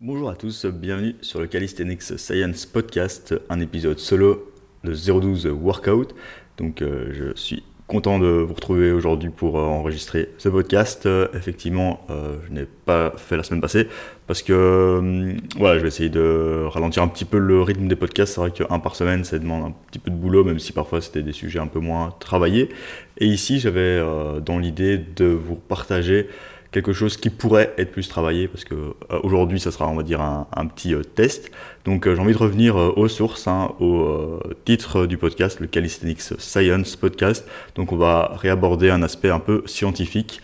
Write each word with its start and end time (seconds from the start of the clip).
Bonjour 0.00 0.30
à 0.30 0.36
tous, 0.36 0.64
bienvenue 0.64 1.16
sur 1.22 1.40
le 1.40 1.48
Calisthenics 1.48 2.02
Science 2.02 2.66
Podcast, 2.66 3.34
un 3.50 3.58
épisode 3.58 3.98
solo 3.98 4.48
de 4.84 4.92
012 4.92 5.48
Workout. 5.48 6.14
Donc 6.56 6.82
euh, 6.82 7.08
je 7.10 7.34
suis 7.34 7.64
content 7.88 8.20
de 8.20 8.28
vous 8.28 8.54
retrouver 8.54 8.92
aujourd'hui 8.92 9.30
pour 9.30 9.58
euh, 9.58 9.62
enregistrer 9.62 10.28
ce 10.38 10.48
podcast. 10.48 11.06
Euh, 11.06 11.26
effectivement, 11.34 12.06
je 12.08 12.52
n'ai 12.52 12.64
pas 12.84 13.12
fait 13.16 13.36
la 13.36 13.42
semaine 13.42 13.60
passée 13.60 13.88
parce 14.28 14.42
que 14.42 15.34
voilà, 15.56 15.78
je 15.78 15.82
vais 15.82 15.88
essayer 15.88 16.10
de 16.10 16.62
ralentir 16.68 17.02
un 17.02 17.08
petit 17.08 17.24
peu 17.24 17.38
le 17.38 17.60
rythme 17.62 17.88
des 17.88 17.96
podcasts. 17.96 18.34
C'est 18.34 18.40
vrai 18.40 18.52
qu'un 18.52 18.78
par 18.78 18.94
semaine, 18.94 19.24
ça 19.24 19.36
demande 19.40 19.64
un 19.64 19.74
petit 19.90 19.98
peu 19.98 20.12
de 20.12 20.16
boulot, 20.16 20.44
même 20.44 20.60
si 20.60 20.70
parfois 20.70 21.00
c'était 21.00 21.24
des 21.24 21.32
sujets 21.32 21.58
un 21.58 21.66
peu 21.66 21.80
moins 21.80 22.14
travaillés. 22.20 22.68
Et 23.16 23.26
ici, 23.26 23.58
j'avais 23.58 24.00
dans 24.46 24.60
l'idée 24.60 24.96
de 24.96 25.24
vous 25.24 25.56
partager 25.56 26.28
quelque 26.70 26.92
chose 26.92 27.16
qui 27.16 27.30
pourrait 27.30 27.74
être 27.78 27.90
plus 27.90 28.08
travaillé 28.08 28.46
parce 28.46 28.64
que 28.64 28.74
euh, 28.74 29.20
aujourd'hui 29.22 29.58
ça 29.60 29.70
sera 29.70 29.88
on 29.88 29.94
va 29.94 30.02
dire 30.02 30.20
un, 30.20 30.66
petit 30.66 30.94
euh, 30.94 31.02
test. 31.02 31.50
Donc 31.84 32.06
euh, 32.06 32.14
j'ai 32.14 32.20
envie 32.20 32.32
de 32.32 32.38
revenir 32.38 32.76
aux 32.76 33.08
sources 33.08 33.48
hein, 33.48 33.72
au 33.80 34.40
titre 34.64 35.06
du 35.06 35.16
podcast 35.16 35.60
le 35.60 35.66
Calisthenics 35.66 36.20
Science 36.38 36.96
Podcast. 36.96 37.48
Donc 37.74 37.92
on 37.92 37.96
va 37.96 38.32
réaborder 38.36 38.90
un 38.90 39.02
aspect 39.02 39.30
un 39.30 39.40
peu 39.40 39.62
scientifique 39.66 40.40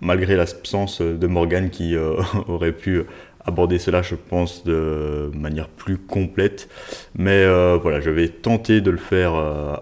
malgré 0.00 0.36
l'absence 0.36 1.00
de 1.00 1.26
Morgan 1.26 1.70
qui 1.70 1.96
aurait 2.48 2.72
pu 2.72 3.02
aborder 3.46 3.78
cela 3.78 4.00
je 4.02 4.14
pense 4.14 4.64
de 4.64 5.30
manière 5.34 5.68
plus 5.68 5.98
complète. 5.98 6.68
Mais 7.16 7.44
voilà 7.78 8.00
je 8.00 8.10
vais 8.10 8.28
tenter 8.28 8.80
de 8.80 8.90
le 8.90 8.98
faire 8.98 9.34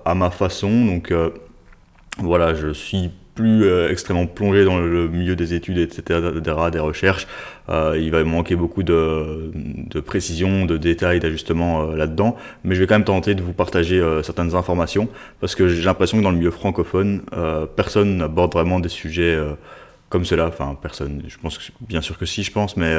à 0.05 0.14
ma 0.14 0.30
façon. 0.30 0.86
Donc 0.86 1.12
voilà 2.19 2.55
je 2.55 2.72
suis 2.72 3.11
plus 3.34 3.64
euh, 3.64 3.91
extrêmement 3.91 4.27
plongé 4.27 4.64
dans 4.64 4.78
le 4.78 5.09
milieu 5.09 5.36
des 5.36 5.54
études, 5.54 5.78
etc., 5.78 6.20
des 6.72 6.78
recherches. 6.78 7.27
Euh, 7.68 7.96
il 7.98 8.10
va 8.10 8.22
manquer 8.24 8.56
beaucoup 8.56 8.82
de, 8.82 9.52
précision, 10.05 10.64
de 10.66 10.77
détails, 10.77 11.20
d'ajustements 11.20 11.82
euh, 11.82 11.96
là-dedans. 11.96 12.36
Mais 12.64 12.74
je 12.74 12.80
vais 12.80 12.86
quand 12.86 12.97
même 12.97 13.05
tenter 13.05 13.34
de 13.34 13.42
vous 13.42 13.52
partager 13.52 14.02
certaines 14.22 14.55
informations 14.55 15.08
parce 15.41 15.55
que 15.55 15.69
j'ai 15.69 15.83
l'impression 15.83 16.19
que 16.19 16.22
dans 16.22 16.30
le 16.30 16.36
milieu 16.36 16.50
francophone, 16.50 17.22
personne 17.77 18.16
n'aborde 18.19 18.52
vraiment 18.52 18.80
des 18.80 18.89
sujets 18.89 19.39
comme 20.08 20.24
cela. 20.24 20.46
Enfin, 20.46 20.77
personne. 20.80 21.22
Je 21.27 21.39
pense 21.39 21.58
que, 21.58 21.64
bien 21.80 22.00
sûr 22.00 22.19
que 22.19 22.27
si, 22.27 22.42
je 22.42 22.52
pense, 22.52 22.77
mais 22.77 22.94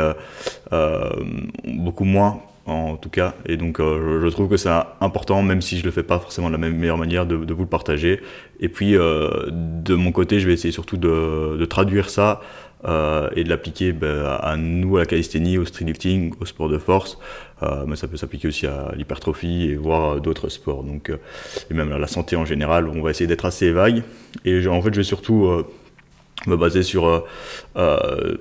beaucoup 1.66 2.06
moins 2.06 2.42
en 2.66 2.96
tout 2.96 3.10
cas. 3.10 3.36
Et 3.46 3.58
donc, 3.58 3.80
euh, 3.80 4.22
je, 4.24 4.28
trouve 4.30 4.50
que 4.50 4.58
c'est 4.58 4.70
important, 5.02 5.42
même 5.42 5.62
si 5.62 5.78
je 5.78 5.84
le 5.84 5.92
fais 5.92 6.04
pas 6.04 6.20
forcément 6.20 6.48
de 6.48 6.54
la 6.54 6.58
même 6.58 6.78
meilleure 6.78 6.98
manière, 6.98 7.26
de, 7.26 7.36
vous 7.36 7.64
le 7.64 7.70
partager. 7.70 8.22
Et 8.60 8.70
puis, 8.70 8.96
euh, 8.96 9.48
de 9.52 9.96
mon 9.96 10.12
côté, 10.12 10.40
je 10.40 10.48
vais 10.48 10.54
essayer 10.54 10.72
surtout 10.72 10.98
de, 10.98 11.66
traduire 11.66 12.10
ça 12.10 12.42
euh, 12.86 13.30
et 13.36 13.44
de 13.44 13.50
l'appliquer 13.50 13.92
ben, 13.92 14.26
à 14.42 14.56
nous, 14.58 14.98
à 14.98 15.02
la 15.02 15.06
calisthénie, 15.06 15.58
au 15.58 15.66
streetlifting, 15.66 16.34
au 16.40 16.46
sport 16.46 16.70
de 16.70 16.78
force. 16.78 17.18
mais 17.88 17.96
ça 17.96 18.08
peut 18.08 18.18
s'appliquer 18.18 18.50
aussi 18.50 18.68
à 18.68 18.92
l'hypertrophie 18.96 19.70
et 19.70 19.76
voir 19.76 20.20
d'autres 20.22 20.50
sports. 20.50 20.84
Donc, 20.84 21.12
et 21.70 21.74
même 21.74 21.92
à 21.92 21.98
la 21.98 22.08
santé 22.08 22.36
en 22.36 22.46
général. 22.46 22.88
On 22.88 23.02
va 23.02 23.12
essayer 23.12 23.28
d'être 23.28 23.46
assez 23.46 23.72
vague. 23.72 24.04
Et 24.46 24.68
en 24.68 24.82
fait, 24.82 24.94
je 24.94 25.00
vais 25.00 25.04
surtout 25.04 25.64
me 26.48 26.58
baser 26.58 26.84
sur 26.84 27.08
euh, 27.08 27.20
euh, 27.78 28.38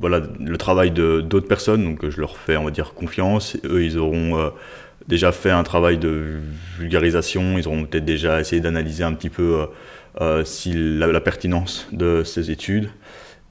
voilà, 0.00 0.22
le 0.40 0.56
travail 0.56 0.90
d'autres 0.90 1.48
personnes, 1.48 1.84
donc 1.84 2.08
je 2.08 2.20
leur 2.20 2.36
fais 2.36 2.56
on 2.56 2.64
va 2.64 2.70
dire 2.70 2.94
confiance. 2.94 3.56
Eux, 3.64 3.84
ils 3.84 3.98
auront 3.98 4.38
euh, 4.38 4.50
déjà 5.08 5.32
fait 5.32 5.50
un 5.50 5.62
travail 5.62 5.98
de 5.98 6.40
vulgarisation, 6.78 7.58
ils 7.58 7.66
auront 7.66 7.84
peut-être 7.84 8.04
déjà 8.04 8.40
essayé 8.40 8.60
d'analyser 8.60 9.04
un 9.04 9.14
petit 9.14 9.30
peu 9.30 9.66
si 10.44 10.74
la, 10.74 11.20
pertinence 11.20 11.88
de 11.92 12.22
ces 12.22 12.50
études 12.50 12.90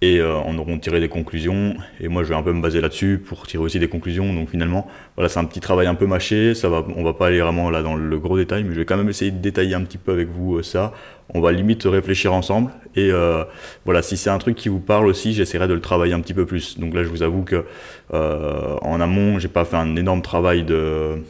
et 0.02 0.20
euh, 0.20 0.36
on 0.46 0.58
aura 0.58 0.76
tiré 0.78 1.00
des 1.00 1.10
conclusions. 1.10 1.76
Et 2.00 2.08
moi, 2.08 2.24
je 2.24 2.30
vais 2.30 2.36
un 2.36 2.42
peu 2.42 2.52
me 2.52 2.62
baser 2.62 2.82
là-dessus 2.82 3.22
pour 3.24 3.46
tirer 3.46 3.64
aussi 3.64 3.78
des 3.78 3.88
conclusions. 3.88 4.34
Donc 4.34 4.50
finalement, 4.50 4.88
voilà, 5.16 5.30
c'est 5.30 5.40
un 5.40 5.46
petit 5.46 5.60
travail 5.60 5.86
un 5.86 5.94
peu 5.94 6.08
mâché. 6.08 6.56
Ça 6.56 6.70
va, 6.70 6.84
on 6.96 7.04
va 7.04 7.14
pas 7.14 7.28
aller 7.28 7.40
vraiment 7.40 7.70
là 7.70 7.84
dans 7.84 7.96
le 7.96 8.20
gros 8.20 8.36
détail, 8.36 8.64
mais 8.64 8.74
je 8.74 8.80
vais 8.80 8.86
quand 8.86 8.98
même 8.98 9.10
essayer 9.10 9.30
de 9.30 9.38
détailler 9.38 9.76
un 9.76 9.84
petit 9.84 10.00
peu 10.00 10.12
avec 10.12 10.30
vous 10.30 10.58
euh, 10.58 10.64
ça. 10.64 10.92
On 11.34 11.40
va 11.40 11.52
limite 11.52 11.84
réfléchir 11.84 12.34
ensemble. 12.34 12.72
Et 12.95 13.11
euh, 13.11 13.44
voilà, 13.86 14.02
si 14.02 14.17
c'est 14.17 14.32
un 14.32 14.40
truc 14.40 14.56
qui 14.56 14.70
vous 14.70 14.80
parle 14.80 15.06
aussi, 15.06 15.34
j'essaierai 15.34 15.67
de 15.67 15.73
le 15.73 15.82
travailler 15.82 16.14
un 16.14 16.20
petit 16.20 16.34
peu 16.34 16.45
plus. 16.45 16.80
Donc 16.80 16.95
là, 16.95 17.04
je 17.04 17.10
vous 17.10 17.23
avoue 17.23 17.44
que 17.44 17.64
en 18.11 19.00
amont, 19.00 19.40
j'ai 19.40 19.48
pas 19.48 19.64
fait 19.64 19.78
un 19.78 19.95
énorme 19.95 20.22
travail 20.22 20.64
de, 20.64 21.23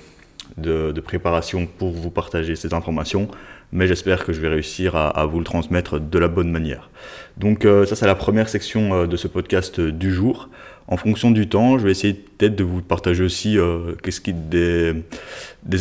de, 0.57 0.91
de 0.91 1.01
préparation 1.01 1.67
pour 1.67 1.91
vous 1.91 2.09
partager 2.09 2.55
ces 2.55 2.73
informations 2.73 3.29
mais 3.71 3.87
j'espère 3.87 4.25
que 4.25 4.33
je 4.33 4.41
vais 4.41 4.49
réussir 4.49 4.95
à, 4.95 5.25
vous 5.25 5.39
le 5.39 5.45
transmettre 5.45 5.99
de 5.99 6.19
la 6.19 6.27
bonne 6.27 6.51
manière. 6.51 6.89
Donc 7.37 7.65
euh, 7.65 7.85
ça 7.85 7.95
c'est 7.95 8.05
la 8.05 8.15
première 8.15 8.49
section 8.49 8.93
euh, 8.93 9.07
de 9.07 9.15
ce 9.15 9.27
podcast 9.27 9.79
euh, 9.79 9.91
du 9.91 10.13
jour. 10.13 10.49
En 10.87 10.97
fonction 10.97 11.31
du 11.31 11.47
temps, 11.47 11.77
je 11.77 11.85
vais 11.85 11.91
essayer 11.91 12.13
peut-être 12.13 12.55
de 12.55 12.65
vous 12.65 12.81
partager 12.81 13.23
aussi 13.23 13.57
qu'est-ce 14.03 14.19
qui 14.19 14.33
des, 14.33 14.93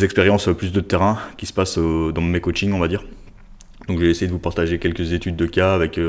expériences 0.05 0.47
plus 0.57 0.71
de 0.71 0.79
terrain 0.79 1.19
qui 1.35 1.45
se 1.45 1.51
passent 1.51 1.79
dans 1.79 2.21
mes 2.21 2.39
coachings, 2.39 2.71
on 2.71 2.79
va 2.79 2.87
dire. 2.87 3.03
Donc 3.89 3.99
je 3.99 4.05
vais 4.05 4.11
essayer 4.11 4.27
de 4.27 4.31
vous 4.31 4.39
partager 4.39 4.79
quelques 4.79 5.11
études 5.11 5.35
de 5.35 5.47
cas 5.47 5.73
avec 5.73 5.99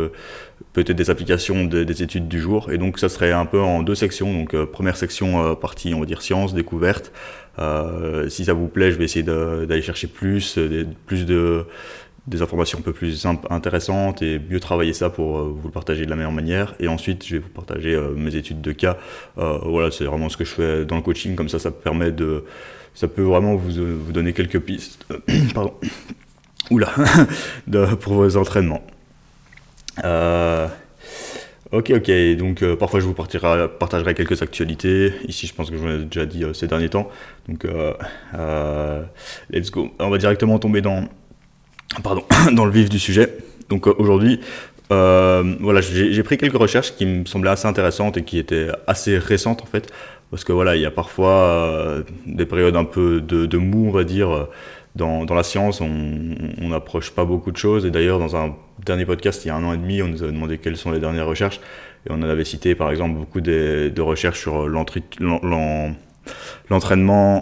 peut-être 0.72 0.92
des 0.92 1.10
applications 1.10 1.64
des 1.64 2.02
études 2.02 2.28
du 2.28 2.38
jour. 2.38 2.70
Et 2.70 2.78
donc 2.78 3.00
ça 3.00 3.08
serait 3.08 3.32
un 3.32 3.46
peu 3.46 3.60
en 3.60 3.82
deux 3.82 3.96
sections. 3.96 4.32
Donc 4.32 4.54
première 4.66 4.96
section 4.96 5.56
partie 5.56 5.94
on 5.94 6.00
va 6.00 6.06
dire 6.06 6.22
sciences, 6.22 6.54
découverte, 6.54 7.10
euh, 7.58 8.28
si 8.28 8.44
ça 8.44 8.52
vous 8.52 8.68
plaît, 8.68 8.92
je 8.92 8.98
vais 8.98 9.04
essayer 9.04 9.22
d'aller 9.22 9.82
chercher 9.82 10.06
plus, 10.06 10.56
euh, 10.58 10.86
plus 11.06 11.26
de 11.26 11.66
des 12.28 12.40
informations 12.40 12.78
un 12.78 12.82
peu 12.82 12.92
plus 12.92 13.26
intéressantes 13.50 14.22
et 14.22 14.38
mieux 14.38 14.60
travailler 14.60 14.92
ça 14.92 15.10
pour 15.10 15.38
euh, 15.38 15.56
vous 15.56 15.66
le 15.66 15.72
partager 15.72 16.04
de 16.04 16.10
la 16.10 16.14
meilleure 16.14 16.30
manière. 16.30 16.76
Et 16.78 16.86
ensuite, 16.86 17.26
je 17.26 17.34
vais 17.34 17.42
vous 17.42 17.48
partager 17.48 17.98
mes 18.16 18.36
études 18.36 18.60
de 18.60 18.70
cas. 18.70 18.96
voilà, 19.36 19.90
c'est 19.90 20.04
vraiment 20.04 20.28
ce 20.28 20.36
que 20.36 20.44
je 20.44 20.50
fais 20.50 20.84
dans 20.84 20.94
le 20.94 21.02
coaching. 21.02 21.34
Comme 21.34 21.48
ça, 21.48 21.58
ça 21.58 21.72
permet 21.72 22.12
de, 22.12 22.44
ça 22.94 23.08
peut 23.08 23.22
vraiment 23.22 23.56
vous, 23.56 23.98
vous 23.98 24.12
donner 24.12 24.32
quelques 24.34 24.60
pistes. 24.60 25.04
Pardon. 25.54 25.74
Oula, 26.70 26.92
pour 28.00 28.14
vos 28.14 28.36
entraînements. 28.36 28.86
Ok, 31.72 31.90
ok. 31.90 32.10
Donc 32.36 32.62
euh, 32.62 32.76
parfois 32.76 33.00
je 33.00 33.06
vous 33.06 33.14
partagerai 33.14 34.14
quelques 34.14 34.42
actualités. 34.42 35.14
Ici, 35.26 35.46
je 35.46 35.54
pense 35.54 35.70
que 35.70 35.76
je 35.76 35.80
vous 35.80 35.88
l'ai 35.88 36.04
déjà 36.04 36.26
dit 36.26 36.44
euh, 36.44 36.52
ces 36.52 36.66
derniers 36.66 36.90
temps. 36.90 37.08
Donc 37.48 37.64
euh, 37.64 39.02
let's 39.50 39.70
go. 39.70 39.90
On 39.98 40.10
va 40.10 40.18
directement 40.18 40.58
tomber 40.58 40.82
dans, 40.82 41.08
pardon, 42.02 42.24
dans 42.52 42.66
le 42.66 42.70
vif 42.70 42.90
du 42.90 42.98
sujet. 42.98 43.38
Donc 43.70 43.86
aujourd'hui, 43.86 44.40
voilà, 44.90 45.80
j'ai 45.80 46.22
pris 46.22 46.36
quelques 46.36 46.58
recherches 46.58 46.94
qui 46.94 47.06
me 47.06 47.24
semblaient 47.24 47.52
assez 47.52 47.66
intéressantes 47.66 48.18
et 48.18 48.22
qui 48.24 48.36
étaient 48.36 48.68
assez 48.86 49.16
récentes 49.16 49.62
en 49.62 49.64
fait, 49.64 49.90
parce 50.30 50.44
que 50.44 50.52
voilà, 50.52 50.76
il 50.76 50.82
y 50.82 50.84
a 50.84 50.90
parfois 50.90 52.02
des 52.26 52.44
périodes 52.44 52.76
un 52.76 52.84
peu 52.84 53.22
de 53.22 53.56
mou, 53.56 53.88
on 53.88 53.90
va 53.90 54.04
dire 54.04 54.48
dans, 54.94 55.24
dans, 55.24 55.34
la 55.34 55.42
science, 55.42 55.80
on 55.80 56.68
n'approche 56.68 57.10
pas 57.12 57.24
beaucoup 57.24 57.50
de 57.50 57.56
choses. 57.56 57.86
Et 57.86 57.90
d'ailleurs, 57.90 58.18
dans 58.18 58.36
un 58.36 58.54
dernier 58.84 59.06
podcast, 59.06 59.44
il 59.44 59.48
y 59.48 59.50
a 59.50 59.56
un 59.56 59.64
an 59.64 59.72
et 59.72 59.78
demi, 59.78 60.02
on 60.02 60.08
nous 60.08 60.22
avait 60.22 60.32
demandé 60.32 60.58
quelles 60.58 60.76
sont 60.76 60.90
les 60.90 61.00
dernières 61.00 61.26
recherches. 61.26 61.60
Et 62.06 62.10
on 62.10 62.16
en 62.16 62.22
avait 62.22 62.44
cité, 62.44 62.74
par 62.74 62.90
exemple, 62.90 63.16
beaucoup 63.16 63.40
de, 63.40 63.92
recherches 64.00 64.40
sur 64.40 64.68
l'entraînement 64.68 65.94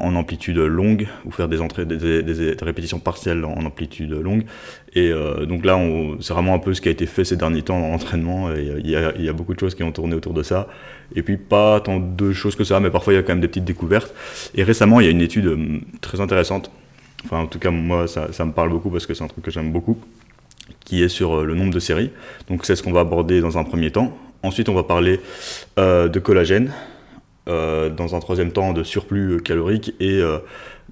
en 0.04 0.14
amplitude 0.14 0.58
longue, 0.58 1.08
ou 1.24 1.30
faire 1.30 1.48
des, 1.48 1.58
des, 1.86 2.22
des, 2.22 2.56
répétitions 2.60 2.98
partielles 2.98 3.44
en 3.44 3.64
amplitude 3.64 4.12
longue. 4.12 4.44
Et 4.94 5.10
euh, 5.10 5.46
donc 5.46 5.64
là, 5.64 5.80
c'est 6.20 6.34
vraiment 6.34 6.54
un 6.54 6.58
peu 6.58 6.74
ce 6.74 6.80
qui 6.80 6.88
a 6.88 6.90
été 6.90 7.06
fait 7.06 7.24
ces 7.24 7.36
derniers 7.36 7.62
temps 7.62 7.80
dans 7.80 7.88
l'entraînement. 7.88 8.52
Il 8.54 8.88
y, 8.88 8.96
a, 8.96 9.12
il 9.16 9.24
y, 9.24 9.28
a, 9.28 9.32
beaucoup 9.32 9.54
de 9.54 9.60
choses 9.60 9.74
qui 9.74 9.82
ont 9.82 9.92
tourné 9.92 10.14
autour 10.14 10.34
de 10.34 10.42
ça. 10.42 10.68
Et 11.16 11.22
puis 11.22 11.38
pas 11.38 11.80
tant 11.80 11.98
de 11.98 12.32
choses 12.32 12.54
que 12.54 12.64
ça, 12.64 12.80
mais 12.80 12.90
parfois 12.90 13.14
il 13.14 13.16
y 13.16 13.18
a 13.18 13.22
quand 13.22 13.32
même 13.32 13.40
des 13.40 13.48
petites 13.48 13.64
découvertes. 13.64 14.14
Et 14.54 14.62
récemment, 14.62 15.00
il 15.00 15.06
y 15.06 15.08
a 15.08 15.12
une 15.12 15.22
étude 15.22 15.46
hum, 15.46 15.80
très 16.02 16.20
intéressante 16.20 16.70
enfin 17.24 17.40
en 17.40 17.46
tout 17.46 17.58
cas 17.58 17.70
moi 17.70 18.06
ça, 18.08 18.44
me 18.44 18.52
parle 18.52 18.70
beaucoup 18.70 18.90
parce 18.90 19.06
que 19.06 19.14
c'est 19.14 19.24
un 19.24 19.28
truc 19.28 19.44
que 19.44 19.50
j'aime 19.50 19.72
beaucoup, 19.72 19.98
qui 20.84 21.02
est 21.02 21.08
sur 21.08 21.40
euh, 21.40 21.44
le 21.44 21.54
nombre 21.54 21.72
de 21.72 21.80
séries. 21.80 22.10
Donc 22.48 22.64
c'est 22.64 22.76
ce 22.76 22.82
qu'on 22.82 22.92
va 22.92 23.00
aborder 23.00 23.40
dans 23.40 23.58
un 23.58 23.64
premier 23.64 23.90
temps. 23.90 24.16
Ensuite 24.42 24.68
on 24.68 24.74
va 24.74 24.82
parler 24.82 25.20
euh, 25.78 26.08
de 26.08 26.18
collagène, 26.18 26.72
euh, 27.48 27.90
dans 27.90 28.14
un 28.14 28.20
troisième 28.20 28.52
temps 28.52 28.72
de 28.72 28.82
surplus 28.82 29.42
calorique 29.42 29.94
et 30.00 30.22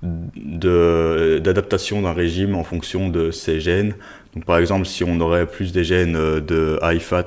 d'adaptation 0.02 2.02
d'un 2.02 2.12
régime 2.12 2.54
en 2.54 2.64
fonction 2.64 3.08
de 3.08 3.30
ces 3.30 3.60
gènes. 3.60 3.94
Donc 4.34 4.44
par 4.44 4.58
exemple 4.58 4.86
si 4.86 5.04
on 5.04 5.20
aurait 5.20 5.46
plus 5.46 5.72
des 5.72 5.84
gènes 5.84 6.40
de 6.40 6.78
high 6.82 7.00
fat 7.00 7.26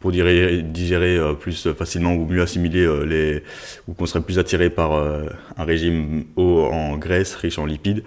pour 0.00 0.12
digérer, 0.12 1.16
euh, 1.16 1.34
plus 1.34 1.72
facilement 1.74 2.14
ou 2.14 2.26
mieux 2.26 2.42
assimiler 2.42 2.84
euh, 2.84 3.04
les 3.04 3.42
ou 3.86 3.92
qu'on 3.92 4.06
serait 4.06 4.22
plus 4.22 4.38
attiré 4.38 4.70
par 4.70 4.94
euh, 4.94 5.26
un 5.58 5.64
régime 5.64 6.24
haut 6.36 6.64
en 6.72 6.96
graisse, 6.96 7.34
riche 7.36 7.58
en 7.58 7.66
lipides 7.66 8.02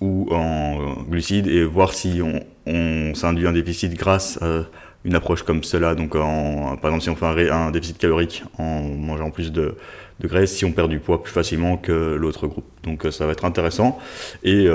ou 0.00 0.28
en 0.32 1.02
glucides 1.08 1.48
et 1.48 1.64
voir 1.64 1.92
si 1.92 2.20
on, 2.22 3.14
s'induit 3.14 3.46
un 3.46 3.52
déficit 3.52 3.94
grâce 3.94 4.40
à 4.42 4.64
une 5.04 5.14
approche 5.14 5.42
comme 5.42 5.64
cela. 5.64 5.94
Donc, 5.94 6.14
en, 6.14 6.76
par 6.76 6.90
exemple, 6.90 7.02
si 7.02 7.10
on 7.10 7.16
fait 7.16 7.50
un, 7.50 7.70
déficit 7.70 7.96
calorique 7.98 8.44
en 8.58 8.82
mangeant 8.82 9.30
plus 9.30 9.50
de, 9.50 9.74
graisse, 10.22 10.54
si 10.54 10.64
on 10.66 10.72
perd 10.72 10.90
du 10.90 11.00
poids 11.00 11.22
plus 11.22 11.32
facilement 11.32 11.78
que 11.78 12.14
l'autre 12.14 12.46
groupe. 12.46 12.66
Donc, 12.84 13.06
ça 13.10 13.24
va 13.24 13.32
être 13.32 13.46
intéressant. 13.46 13.98
Et 14.44 14.68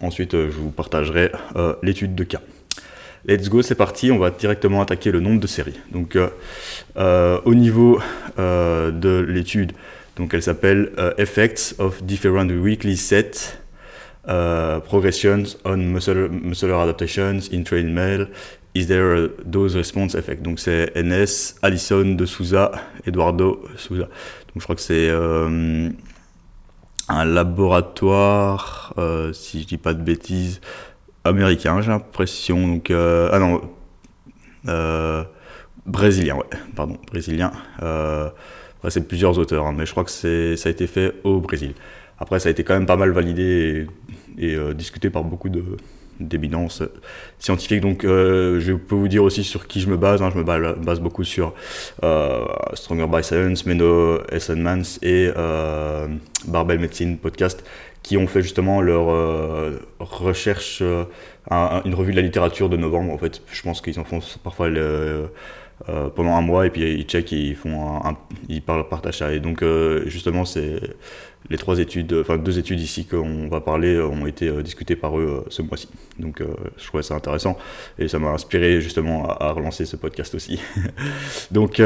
ensuite, 0.00 0.32
je 0.32 0.56
vous 0.56 0.70
partagerai 0.70 1.32
l'étude 1.82 2.14
de 2.14 2.24
cas. 2.24 2.40
Let's 3.26 3.48
go, 3.48 3.62
c'est 3.62 3.74
parti, 3.74 4.10
on 4.10 4.18
va 4.18 4.30
directement 4.30 4.82
attaquer 4.82 5.10
le 5.10 5.20
nombre 5.20 5.40
de 5.40 5.46
séries. 5.46 5.80
Donc 5.90 6.16
euh, 6.16 6.28
euh, 6.96 7.40
au 7.44 7.54
niveau 7.54 8.00
de 8.36 9.26
l'étude. 9.28 9.72
Donc 10.16 10.34
elle 10.34 10.42
s'appelle 10.42 10.92
Effects 11.18 11.74
of 11.78 12.02
Different 12.02 12.50
Weekly 12.50 12.96
Set 12.96 13.58
Progressions 14.24 15.44
on 15.64 15.76
Muscular 15.76 16.80
Adaptations 16.80 17.40
in 17.52 17.62
Trained 17.62 17.92
Male 17.92 18.28
Is 18.76 18.88
there 18.88 19.14
a 19.14 19.28
dose 19.44 19.76
response 19.76 20.16
effect? 20.16 20.42
Donc 20.42 20.58
c'est 20.58 20.92
NS, 20.96 21.54
Allison 21.62 22.16
de 22.16 22.26
Souza, 22.26 22.72
Eduardo 23.06 23.62
Souza. 23.76 24.02
Donc 24.02 24.56
je 24.56 24.62
crois 24.64 24.74
que 24.74 24.80
c'est 24.80 25.08
euh, 25.08 25.90
un 27.08 27.24
laboratoire, 27.24 28.92
euh, 28.98 29.32
si 29.32 29.62
je 29.62 29.68
dis 29.68 29.76
pas 29.76 29.94
de 29.94 30.02
bêtises, 30.02 30.60
américain, 31.24 31.80
j'ai 31.80 31.90
l'impression. 31.90 32.66
Donc 32.66 32.90
euh, 32.90 33.28
ah 33.32 33.38
non, 33.38 33.60
brésilien, 35.86 36.36
ouais, 36.36 36.44
pardon, 36.74 36.98
brésilien. 37.10 37.52
c'est 38.88 39.08
plusieurs 39.08 39.38
auteurs, 39.38 39.66
hein, 39.66 39.74
mais 39.76 39.86
je 39.86 39.92
crois 39.92 40.04
que 40.04 40.10
c'est 40.10 40.56
ça 40.56 40.68
a 40.68 40.72
été 40.72 40.86
fait 40.86 41.14
au 41.24 41.40
Brésil. 41.40 41.74
Après, 42.18 42.38
ça 42.38 42.48
a 42.48 42.52
été 42.52 42.62
quand 42.62 42.74
même 42.74 42.86
pas 42.86 42.96
mal 42.96 43.10
validé 43.10 43.86
et 44.38 44.56
discuté 44.74 45.10
par 45.10 45.24
beaucoup 45.24 45.48
de 45.48 45.64
d'éminence 46.20 46.82
scientifique. 47.38 47.80
Donc, 47.80 48.04
euh, 48.04 48.60
je 48.60 48.72
peux 48.72 48.94
vous 48.94 49.08
dire 49.08 49.24
aussi 49.24 49.44
sur 49.44 49.66
qui 49.66 49.80
je 49.80 49.88
me 49.88 49.96
base. 49.96 50.22
Hein. 50.22 50.30
Je 50.32 50.38
me 50.38 50.44
base 50.44 51.00
beaucoup 51.00 51.24
sur 51.24 51.54
euh, 52.02 52.44
Stronger 52.74 53.06
by 53.06 53.22
Science, 53.22 53.66
Menno 53.66 54.20
Essenmans 54.30 54.98
et 55.02 55.30
euh, 55.36 56.06
Barbell 56.46 56.78
Medicine 56.78 57.18
Podcast, 57.18 57.64
qui 58.04 58.16
ont 58.16 58.28
fait 58.28 58.42
justement 58.42 58.80
leur 58.80 59.06
recherche, 59.98 60.82
une 61.50 61.94
revue 61.94 62.12
de 62.12 62.16
la 62.16 62.22
littérature 62.22 62.68
de 62.68 62.76
novembre. 62.76 63.12
En 63.12 63.18
fait, 63.18 63.42
je 63.50 63.62
pense 63.62 63.80
qu'ils 63.80 63.98
en 63.98 64.04
font 64.04 64.20
parfois 64.44 64.68
pendant 66.14 66.36
un 66.36 66.42
mois 66.42 66.66
et 66.66 66.70
puis 66.70 66.82
ils 66.82 67.04
checkent, 67.04 67.32
ils 67.32 67.56
font 67.56 68.00
ils 68.48 68.62
parlent, 68.62 68.88
partagent 68.88 69.18
ça. 69.18 69.32
Et 69.32 69.40
donc, 69.40 69.64
justement, 70.06 70.44
c'est 70.44 70.80
les 71.50 71.58
trois 71.58 71.78
études, 71.78 72.14
enfin 72.20 72.38
deux 72.38 72.58
études 72.58 72.80
ici 72.80 73.04
qu'on 73.04 73.48
va 73.48 73.60
parler 73.60 74.00
ont 74.00 74.26
été 74.26 74.48
euh, 74.48 74.62
discutées 74.62 74.96
par 74.96 75.18
eux 75.18 75.44
euh, 75.44 75.50
ce 75.50 75.62
mois-ci. 75.62 75.88
Donc 76.18 76.40
euh, 76.40 76.46
je 76.78 76.86
trouvais 76.86 77.02
ça 77.02 77.14
intéressant 77.14 77.58
et 77.98 78.08
ça 78.08 78.18
m'a 78.18 78.30
inspiré 78.30 78.80
justement 78.80 79.28
à, 79.28 79.52
relancer 79.52 79.84
ce 79.84 79.96
podcast 79.96 80.34
aussi. 80.34 80.60
donc 81.50 81.82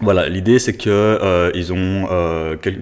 voilà, 0.00 0.28
l'idée 0.28 0.58
c'est 0.58 0.76
que 0.76 1.50
ils 1.54 1.72
ont 1.72 2.06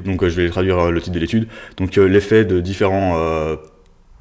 donc 0.04 0.26
je 0.26 0.40
vais 0.40 0.48
traduire 0.50 0.90
le 0.90 1.00
titre 1.00 1.14
de 1.14 1.20
l'étude. 1.20 1.48
Donc 1.76 1.96
l'effet 1.96 2.44
de 2.44 2.60
différents 2.60 3.16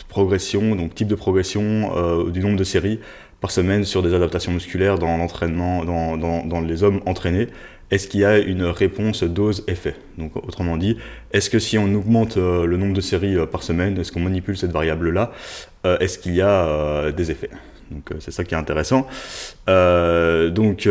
progressions, 0.08 0.76
donc 0.76 0.96
types 0.96 1.08
de 1.08 1.16
progression 1.16 2.30
du 2.30 2.40
nombre 2.40 2.58
de 2.58 2.64
séries 2.64 3.00
par 3.42 3.52
semaine 3.52 3.84
sur 3.84 4.02
des 4.02 4.14
adaptations 4.14 4.54
musculaires 4.54 4.98
dans 4.98 5.18
l'entraînement, 5.18 5.84
dans, 5.84 6.16
dans, 6.16 6.46
dans 6.46 6.62
les 6.62 6.84
hommes 6.84 7.02
entraînés 7.06 7.48
est-ce 7.92 8.08
qu'il 8.08 8.22
y 8.22 8.26
a 8.26 8.40
une 8.40 8.64
réponse 8.64 9.24
dose-effet? 9.24 9.96
Donc 10.18 10.36
autrement 10.36 10.78
dit, 10.78 10.98
est-ce 11.32 11.50
que 11.50 11.60
si 11.60 11.78
on 11.78 11.94
augmente 11.94 12.38
euh, 12.38 12.66
le 12.66 12.78
nombre 12.78 12.94
de 12.94 13.02
séries 13.02 13.36
euh, 13.36 13.46
par 13.46 13.62
semaine, 13.64 13.98
est-ce 14.00 14.12
qu'on 14.12 14.22
manipule 14.22 14.58
cette 14.58 14.72
variable-là 14.72 15.32
euh, 15.86 15.98
Est-ce 16.00 16.18
qu'il 16.18 16.34
y 16.36 16.42
a 16.42 17.12
des 17.12 17.32
effets? 17.32 17.52
Donc 17.92 18.10
c'est 18.20 18.32
ça 18.32 18.44
qui 18.44 18.56
est 18.56 18.58
intéressant. 18.58 19.08
donc 19.68 20.90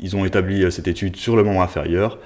ils 0.00 0.16
ont 0.16 0.24
établi 0.24 0.70
cette 0.70 0.88
étude 0.88 1.16
sur 1.16 1.36
le 1.36 1.42
membre 1.42 1.62
inférieur. 1.62 2.18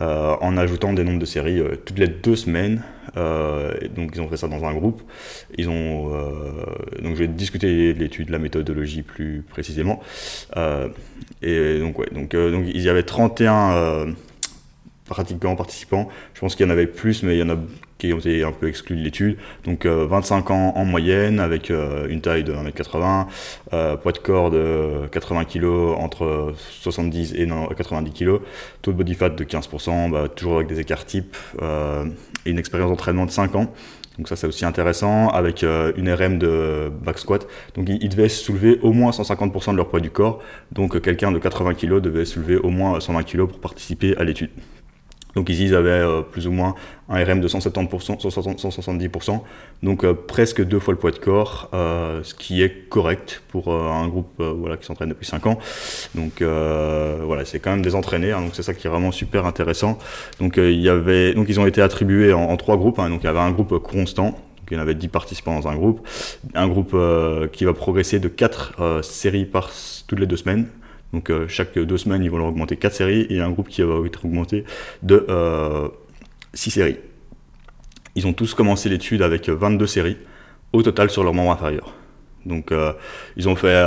Euh, 0.00 0.34
en 0.40 0.56
ajoutant 0.56 0.92
des 0.92 1.04
nombres 1.04 1.20
de 1.20 1.24
séries 1.24 1.60
euh, 1.60 1.76
toutes 1.76 2.00
les 2.00 2.08
deux 2.08 2.34
semaines. 2.34 2.82
Euh, 3.16 3.72
donc 3.94 4.10
ils 4.12 4.20
ont 4.20 4.28
fait 4.28 4.36
ça 4.36 4.48
dans 4.48 4.64
un 4.64 4.74
groupe. 4.74 5.02
Ils 5.56 5.68
ont 5.68 6.10
donc 7.00 7.14
je 7.14 7.20
vais 7.20 7.28
discuter 7.28 7.92
l'étude, 7.92 8.30
la 8.30 8.40
méthodologie 8.40 9.02
plus 9.02 9.44
précisément. 9.48 10.02
et 11.42 11.78
donc 11.78 11.98
ouais, 12.00 12.08
donc 12.12 12.34
donc 12.34 12.64
il 12.66 12.80
y 12.80 12.88
avait 12.88 13.04
31 13.04 14.14
pratiquants 15.08 15.56
participants. 15.56 16.08
Je 16.34 16.40
pense 16.40 16.56
qu'il 16.56 16.66
y 16.66 16.68
en 16.68 16.72
avait 16.72 16.86
plus, 16.86 17.22
mais 17.22 17.36
il 17.36 17.40
y 17.40 17.42
en 17.42 17.50
a 17.50 17.58
qui 17.98 18.12
ont 18.12 18.18
été 18.18 18.42
un 18.44 18.52
peu 18.52 18.68
exclus 18.68 18.96
de 18.96 19.02
l'étude. 19.02 19.36
Donc 19.64 19.86
25 19.86 20.50
euh, 20.50 20.54
ans 20.54 20.72
en 20.76 20.84
moyenne, 20.84 21.40
avec 21.40 21.70
euh, 21.70 22.08
une 22.08 22.20
taille 22.20 22.44
de 22.44 22.52
1m80, 22.52 23.26
euh, 23.72 23.96
poids 23.96 24.12
de 24.12 24.18
corps 24.18 24.50
de 24.50 25.06
80 25.12 25.44
kg 25.44 25.64
entre 25.98 26.54
70 26.80 27.34
et 27.34 27.48
90 27.76 28.12
kg, 28.12 28.40
taux 28.82 28.92
de 28.92 28.96
body 28.96 29.14
fat 29.14 29.30
de 29.30 29.44
15%, 29.44 30.10
bah, 30.10 30.28
toujours 30.28 30.56
avec 30.56 30.68
des 30.68 30.80
écarts 30.80 31.06
types, 31.06 31.36
et 31.62 32.50
une 32.50 32.58
expérience 32.58 32.90
d'entraînement 32.90 33.26
de 33.26 33.30
5 33.30 33.54
ans. 33.56 33.72
Donc 34.18 34.28
ça 34.28 34.36
c'est 34.36 34.46
aussi 34.46 34.64
intéressant, 34.64 35.28
avec 35.30 35.62
une 35.62 36.12
RM 36.12 36.38
de 36.38 36.92
back 37.04 37.18
squat. 37.18 37.48
Donc 37.74 37.88
ils, 37.88 38.08
devaient 38.08 38.28
soulever 38.28 38.78
au 38.80 38.92
moins 38.92 39.10
150% 39.10 39.72
de 39.72 39.76
leur 39.76 39.88
poids 39.88 39.98
du 39.98 40.10
corps. 40.10 40.40
Donc 40.70 41.00
quelqu'un 41.00 41.32
de 41.32 41.38
80 41.38 41.74
kg 41.74 42.00
devait 42.00 42.24
soulever 42.24 42.56
au 42.56 42.70
moins 42.70 43.00
120 43.00 43.24
kg 43.24 43.46
pour 43.46 43.58
participer 43.58 44.16
à 44.16 44.22
l'étude. 44.22 44.50
Donc 45.34 45.48
ici, 45.48 45.64
ils 45.64 45.74
avaient 45.74 45.90
euh, 45.90 46.22
plus 46.22 46.46
ou 46.46 46.52
moins 46.52 46.74
un 47.08 47.22
RM 47.22 47.40
de 47.40 47.48
170%, 47.48 48.20
170%, 48.20 49.40
donc 49.82 50.04
euh, 50.04 50.14
presque 50.14 50.64
deux 50.64 50.78
fois 50.78 50.94
le 50.94 50.98
poids 50.98 51.10
de 51.10 51.18
corps, 51.18 51.68
euh, 51.74 52.22
ce 52.22 52.34
qui 52.34 52.62
est 52.62 52.88
correct 52.88 53.42
pour 53.48 53.72
un 53.72 54.08
groupe 54.08 54.40
voilà, 54.40 54.76
qui 54.76 54.86
s'entraîne 54.86 55.10
depuis 55.10 55.26
5 55.26 55.46
ans. 55.46 55.58
Donc 56.14 56.40
voilà, 56.40 57.44
c'est 57.44 57.58
quand 57.58 57.70
même 57.70 57.82
des 57.82 57.94
entraînés, 57.94 58.32
hein, 58.32 58.40
donc 58.40 58.50
c'est 58.54 58.62
ça 58.62 58.74
qui 58.74 58.86
est 58.86 58.90
vraiment 58.90 59.12
super 59.12 59.46
intéressant. 59.46 59.98
Donc, 60.40 60.54
il 60.56 60.80
y 60.80 60.88
avait, 60.88 61.34
donc 61.34 61.48
ils 61.48 61.60
ont 61.60 61.66
été 61.66 61.82
attribués 61.82 62.32
en, 62.32 62.56
trois 62.56 62.76
groupes, 62.76 62.98
hein. 62.98 63.10
donc 63.10 63.22
il 63.22 63.26
y 63.26 63.30
avait 63.30 63.40
un 63.40 63.50
groupe 63.50 63.78
constant, 63.78 64.26
donc 64.30 64.68
il 64.70 64.74
y 64.74 64.76
en 64.76 64.80
avait 64.80 64.94
10 64.94 65.08
participants 65.08 65.58
dans 65.60 65.68
un 65.68 65.76
groupe, 65.76 66.06
un 66.54 66.68
groupe 66.68 66.96
qui 67.52 67.64
va 67.64 67.74
progresser 67.74 68.18
de 68.18 68.28
4 68.28 69.02
séries 69.02 69.44
par 69.44 69.70
toutes 70.06 70.20
les 70.20 70.26
deux 70.26 70.36
semaines, 70.36 70.68
donc 71.14 71.30
euh, 71.30 71.46
chaque 71.46 71.78
deux 71.78 71.96
semaines, 71.96 72.24
ils 72.24 72.30
vont 72.30 72.38
leur 72.38 72.48
augmenter 72.48 72.76
4 72.76 72.92
séries 72.92 73.26
et 73.30 73.40
un 73.40 73.50
groupe 73.50 73.68
qui 73.68 73.82
va 73.82 73.94
être 74.04 74.24
augmenté 74.24 74.64
de 75.02 75.24
6 75.26 75.28
euh, 75.30 75.88
séries. 76.54 76.96
Ils 78.16 78.26
ont 78.26 78.32
tous 78.32 78.52
commencé 78.54 78.88
l'étude 78.88 79.22
avec 79.22 79.48
22 79.48 79.86
séries 79.86 80.16
au 80.72 80.82
total 80.82 81.10
sur 81.10 81.22
leur 81.22 81.32
membre 81.32 81.52
inférieur. 81.52 81.94
Donc 82.46 82.72
euh, 82.72 82.92
ils 83.36 83.48
ont 83.48 83.54
fait 83.54 83.80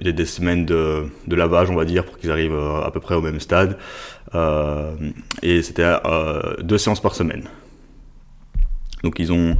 des 0.00 0.26
semaines 0.26 0.66
de, 0.66 1.06
lavage, 1.28 1.70
on 1.70 1.76
va 1.76 1.84
dire, 1.84 2.04
pour 2.04 2.18
qu'ils 2.18 2.32
arrivent 2.32 2.58
à 2.58 2.90
peu 2.92 2.98
près 2.98 3.14
au 3.14 3.22
même 3.22 3.38
stade. 3.38 3.78
et 5.42 5.62
c'était 5.62 5.94
deux 6.60 6.78
séances 6.78 7.00
par 7.00 7.14
semaine. 7.14 7.44
Donc 9.02 9.18
ils 9.18 9.32
ont 9.32 9.50
euh, 9.50 9.54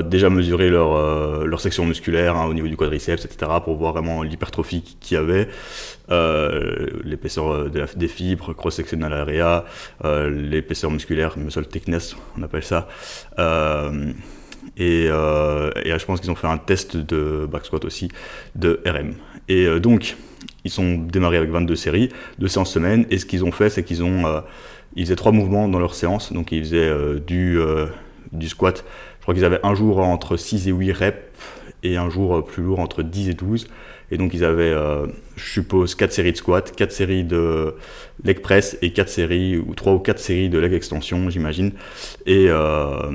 déjà 0.00 0.30
mesuré 0.30 0.70
leur, 0.70 0.96
euh, 0.96 1.44
leur 1.44 1.60
section 1.60 1.84
musculaire 1.84 2.36
hein, 2.36 2.46
au 2.46 2.54
niveau 2.54 2.66
du 2.66 2.76
quadriceps, 2.76 3.26
etc., 3.26 3.52
pour 3.62 3.76
voir 3.76 3.92
vraiment 3.92 4.22
l'hypertrophie 4.22 4.96
qu'il 5.00 5.16
y 5.16 5.20
avait, 5.20 5.48
euh, 6.10 6.86
l'épaisseur 7.04 7.68
des 7.68 8.08
fibres, 8.08 8.54
cross-sectional 8.54 9.12
area, 9.12 9.64
l'épaisseur 10.02 10.90
musculaire, 10.90 11.36
muscle 11.36 11.66
thickness, 11.66 12.16
on 12.38 12.42
appelle 12.42 12.64
ça. 12.64 12.88
Et, 14.78 15.06
je 15.08 16.04
pense 16.06 16.20
qu'ils 16.20 16.30
ont 16.30 16.36
fait 16.36 16.46
un 16.46 16.58
test 16.58 16.96
de 16.96 17.46
back 17.50 17.66
squat 17.66 17.84
aussi, 17.84 18.08
de 18.54 18.80
RM. 18.86 19.14
Et 19.48 19.78
donc, 19.80 20.16
ils 20.64 20.70
sont 20.70 20.94
démarrés 20.94 21.36
avec 21.36 21.50
22 21.50 21.76
séries, 21.76 22.08
deux 22.38 22.48
séances 22.48 22.72
semaine, 22.72 23.04
et 23.10 23.18
ce 23.18 23.26
qu'ils 23.26 23.44
ont 23.44 23.52
fait, 23.52 23.68
c'est 23.68 23.84
qu'ils 23.84 24.02
ont... 24.02 24.42
ils 24.96 25.04
faisaient 25.04 25.16
trois 25.16 25.32
mouvements 25.32 25.68
dans 25.68 25.78
leur 25.78 25.94
séance, 25.94 26.32
donc 26.32 26.50
ils 26.52 26.64
faisaient 26.64 26.92
du, 27.26 27.58
du 28.32 28.48
squat 28.48 28.84
je 29.22 29.24
crois 29.24 29.34
qu'ils 29.34 29.44
avaient 29.44 29.60
un 29.62 29.76
jour 29.76 30.00
entre 30.00 30.36
6 30.36 30.66
et 30.66 30.72
8 30.72 30.90
reps 30.90 31.18
et 31.84 31.96
un 31.96 32.10
jour 32.10 32.44
plus 32.44 32.64
lourd 32.64 32.80
entre 32.80 33.04
10 33.04 33.28
et 33.28 33.34
12. 33.34 33.68
Et 34.10 34.18
donc 34.18 34.34
ils 34.34 34.42
avaient, 34.42 34.64
euh, 34.64 35.06
je 35.36 35.44
suppose, 35.44 35.94
4 35.94 36.12
séries 36.12 36.32
de 36.32 36.36
squat, 36.36 36.74
4 36.74 36.90
séries 36.90 37.22
de 37.22 37.76
leg 38.24 38.40
press 38.40 38.76
et 38.82 38.92
4 38.92 39.08
séries, 39.08 39.58
ou 39.58 39.76
3 39.76 39.92
ou 39.92 40.00
4 40.00 40.18
séries 40.18 40.48
de 40.48 40.58
leg 40.58 40.72
extension, 40.72 41.30
j'imagine. 41.30 41.70
Et 42.26 42.46
euh, 42.48 43.12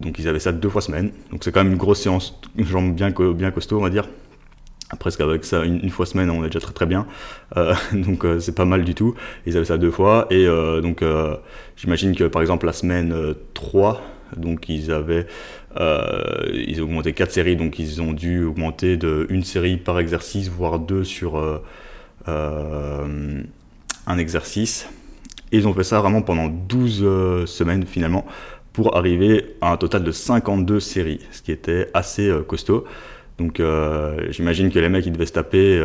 donc 0.00 0.18
ils 0.18 0.26
avaient 0.26 0.38
ça 0.38 0.52
deux 0.52 0.70
fois 0.70 0.80
semaine. 0.80 1.10
Donc 1.30 1.44
c'est 1.44 1.52
quand 1.52 1.62
même 1.62 1.72
une 1.74 1.78
grosse 1.78 2.00
séance, 2.00 2.40
jambes 2.56 2.94
bien, 2.94 3.10
bien 3.10 3.50
costaud, 3.50 3.76
on 3.76 3.82
va 3.82 3.90
dire. 3.90 4.08
Presque 4.98 5.20
avec 5.20 5.44
ça, 5.44 5.66
une, 5.66 5.90
fois 5.90 6.06
semaine, 6.06 6.30
on 6.30 6.44
est 6.44 6.48
déjà 6.48 6.60
très 6.60 6.72
très 6.72 6.86
bien. 6.86 7.06
Euh, 7.58 7.74
donc 7.92 8.24
c'est 8.40 8.54
pas 8.54 8.64
mal 8.64 8.84
du 8.84 8.94
tout. 8.94 9.14
Ils 9.44 9.54
avaient 9.58 9.66
ça 9.66 9.76
deux 9.76 9.90
fois. 9.90 10.28
Et 10.30 10.46
donc 10.82 11.04
j'imagine 11.76 12.16
que 12.16 12.24
par 12.24 12.40
exemple 12.40 12.64
la 12.64 12.72
semaine 12.72 13.14
3, 13.54 14.02
donc 14.36 14.68
ils 14.68 14.90
avaient 14.90 15.26
euh, 15.78 16.48
ils 16.52 16.80
ont 16.80 16.84
augmenté 16.84 17.12
4 17.12 17.30
séries, 17.30 17.56
donc 17.56 17.78
ils 17.78 18.00
ont 18.00 18.12
dû 18.12 18.44
augmenter 18.44 18.96
de 18.96 19.26
une 19.28 19.44
série 19.44 19.76
par 19.76 19.98
exercice, 19.98 20.48
voire 20.48 20.78
deux 20.78 21.04
sur 21.04 21.36
euh, 21.36 21.62
euh, 22.28 23.42
un 24.06 24.18
exercice. 24.18 24.88
Et 25.52 25.58
ils 25.58 25.68
ont 25.68 25.74
fait 25.74 25.84
ça 25.84 26.00
vraiment 26.00 26.22
pendant 26.22 26.48
12 26.48 27.46
semaines 27.46 27.86
finalement, 27.86 28.26
pour 28.72 28.96
arriver 28.96 29.56
à 29.60 29.72
un 29.72 29.76
total 29.76 30.02
de 30.02 30.10
52 30.10 30.80
séries, 30.80 31.20
ce 31.30 31.42
qui 31.42 31.52
était 31.52 31.88
assez 31.94 32.32
costaud. 32.48 32.84
Donc 33.38 33.62
j'imagine 34.30 34.70
que 34.70 34.78
les 34.78 34.88
mecs 34.88 35.06
ils 35.06 35.12
devaient 35.12 35.26
se 35.26 35.34
taper 35.34 35.80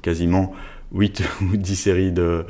quasiment 0.00 0.54
8 0.94 1.22
ou 1.42 1.56
10 1.56 1.76
séries 1.76 2.12
de, 2.12 2.46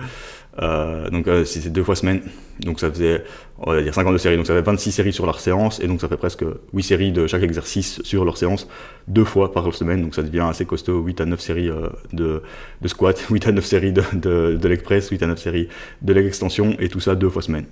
donc 0.58 1.26
c'était 1.44 1.70
deux 1.70 1.84
fois 1.84 1.96
semaine. 1.96 2.22
Donc 2.60 2.78
ça 2.78 2.90
faisait, 2.90 3.24
on 3.58 3.72
va 3.72 3.82
dire 3.82 3.94
52 3.94 4.18
séries. 4.18 4.36
Donc 4.36 4.46
ça 4.46 4.54
fait 4.54 4.62
26 4.62 4.92
séries 4.92 5.12
sur 5.12 5.26
leur 5.26 5.40
séance. 5.40 5.80
Et 5.80 5.86
donc 5.86 6.00
ça 6.00 6.08
fait 6.08 6.16
presque 6.16 6.44
8 6.72 6.82
séries 6.82 7.12
de 7.12 7.26
chaque 7.26 7.42
exercice 7.42 8.02
sur 8.02 8.24
leur 8.24 8.36
séance, 8.36 8.68
deux 9.08 9.24
fois 9.24 9.52
par 9.52 9.72
semaine. 9.74 10.02
Donc 10.02 10.14
ça 10.14 10.22
devient 10.22 10.46
assez 10.48 10.66
costaud, 10.66 11.00
8 11.00 11.20
à 11.22 11.24
9 11.26 11.40
séries 11.40 11.70
de, 12.12 12.42
de 12.80 12.88
squat, 12.88 13.18
8 13.30 13.48
à 13.48 13.52
9 13.52 13.64
séries 13.64 13.92
de, 13.92 14.02
de, 14.12 14.68
leg 14.68 14.82
press, 14.82 15.08
8 15.08 15.22
à 15.22 15.26
9 15.26 15.38
séries 15.38 15.68
de 16.02 16.12
leg 16.12 16.26
extension. 16.26 16.76
Et 16.78 16.88
tout 16.88 17.00
ça 17.00 17.14
deux 17.14 17.30
fois 17.30 17.42
semaine. 17.42 17.64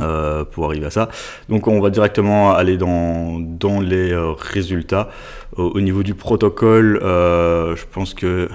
Euh, 0.00 0.44
pour 0.44 0.66
arriver 0.66 0.86
à 0.86 0.90
ça. 0.90 1.08
Donc 1.48 1.66
on 1.66 1.80
va 1.80 1.90
directement 1.90 2.52
aller 2.54 2.76
dans, 2.76 3.40
dans 3.40 3.80
les 3.80 4.12
euh, 4.12 4.30
résultats. 4.32 5.10
Au, 5.56 5.80
niveau 5.80 6.04
du 6.04 6.14
protocole, 6.14 7.00
euh, 7.02 7.74
je 7.74 7.84
pense 7.90 8.14
que 8.14 8.48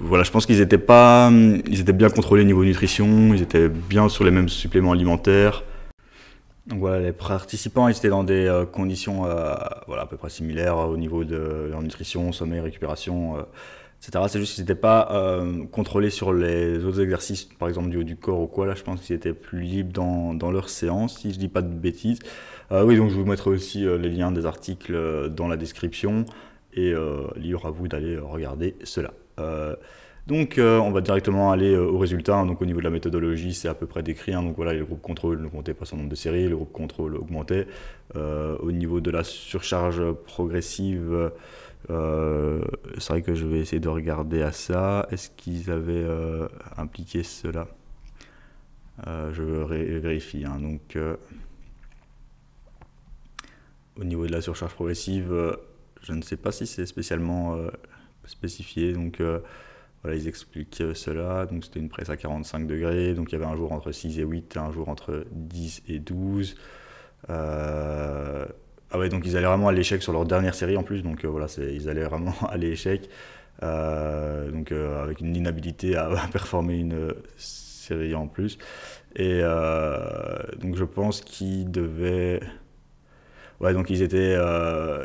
voilà, 0.00 0.24
je 0.24 0.30
pense 0.30 0.46
qu'ils 0.46 0.60
étaient 0.60 0.78
pas, 0.78 1.30
ils 1.30 1.80
étaient 1.80 1.92
bien 1.92 2.08
contrôlés 2.10 2.42
au 2.42 2.46
niveau 2.46 2.64
nutrition, 2.64 3.34
ils 3.34 3.42
étaient 3.42 3.68
bien 3.68 4.08
sur 4.08 4.24
les 4.24 4.30
mêmes 4.30 4.48
suppléments 4.48 4.92
alimentaires. 4.92 5.62
Voilà, 6.66 7.00
les 7.00 7.12
participants 7.12 7.88
étaient 7.88 8.08
dans 8.08 8.24
des 8.24 8.64
conditions 8.72 9.22
voilà, 9.86 10.02
à 10.02 10.06
peu 10.06 10.16
près 10.16 10.30
similaires 10.30 10.78
au 10.78 10.96
niveau 10.96 11.24
de 11.24 11.68
leur 11.70 11.82
nutrition, 11.82 12.32
sommeil, 12.32 12.60
récupération 12.60 13.36
c'est 14.00 14.38
juste 14.38 14.54
qu'ils 14.54 14.64
n'étaient 14.64 14.74
pas 14.74 15.08
euh, 15.12 15.64
contrôlés 15.66 16.10
sur 16.10 16.32
les 16.32 16.84
autres 16.84 17.00
exercices, 17.00 17.44
par 17.44 17.68
exemple 17.68 17.90
du 17.90 17.98
haut 17.98 18.02
du 18.02 18.16
corps 18.16 18.40
ou 18.40 18.46
quoi. 18.46 18.66
Là, 18.66 18.74
je 18.74 18.82
pense 18.82 19.00
qu'ils 19.02 19.14
étaient 19.14 19.34
plus 19.34 19.60
libres 19.60 19.92
dans, 19.92 20.50
leur 20.50 20.68
séance, 20.68 21.18
si 21.18 21.32
je 21.32 21.38
dis 21.38 21.48
pas 21.48 21.62
de 21.62 21.72
bêtises. 21.72 22.18
Euh, 22.72 22.84
oui, 22.84 22.96
donc 22.96 23.10
je 23.10 23.16
vous 23.16 23.26
mettrai 23.26 23.50
aussi 23.50 23.84
euh, 23.84 23.98
les 23.98 24.08
liens 24.08 24.32
des 24.32 24.46
articles 24.46 25.30
dans 25.30 25.48
la 25.48 25.56
description 25.56 26.24
et 26.72 26.94
libre 27.36 27.66
à 27.66 27.70
vous 27.70 27.88
d'aller 27.88 28.16
regarder 28.16 28.76
cela. 28.84 29.10
Donc, 30.26 30.54
on 30.58 30.90
va 30.90 31.00
directement 31.00 31.50
aller 31.50 31.76
aux 31.76 31.98
résultats. 31.98 32.44
Donc, 32.44 32.60
au 32.62 32.66
niveau 32.66 32.78
de 32.78 32.84
la 32.84 32.90
méthodologie, 32.90 33.54
c'est 33.54 33.68
à 33.68 33.74
peu 33.74 33.86
près 33.86 34.02
décrit. 34.02 34.32
Hein. 34.32 34.42
Donc, 34.42 34.56
voilà, 34.56 34.72
le 34.72 34.84
groupe 34.84 35.00
contrôle 35.00 35.40
n'augmentait 35.40 35.74
pas 35.74 35.84
son 35.84 35.96
nombre 35.96 36.10
de 36.10 36.14
séries, 36.14 36.48
le 36.48 36.56
groupe 36.56 36.72
contrôle 36.72 37.16
augmentait. 37.16 37.66
au 38.14 38.72
niveau 38.72 39.00
de 39.00 39.10
la 39.10 39.24
surcharge 39.24 40.02
progressive, 40.26 41.30
euh, 41.88 42.62
c'est 42.98 43.12
vrai 43.12 43.22
que 43.22 43.34
je 43.34 43.46
vais 43.46 43.60
essayer 43.60 43.80
de 43.80 43.88
regarder 43.88 44.42
à 44.42 44.52
ça. 44.52 45.06
Est-ce 45.10 45.30
qu'ils 45.30 45.70
avaient 45.70 45.92
euh, 45.94 46.48
impliqué 46.76 47.22
cela? 47.22 47.68
Euh, 49.06 49.32
Je 49.32 49.42
vérifie. 49.42 50.44
Hein. 50.44 50.60
Donc, 50.60 50.98
au 53.98 54.04
niveau 54.04 54.26
de 54.26 54.32
la 54.32 54.40
surcharge 54.40 54.74
progressive, 54.74 55.56
je 56.02 56.12
ne 56.12 56.22
sais 56.22 56.36
pas 56.36 56.52
si 56.52 56.66
c'est 56.66 56.86
spécialement 56.86 57.56
spécifié. 58.30 58.92
Donc, 58.92 59.20
voilà, 60.02 60.16
ils 60.16 60.28
expliquent 60.28 60.82
cela. 60.94 61.46
Donc, 61.46 61.64
c'était 61.64 61.80
une 61.80 61.88
presse 61.88 62.10
à 62.10 62.16
45 62.16 62.66
degrés. 62.66 63.14
Donc, 63.14 63.32
il 63.32 63.34
y 63.34 63.36
avait 63.36 63.50
un 63.50 63.56
jour 63.56 63.72
entre 63.72 63.92
6 63.92 64.18
et 64.18 64.22
8, 64.22 64.56
un 64.56 64.72
jour 64.72 64.88
entre 64.88 65.24
10 65.32 65.82
et 65.88 65.98
12. 65.98 66.56
Euh, 67.28 68.46
ah 68.92 68.98
ouais, 68.98 69.08
donc 69.08 69.24
ils 69.24 69.36
allaient 69.36 69.46
vraiment 69.46 69.68
à 69.68 69.72
l'échec 69.72 70.02
sur 70.02 70.12
leur 70.12 70.24
dernière 70.24 70.54
série 70.54 70.76
en 70.76 70.82
plus, 70.82 71.02
donc 71.02 71.24
euh, 71.24 71.28
voilà, 71.28 71.46
ils 71.58 71.88
allaient 71.88 72.04
vraiment 72.04 72.34
à 72.48 72.56
l'échec, 72.56 73.08
euh, 73.62 74.50
donc 74.50 74.72
euh, 74.72 75.02
avec 75.02 75.20
une 75.20 75.36
inhabilité 75.36 75.96
à, 75.96 76.10
performer 76.32 76.78
une 76.78 77.14
série 77.36 78.14
en 78.14 78.26
plus. 78.26 78.58
Et 79.16 79.40
donc 80.60 80.76
je 80.76 80.84
pense 80.84 81.20
qu'ils 81.20 81.70
devaient. 81.70 82.40
Ouais, 83.60 83.74
donc 83.74 83.90
ils 83.90 84.02
étaient. 84.02 84.36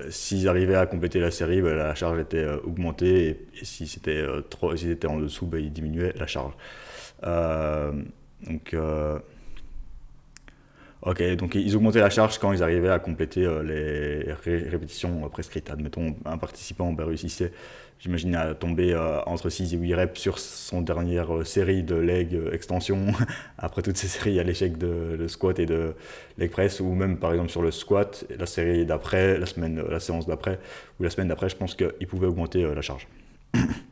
S'ils 0.10 0.48
arrivaient 0.48 0.76
à 0.76 0.86
compléter 0.86 1.20
la 1.20 1.32
série, 1.32 1.62
bah, 1.62 1.74
la 1.74 1.94
charge 1.96 2.20
était 2.20 2.48
augmentée, 2.64 3.48
et, 3.62 3.66
si 3.66 3.88
c'était 3.88 4.26
trop, 4.50 4.76
s'ils 4.76 4.92
étaient 4.92 5.08
en 5.08 5.20
dessous, 5.20 5.46
bah, 5.46 5.60
ils 5.60 5.72
diminuaient 5.72 6.14
la 6.18 6.28
charge. 6.28 6.54
donc. 7.22 8.76
Ok, 11.06 11.22
donc 11.36 11.54
ils 11.54 11.76
augmentaient 11.76 12.00
la 12.00 12.10
charge 12.10 12.40
quand 12.40 12.52
ils 12.52 12.64
arrivaient 12.64 12.90
à 12.90 12.98
compléter 12.98 13.46
euh, 13.46 13.62
les 13.62 14.34
répétitions 14.70 15.24
euh, 15.24 15.30
prescrites. 15.30 15.70
Admettons, 15.70 16.16
un 16.26 16.40
participant 16.40 16.92
ben, 16.94 17.06
réussissait, 17.06 17.52
j'imagine, 18.00 18.34
à 18.34 18.56
tomber 18.56 18.92
euh, 18.92 19.22
entre 19.28 19.52
6 19.52 19.76
et 19.76 19.78
8 19.78 19.94
reps 19.94 20.20
sur 20.20 20.40
son 20.40 20.82
dernière 20.82 21.46
série 21.46 21.84
de 21.84 21.94
leg 21.94 22.36
extension, 22.52 23.06
après 23.60 23.84
toutes 23.84 23.98
ces 23.98 24.08
séries 24.08 24.40
à 24.40 24.44
l'échec 24.44 24.80
de, 24.80 25.28
squat 25.28 25.60
et 25.60 25.68
de 25.68 25.94
leg 26.40 26.50
press, 26.50 26.80
ou 26.80 26.92
même 26.96 27.20
par 27.20 27.34
exemple 27.34 27.52
sur 27.52 27.62
le 27.62 27.70
squat, 27.70 28.26
la 28.40 28.48
série 28.48 28.88
d'après, 28.88 29.38
la, 29.38 29.46
la 29.88 30.00
séance 30.00 30.26
d'après, 30.26 30.60
ou 31.00 31.04
la 31.04 31.12
semaine 31.12 31.28
d'après, 31.28 31.50
je 31.50 31.56
pense 31.56 31.76
qu'ils 31.76 32.08
pouvaient 32.08 32.28
augmenter 32.28 32.64
la 32.64 32.82
charge. 32.82 33.08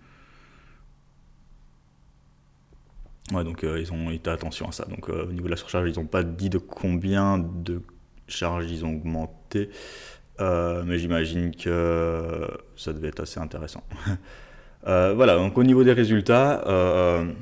Ouais, 3.31 3.43
donc 3.43 3.63
euh, 3.63 3.79
ils 3.79 3.93
ont 3.93 4.11
été 4.11 4.29
attention 4.29 4.67
à 4.67 4.71
ça. 4.71 4.85
Donc 4.85 5.09
euh, 5.09 5.25
au 5.25 5.31
niveau 5.31 5.45
de 5.45 5.51
la 5.51 5.57
surcharge, 5.57 5.89
ils 5.89 5.97
n'ont 5.97 6.05
pas 6.05 6.23
dit 6.23 6.49
de 6.49 6.57
combien 6.57 7.37
de 7.37 7.81
charges 8.27 8.69
ils 8.69 8.83
ont 8.83 8.93
augmenté, 8.93 9.69
euh, 10.41 10.83
mais 10.85 10.99
j'imagine 10.99 11.55
que 11.55 12.47
ça 12.75 12.91
devait 12.91 13.09
être 13.09 13.21
assez 13.21 13.39
intéressant. 13.39 13.83
voilà, 14.85 15.35
donc 15.35 15.57
au 15.57 15.63
niveau 15.63 15.83
des 15.85 15.93
résultats, 15.93 16.63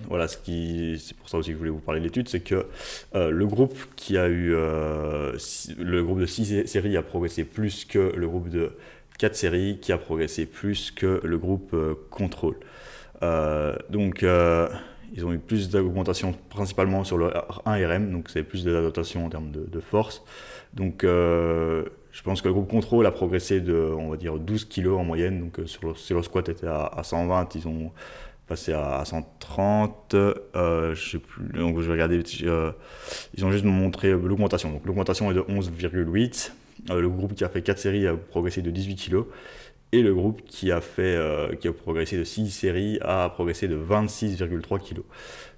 voilà, 0.07 0.27
ce 0.27 0.37
qui, 0.37 1.01
c'est 1.03 1.17
pour 1.17 1.29
ça 1.29 1.37
aussi 1.37 1.49
que 1.49 1.53
je 1.53 1.57
voulais 1.57 1.71
vous 1.71 1.79
parler 1.79 1.99
de 1.99 2.05
l'étude, 2.05 2.29
c'est 2.29 2.41
que 2.41 2.67
le 3.15 3.47
groupe 3.47 3.75
qui 3.95 4.17
a 4.17 4.27
eu, 4.27 4.51
le 4.51 6.01
groupe 6.03 6.19
de 6.19 6.27
6 6.27 6.67
séries 6.67 6.97
a 6.97 7.01
progressé 7.01 7.43
plus 7.43 7.85
que 7.85 8.13
le 8.15 8.27
groupe 8.27 8.49
de 8.49 8.73
4 9.17 9.35
séries, 9.35 9.79
qui 9.81 9.91
a 9.91 9.97
progressé 9.97 10.45
plus 10.45 10.91
que 10.91 11.21
le 11.23 11.37
groupe 11.39 11.75
contrôle. 12.11 12.57
donc 13.89 14.23
ils 15.13 15.25
ont 15.25 15.33
eu 15.33 15.39
plus 15.39 15.69
d'augmentation 15.69 16.33
principalement 16.49 17.03
sur 17.03 17.17
le 17.17 17.31
1RM, 17.65 18.11
donc 18.11 18.29
c'est 18.29 18.43
plus 18.43 18.63
d'adaptation 18.63 19.25
en 19.25 19.29
termes 19.29 19.51
de, 19.51 19.79
force. 19.79 20.23
Donc 20.73 21.03
euh, 21.03 21.83
je 22.11 22.21
pense 22.21 22.41
que 22.41 22.47
le 22.47 22.53
groupe 22.53 22.69
contrôle 22.69 23.05
a 23.05 23.11
progressé 23.11 23.59
de, 23.59 23.73
on 23.73 24.09
va 24.09 24.17
dire, 24.17 24.37
12 24.39 24.65
kg 24.65 24.89
en 24.89 25.03
moyenne. 25.03 25.41
Donc 25.41 25.59
euh, 25.59 25.65
le, 25.83 26.23
squat 26.23 26.47
était 26.47 26.67
à, 26.67 27.01
120, 27.03 27.55
ils 27.55 27.67
ont 27.67 27.91
passé 28.47 28.71
à, 28.71 29.03
130. 29.03 30.13
Euh, 30.13 30.95
je 30.95 31.11
sais 31.11 31.19
plus, 31.19 31.59
donc 31.59 31.79
je 31.81 31.87
vais 31.87 31.93
regarder, 31.93 32.23
ils 33.35 33.45
ont 33.45 33.51
juste 33.51 33.65
montré 33.65 34.11
l'augmentation. 34.11 34.71
Donc 34.71 34.85
l'augmentation 34.85 35.29
est 35.31 35.33
de 35.33 35.41
11,8. 35.41 36.51
le 36.89 37.09
groupe 37.09 37.35
qui 37.35 37.43
a 37.43 37.49
fait 37.49 37.61
4 37.61 37.77
séries 37.77 38.07
a 38.07 38.15
progressé 38.15 38.61
de 38.61 38.71
18 38.71 38.95
kg. 38.95 39.23
Et 39.93 40.01
le 40.01 40.13
groupe 40.13 40.41
qui 40.45 40.71
a, 40.71 40.79
fait, 40.79 41.01
euh, 41.01 41.53
qui 41.55 41.67
a 41.67 41.73
progressé 41.73 42.17
de 42.17 42.23
6 42.23 42.49
séries 42.49 42.97
a 43.01 43.29
progressé 43.29 43.67
de 43.67 43.75
26,3 43.75 44.79
kg. 44.79 45.01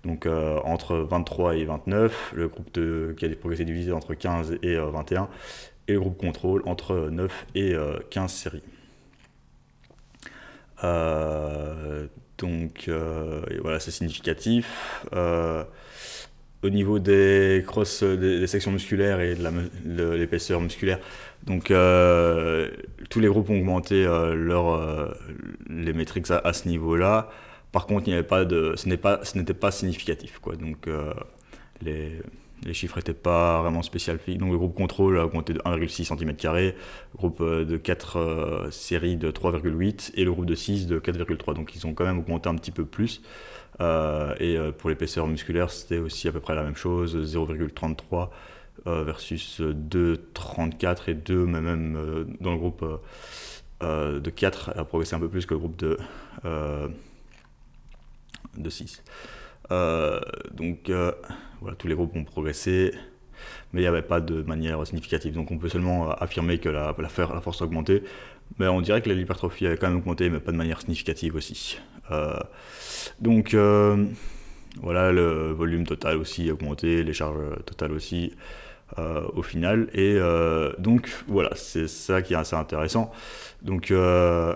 Donc 0.03 0.25
euh, 0.25 0.59
entre 0.63 0.95
23 0.95 1.55
et 1.55 1.65
29, 1.65 2.33
le 2.35 2.47
groupe 2.47 2.71
qui 3.15 3.25
a 3.25 3.29
progressé 3.35 3.63
divisé 3.63 3.91
entre 3.91 4.15
15 4.15 4.57
et 4.63 4.75
21, 4.75 5.21
euh, 5.21 5.25
et 5.87 5.93
le 5.93 5.99
groupe 5.99 6.17
contrôle 6.17 6.63
entre 6.65 7.09
9 7.11 7.45
et 7.55 7.75
15 8.09 8.31
séries. 8.31 8.63
donc 12.39 12.89
voilà, 13.61 13.79
c'est 13.79 13.91
significatif. 13.91 15.05
au 16.63 16.69
niveau 16.69 16.99
des 16.99 17.63
cross, 17.67 18.03
des, 18.03 18.47
sections 18.47 18.71
musculaires 18.71 19.19
et 19.19 19.35
de 19.35 20.09
l'épaisseur 20.09 20.59
musculaire, 20.59 20.99
donc 21.45 21.71
tous 23.13 23.19
les 23.19 23.27
groupes 23.27 23.51
ont 23.51 23.59
augmenté 23.59 24.07
euh, 24.07 24.33
euh, 24.35 25.13
les 25.69 25.93
métriques 25.93 26.31
à, 26.31 26.51
ce 26.51 26.67
niveau-là. 26.67 27.29
Par 27.71 27.85
contre, 27.85 28.07
il 28.07 28.09
n'y 28.09 28.15
avait 28.15 28.27
pas 28.27 28.43
de, 28.43 28.73
ce 28.75 28.89
n'était 28.89 28.97
pas, 28.97 29.19
pas 29.59 29.71
significatif. 29.71 30.39
Quoi. 30.39 30.55
Donc 30.55 30.89
les, 31.83 32.19
les, 32.65 32.73
chiffres 32.73 32.97
n'étaient 32.97 33.13
pas 33.13 33.61
vraiment 33.61 33.83
spécifiques. 33.83 34.39
Donc 34.39 34.51
le 34.51 34.57
groupe 34.57 34.73
contrôle 34.73 35.19
a 35.19 35.25
augmenté 35.25 35.53
de 35.53 35.59
1,6 35.59 36.05
cm, 36.05 36.33
le 36.53 36.73
groupe 37.15 37.43
de 37.43 37.77
4 37.77 38.69
séries 38.71 39.15
de 39.15 39.29
3,8 39.29 40.13
et 40.15 40.25
le 40.25 40.31
groupe 40.31 40.47
de 40.47 40.55
6 40.55 40.87
de 40.87 40.99
4,3. 40.99 41.53
Donc 41.53 41.75
ils 41.75 41.85
ont 41.85 41.93
quand 41.93 42.05
même 42.05 42.17
augmenté 42.17 42.49
un 42.49 42.55
petit 42.55 42.71
peu 42.71 42.85
plus. 42.85 43.21
et 43.79 44.57
pour 44.79 44.89
l'épaisseur 44.89 45.27
musculaire, 45.27 45.69
c'était 45.69 45.99
aussi 45.99 46.27
à 46.27 46.31
peu 46.31 46.39
près 46.39 46.55
la 46.55 46.63
même 46.63 46.75
chose, 46.75 47.15
0,33 47.15 47.97
euh, 48.13 48.25
versus 48.85 49.61
2,34 49.61 51.09
et 51.09 51.13
2, 51.13 51.45
mais 51.45 51.61
même 51.61 51.95
euh, 51.95 52.25
dans 52.39 52.51
le 52.51 52.57
groupe 52.57 52.85
euh, 53.81 54.19
de 54.19 54.29
4 54.29 54.77
a 54.77 54.83
progressé 54.83 55.15
un 55.15 55.19
peu 55.19 55.29
plus 55.29 55.45
que 55.45 55.53
le 55.53 55.59
groupe 55.59 55.77
de, 55.77 55.97
de 58.57 58.69
6. 58.69 59.03
donc 59.69 60.91
voilà, 61.61 61.75
tous 61.77 61.87
les 61.87 61.95
groupes 61.95 62.15
ont 62.15 62.23
progressé, 62.23 62.93
mais 63.71 63.81
il 63.81 63.83
n'y 63.83 63.87
avait 63.87 64.01
pas 64.01 64.19
de 64.19 64.41
manière 64.43 64.85
significative. 64.85 65.33
Donc 65.33 65.51
on 65.51 65.57
peut 65.57 65.69
seulement 65.69 66.11
affirmer 66.11 66.57
que 66.59 66.69
la 66.69 66.93
force 67.41 67.61
a 67.61 67.65
augmenté, 67.65 68.03
mais 68.59 68.67
on 68.67 68.81
dirait 68.81 69.01
que 69.01 69.09
l'hypertrophie 69.09 69.65
avait 69.65 69.77
quand 69.77 69.87
même 69.87 69.97
augmenté, 69.97 70.29
mais 70.29 70.39
pas 70.39 70.51
de 70.51 70.57
manière 70.57 70.81
significative 70.81 71.35
aussi. 71.35 71.79
donc 73.19 73.55
voilà, 74.81 75.11
le 75.11 75.51
volume 75.51 75.85
total 75.85 76.17
aussi 76.17 76.49
a 76.49 76.53
augmenté, 76.53 77.03
les 77.03 77.13
charges 77.13 77.63
totales 77.65 77.91
aussi. 77.91 78.33
Euh, 78.99 79.27
au 79.33 79.41
final. 79.41 79.87
Et 79.93 80.17
euh, 80.17 80.71
donc 80.77 81.09
voilà, 81.27 81.49
c'est 81.55 81.87
ça 81.87 82.21
qui 82.21 82.33
est 82.33 82.37
assez 82.37 82.55
intéressant. 82.55 83.11
Donc 83.63 83.89
euh, 83.89 84.53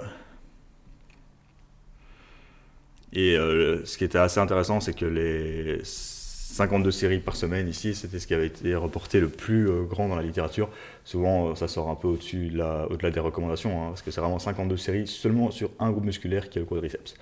Et 3.13 3.36
ce 3.36 3.98
qui 3.98 4.03
était 4.03 4.20
assez 4.20 4.39
intéressant, 4.39 4.79
c'est 4.79 4.94
que 4.94 5.06
les 5.06 5.82
52 5.84 6.91
séries 6.91 7.20
par 7.20 7.36
semaine 7.36 7.67
ici, 7.67 7.96
c'était 7.96 8.20
ce 8.20 8.27
qui 8.27 8.36
avait 8.36 8.46
été 8.46 8.75
reporté 8.75 9.20
le 9.20 9.29
plus 9.29 9.67
grand 9.89 10.08
dans 10.08 10.15
la 10.15 10.22
littérature. 10.22 10.70
Souvent, 11.03 11.56
ça 11.56 11.67
sort 11.67 11.89
un 11.89 11.96
peu 11.96 12.08
au-dessus, 12.08 12.51
au-delà 12.91 13.10
des 13.10 13.20
recommandations, 13.20 13.82
hein, 13.82 13.88
parce 13.89 14.03
que 14.03 14.12
c'est 14.12 14.22
vraiment 14.22 14.39
52 14.39 14.77
séries 14.77 15.08
seulement 15.08 15.50
sur 15.50 15.72
un 15.79 15.89
groupe 15.89 16.06
musculaire 16.06 16.50
qui 16.50 16.60
est 16.60 16.62
le 16.62 16.67
quadriceps. 16.67 17.15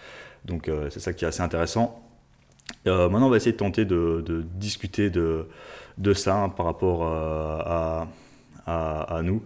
Donc 0.44 0.70
c'est 0.90 1.00
ça 1.00 1.14
qui 1.14 1.24
est 1.24 1.30
assez 1.30 1.42
intéressant. 1.42 2.04
maintenant, 2.86 3.28
on 3.28 3.30
va 3.30 3.38
essayer 3.38 3.54
de 3.54 3.58
tenter 3.58 3.86
de, 3.86 4.44
discuter 4.56 5.10
de, 5.10 5.48
de 5.98 6.14
ça 6.14 6.36
hein, 6.36 6.50
par 6.50 6.66
rapport 6.66 7.04
à 7.04 8.08
à, 8.66 9.22
nous 9.24 9.42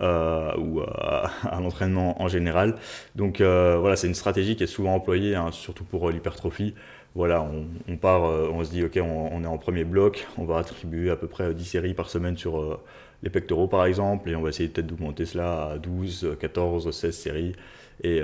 euh, 0.00 0.56
ou 0.56 0.80
à, 0.86 1.60
l'entraînement 1.60 2.20
en 2.22 2.28
général. 2.28 2.76
Donc 3.14 3.40
euh, 3.40 3.78
voilà, 3.78 3.96
c'est 3.96 4.06
une 4.06 4.14
stratégie 4.14 4.56
qui 4.56 4.64
est 4.64 4.68
souvent 4.68 4.94
employée, 4.94 5.34
hein, 5.34 5.50
surtout 5.52 5.84
pour 5.84 6.08
euh, 6.08 6.12
l'hypertrophie. 6.12 6.74
Voilà, 7.14 7.44
on, 7.88 7.96
part, 7.96 8.22
on 8.22 8.62
se 8.62 8.70
dit, 8.70 8.84
ok, 8.84 9.00
on, 9.02 9.42
est 9.42 9.46
en 9.46 9.58
premier 9.58 9.82
bloc, 9.82 10.28
on 10.36 10.44
va 10.44 10.58
attribuer 10.58 11.10
à 11.10 11.16
peu 11.16 11.26
près 11.26 11.52
10 11.52 11.64
séries 11.64 11.94
par 11.94 12.10
semaine 12.10 12.36
sur 12.36 12.78
les 13.24 13.30
pectoraux 13.30 13.66
par 13.66 13.86
exemple, 13.86 14.30
et 14.30 14.36
on 14.36 14.42
va 14.42 14.50
essayer 14.50 14.68
peut-être 14.68 14.86
d'augmenter 14.86 15.24
cela 15.24 15.70
à 15.70 15.78
12, 15.78 16.36
14, 16.38 16.88
16 16.92 17.16
séries. 17.16 17.56
Et, 18.04 18.22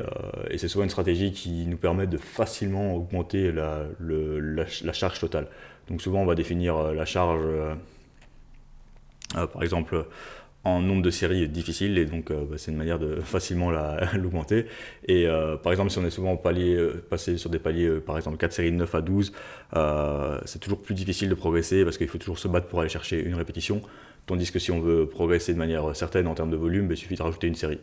c'est 0.58 0.68
souvent 0.68 0.84
une 0.84 0.90
stratégie 0.90 1.32
qui 1.32 1.66
nous 1.66 1.78
permet 1.78 2.06
de 2.06 2.18
facilement 2.18 2.94
augmenter 2.94 3.50
la, 3.50 3.84
la, 3.98 4.92
charge 4.92 5.18
totale. 5.18 5.48
Donc 5.88 6.02
souvent 6.02 6.20
on 6.20 6.26
va 6.26 6.34
définir 6.34 6.92
la 6.92 7.04
charge 7.04 7.44
euh, 9.36 9.46
par 9.46 9.62
exemple, 9.62 10.06
en 10.64 10.80
nombre 10.80 11.02
de 11.02 11.10
séries 11.10 11.46
difficile 11.48 11.98
et 11.98 12.06
donc 12.06 12.30
euh, 12.30 12.44
bah, 12.48 12.56
c'est 12.56 12.70
une 12.70 12.78
manière 12.78 12.98
de 12.98 13.16
facilement 13.20 13.70
l'augmenter. 14.14 14.66
Et 15.06 15.26
euh, 15.26 15.56
par 15.56 15.72
exemple, 15.72 15.90
si 15.90 15.98
on 15.98 16.06
est 16.06 16.10
souvent 16.10 16.36
palier, 16.36 16.78
passé 17.10 17.36
sur 17.36 17.50
des 17.50 17.58
paliers, 17.58 18.00
par 18.00 18.16
exemple 18.16 18.36
4 18.36 18.52
séries 18.52 18.72
de 18.72 18.76
9 18.76 18.94
à 18.94 19.00
12, 19.00 19.32
c'est 20.44 20.58
toujours 20.58 20.80
plus 20.80 20.94
difficile 20.94 21.28
de 21.28 21.34
progresser 21.34 21.84
parce 21.84 21.98
qu'il 21.98 22.08
faut 22.08 22.18
toujours 22.18 22.38
se 22.38 22.48
battre 22.48 22.66
pour 22.66 22.80
aller 22.80 22.88
chercher 22.88 23.20
une 23.20 23.34
répétition. 23.34 23.82
Tandis 24.26 24.50
que 24.50 24.58
si 24.58 24.72
on 24.72 24.80
veut 24.80 25.06
progresser 25.06 25.52
de 25.52 25.58
manière 25.58 25.94
certaine 25.94 26.26
en 26.26 26.34
termes 26.34 26.50
de 26.50 26.56
volume, 26.56 26.88
bah, 26.88 26.94
il 26.94 26.96
suffit 26.96 27.14
de 27.14 27.22
rajouter 27.22 27.46
une 27.46 27.54
série. 27.54 27.80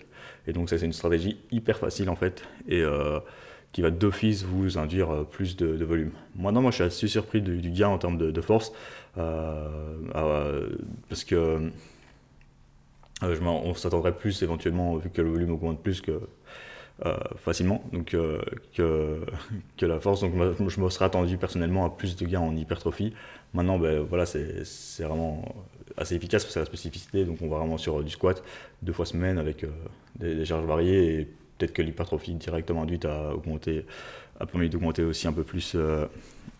Et 0.47 0.53
donc 0.53 0.69
ça 0.69 0.77
c'est 0.79 0.85
une 0.85 0.93
stratégie 0.93 1.37
hyper 1.51 1.77
facile 1.77 2.09
en 2.09 2.15
fait 2.15 2.43
qui 3.71 3.81
va 3.81 3.91
d'office 3.91 4.43
vous 4.43 4.77
induire 4.77 5.25
plus 5.31 5.55
de, 5.55 5.83
volume. 5.83 6.11
Maintenant 6.35 6.61
moi 6.61 6.71
je 6.71 6.75
suis 6.75 6.83
assez 6.83 7.07
surpris 7.07 7.41
du, 7.41 7.71
gain 7.71 7.87
en 7.87 7.97
termes 7.97 8.17
de, 8.17 8.41
force 8.41 8.73
parce 9.15 11.23
que 11.23 11.71
euh, 13.23 13.37
on 13.41 13.73
s'attendrait 13.73 14.15
plus 14.15 14.41
éventuellement, 14.43 14.95
vu 14.97 15.09
que 15.09 15.21
le 15.21 15.29
volume 15.29 15.51
augmente 15.51 15.81
plus 15.81 16.01
que 16.01 16.19
euh, 17.05 17.17
facilement 17.37 17.83
donc, 17.93 18.13
euh, 18.13 18.41
que, 18.73 19.21
que, 19.77 19.85
la 19.85 19.99
force. 19.99 20.21
Donc 20.21 20.33
je 20.67 20.81
me 20.81 20.89
serais 20.89 21.05
attendu 21.05 21.37
personnellement 21.37 21.85
à 21.85 21.89
plus 21.89 22.15
de 22.15 22.25
gains 22.25 22.39
en 22.39 22.55
hypertrophie. 22.55 23.13
Maintenant, 23.53 23.77
ben, 23.77 24.01
voilà, 24.01 24.25
c'est 24.25 25.03
vraiment 25.03 25.43
assez 25.97 26.15
efficace 26.15 26.43
parce 26.43 26.45
que 26.45 26.53
c'est 26.53 26.59
la 26.59 26.65
spécificité. 26.65 27.25
Donc 27.25 27.41
on 27.41 27.47
va 27.47 27.57
vraiment 27.57 27.77
sur 27.77 28.03
du 28.03 28.09
squat 28.09 28.43
deux 28.81 28.93
fois 28.93 29.05
semaine 29.05 29.37
avec 29.37 29.65
des, 30.19 30.45
charges 30.45 30.65
variées 30.65 31.27
peut-être 31.61 31.73
que 31.73 31.81
l'hypertrophie 31.81 32.33
directement 32.33 32.83
induite 32.83 33.05
a 33.05 33.33
augmenté, 33.33 33.85
a 34.39 34.45
permis 34.45 34.69
d'augmenter 34.69 35.03
aussi 35.03 35.27
un 35.27 35.33
peu 35.33 35.43
plus 35.43 35.75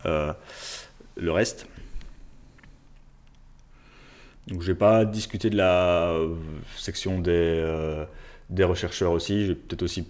le 0.04 1.30
reste. 1.30 1.66
Donc 4.48 4.62
j'ai 4.62 4.74
pas 4.74 5.04
discuté 5.04 5.50
de 5.50 5.56
la 5.56 6.10
euh, 6.10 6.34
section 6.76 7.20
des, 7.20 7.30
euh, 7.30 8.04
des 8.50 8.66
chercheurs 8.74 9.12
aussi, 9.12 9.46
j'ai 9.46 9.54
peut-être 9.54 9.82
aussi 9.82 10.08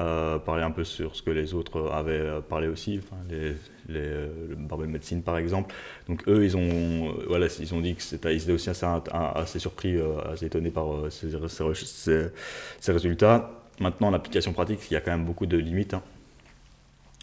euh, 0.00 0.38
parlé 0.38 0.62
un 0.62 0.70
peu 0.70 0.84
sur 0.84 1.16
ce 1.16 1.22
que 1.22 1.30
les 1.30 1.54
autres 1.54 1.90
avaient 1.90 2.40
parlé 2.48 2.68
aussi, 2.68 3.00
enfin, 3.02 3.20
les, 3.28 3.54
les, 3.88 4.08
le 4.48 4.56
barbell 4.56 4.88
médecine 4.88 5.22
par 5.22 5.38
exemple. 5.38 5.74
Donc 6.08 6.26
eux, 6.28 6.44
ils 6.44 6.56
ont, 6.56 7.14
voilà, 7.26 7.46
ils 7.58 7.74
ont 7.74 7.80
dit 7.80 7.96
que 7.96 8.02
c'était, 8.02 8.34
ils 8.34 8.42
étaient 8.42 8.52
aussi 8.52 8.70
assez, 8.70 9.58
surpris, 9.58 9.96
assez 10.32 10.46
étonnés 10.46 10.70
par 10.70 10.86
ces, 11.10 12.92
résultats. 12.92 13.63
Maintenant, 13.80 14.10
l'application 14.10 14.52
pratique, 14.52 14.80
il 14.90 14.94
y 14.94 14.96
a 14.96 15.00
quand 15.00 15.10
même 15.10 15.24
beaucoup 15.24 15.46
de 15.46 15.56
limites. 15.56 15.94
Hein. 15.94 16.02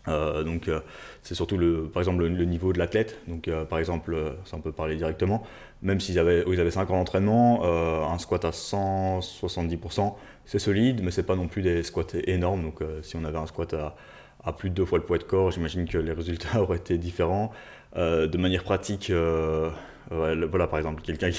Euh, 0.07 0.43
donc 0.43 0.67
euh, 0.67 0.79
c'est 1.21 1.35
surtout 1.35 1.57
le, 1.57 1.83
par 1.83 2.01
exemple 2.01 2.23
le, 2.25 2.45
niveau 2.45 2.73
de 2.73 2.79
l'athlète. 2.79 3.19
Donc 3.27 3.47
euh, 3.47 3.65
par 3.65 3.79
exemple, 3.79 4.15
ça 4.45 4.57
on 4.57 4.61
peut 4.61 4.71
parler 4.71 4.95
directement. 4.95 5.43
Même 5.81 5.99
s'ils 5.99 6.19
avaient, 6.19 6.43
ils 6.47 6.59
avaient 6.59 6.71
5 6.71 6.89
ans 6.91 6.97
d'entraînement, 6.97 7.63
un 7.63 8.17
squat 8.19 8.45
à 8.45 8.51
170%, 8.51 10.13
c'est 10.45 10.59
solide, 10.59 11.01
mais 11.03 11.09
c'est 11.09 11.23
pas 11.23 11.35
non 11.35 11.47
plus 11.47 11.63
des 11.63 11.81
squats 11.81 12.05
énormes. 12.25 12.61
Donc 12.61 12.81
si 13.01 13.15
on 13.15 13.23
avait 13.23 13.39
un 13.39 13.47
squat 13.47 13.73
à, 13.73 13.95
à, 14.43 14.53
plus 14.53 14.69
de 14.69 14.75
deux 14.75 14.85
fois 14.85 14.99
le 14.99 15.05
poids 15.05 15.17
de 15.17 15.23
corps, 15.23 15.49
j'imagine 15.49 15.87
que 15.87 15.97
les 15.97 16.11
résultats 16.11 16.61
auraient 16.61 16.77
été 16.77 16.99
différents. 16.99 17.51
de 17.95 18.37
manière 18.37 18.63
pratique, 18.63 19.11
voilà 20.11 20.67
par 20.67 20.77
exemple 20.77 21.01
quelqu'un 21.01 21.31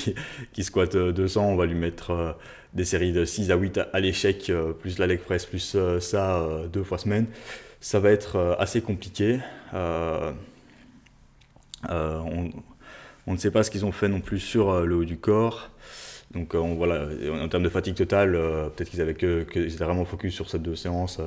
qui, 0.53 0.65
squatte 0.65 0.97
200, 0.97 1.45
on 1.45 1.57
va 1.57 1.67
lui 1.67 1.75
mettre 1.75 2.37
des 2.73 2.85
séries 2.85 3.13
de 3.13 3.25
6 3.25 3.51
à 3.51 3.57
8 3.57 3.81
à, 3.93 4.01
l'échec, 4.01 4.51
plus 4.81 4.99
la 4.99 5.07
leg 5.07 5.21
press, 5.21 5.47
plus 5.47 5.77
ça 6.01 6.47
deux 6.73 6.83
fois 6.83 6.99
semaine 6.99 7.27
ça 7.83 7.99
va 7.99 8.11
être 8.11 8.37
euh, 8.37 8.55
assez 8.59 8.81
compliqué. 8.81 9.41
Euh, 9.75 10.33
euh, 11.91 12.21
on, 13.27 13.33
ne 13.33 13.37
sait 13.37 13.51
pas 13.51 13.65
ce 13.65 13.71
qu'ils 13.71 13.85
ont 13.85 13.93
fait 13.93 14.09
non 14.09 14.21
plus 14.21 14.39
sur 14.39 14.81
le 14.87 14.95
haut 14.95 15.05
du 15.05 15.19
corps. 15.19 15.69
Donc 16.31 16.55
voilà, 16.55 17.09
en 17.31 17.49
termes 17.49 17.65
de 17.65 17.69
fatigue 17.69 17.95
totale, 17.95 18.33
peut-être 18.33 18.89
qu'ils 18.89 19.03
avaient 19.03 19.13
que, 19.15 19.43
étaient 19.43 19.85
vraiment 19.85 20.07
focus 20.07 20.35
sur 20.35 20.49
ces 20.49 20.59
deux 20.59 20.77
séances. 20.77 21.21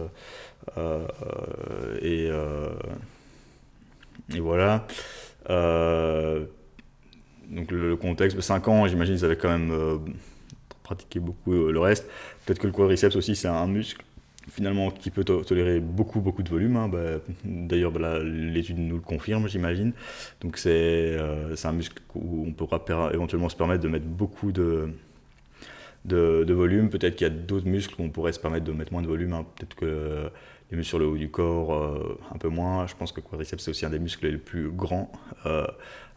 et, 2.01 2.31
voilà. 4.39 4.87
Donc 7.49 7.71
le, 7.71 7.95
contexte, 7.95 8.39
5 8.39 8.67
ans, 8.67 8.87
j'imagine 8.87 9.15
qu'ils 9.15 9.25
avaient 9.25 9.37
quand 9.37 9.49
même 9.49 9.71
pratiqué 10.83 11.19
beaucoup 11.19 11.53
le 11.53 11.79
reste. 11.79 12.07
Peut-être 12.45 12.59
que 12.59 12.67
le 12.67 12.73
quadriceps 12.73 13.15
aussi, 13.15 13.35
c'est 13.35 13.47
un 13.47 13.67
muscle 13.67 14.03
finalement 14.49 14.91
qui 14.91 15.09
peut 15.09 15.23
tolérer 15.23 15.79
beaucoup 15.79 16.19
beaucoup 16.21 16.43
de 16.43 16.49
volume. 16.49 16.75
Hein. 16.75 16.87
Bah, 16.87 17.19
d'ailleurs, 17.43 17.91
bah, 17.91 18.19
l'étude 18.23 18.77
nous 18.77 18.95
le 18.95 19.01
confirme, 19.01 19.47
j'imagine. 19.47 19.93
Donc 20.41 20.57
c'est 20.57 20.69
euh, 20.71 21.55
un 21.63 21.71
muscle 21.71 22.01
où 22.15 22.45
on 22.47 22.51
pourra 22.53 22.83
éventuellement 23.13 23.49
se 23.49 23.55
permettre 23.55 23.83
de 23.83 23.89
mettre 23.89 24.05
beaucoup 24.05 24.51
de, 24.51 24.89
de, 26.05 26.53
volume. 26.53 26.89
Peut-être 26.89 27.15
qu'il 27.15 27.27
y 27.27 27.29
a 27.29 27.33
d'autres 27.33 27.67
muscles 27.67 27.95
où 27.99 28.03
on 28.03 28.09
pourrait 28.09 28.33
se 28.33 28.39
permettre 28.39 28.65
de 28.65 28.71
mettre 28.71 28.91
moins 28.93 29.01
de 29.01 29.07
volume. 29.07 29.33
Hein. 29.33 29.45
Peut-être 29.55 29.75
que 29.75 30.29
les 30.71 30.77
muscles 30.77 30.89
sur 30.89 30.99
le 30.99 31.07
haut 31.07 31.17
du 31.17 31.29
corps, 31.29 31.73
euh, 31.73 32.17
un 32.33 32.37
peu 32.37 32.49
moins. 32.49 32.87
Je 32.87 32.95
pense 32.95 33.11
que 33.11 33.21
quadriceps, 33.21 33.63
c'est 33.63 33.71
aussi 33.71 33.85
un 33.85 33.89
des 33.89 33.99
muscles 33.99 34.27
les 34.27 34.37
plus 34.37 34.69
grands. 34.69 35.11
Euh, 35.45 35.65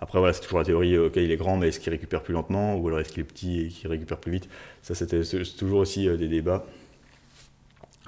après, 0.01 0.19
voilà, 0.19 0.33
c'est 0.33 0.43
toujours 0.43 0.59
la 0.59 0.65
théorie, 0.65 0.97
ok, 0.97 1.17
il 1.17 1.31
est 1.31 1.37
grand, 1.37 1.57
mais 1.57 1.69
est-ce 1.69 1.81
qu'il 1.81 1.93
récupère 1.93 2.23
plus 2.23 2.33
lentement 2.33 2.77
Ou 2.77 2.87
alors 2.89 3.01
est-ce 3.01 3.13
qu'il 3.13 3.21
est 3.21 3.25
petit 3.25 3.61
et 3.63 3.69
qu'il 3.69 3.91
récupère 3.91 4.19
plus 4.19 4.33
vite? 4.33 4.49
Ça, 4.83 4.95
c'était 4.95 5.23
toujours 5.59 5.81
aussi 5.81 6.09
des 6.17 6.29
débats. 6.29 6.65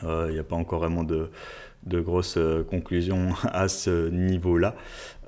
Il 0.03 0.09
euh, 0.09 0.33
n'y 0.33 0.39
a 0.39 0.45
pas 0.45 0.57
encore 0.57 0.81
vraiment 0.81 1.05
de, 1.05 1.31
de 1.85 2.01
grosses 2.01 2.37
euh, 2.37 2.63
conclusions 2.63 3.29
à 3.53 3.69
ce 3.69 4.09
niveau-là. 4.09 4.75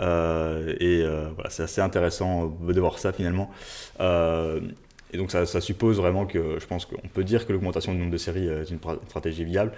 Euh, 0.01 0.75
et 0.81 1.03
voilà, 1.35 1.51
c'est 1.51 1.62
assez 1.62 1.81
intéressant 1.81 2.46
de 2.46 2.81
voir 2.81 2.98
ça 2.98 3.12
finalement. 3.12 3.51
et 4.01 5.18
donc 5.18 5.31
ça, 5.31 5.44
ça, 5.46 5.61
suppose 5.61 5.98
vraiment 5.98 6.27
que 6.27 6.59
je 6.59 6.66
pense 6.66 6.87
qu'on 6.87 7.09
peut 7.09 7.25
dire 7.25 7.46
que 7.46 7.53
l'augmentation 7.53 7.92
du 7.92 7.98
nombre 7.98 8.12
de 8.12 8.16
séries 8.16 8.48
est 8.48 8.70
une 8.70 8.79
stratégie 9.09 9.44
viable. 9.44 9.72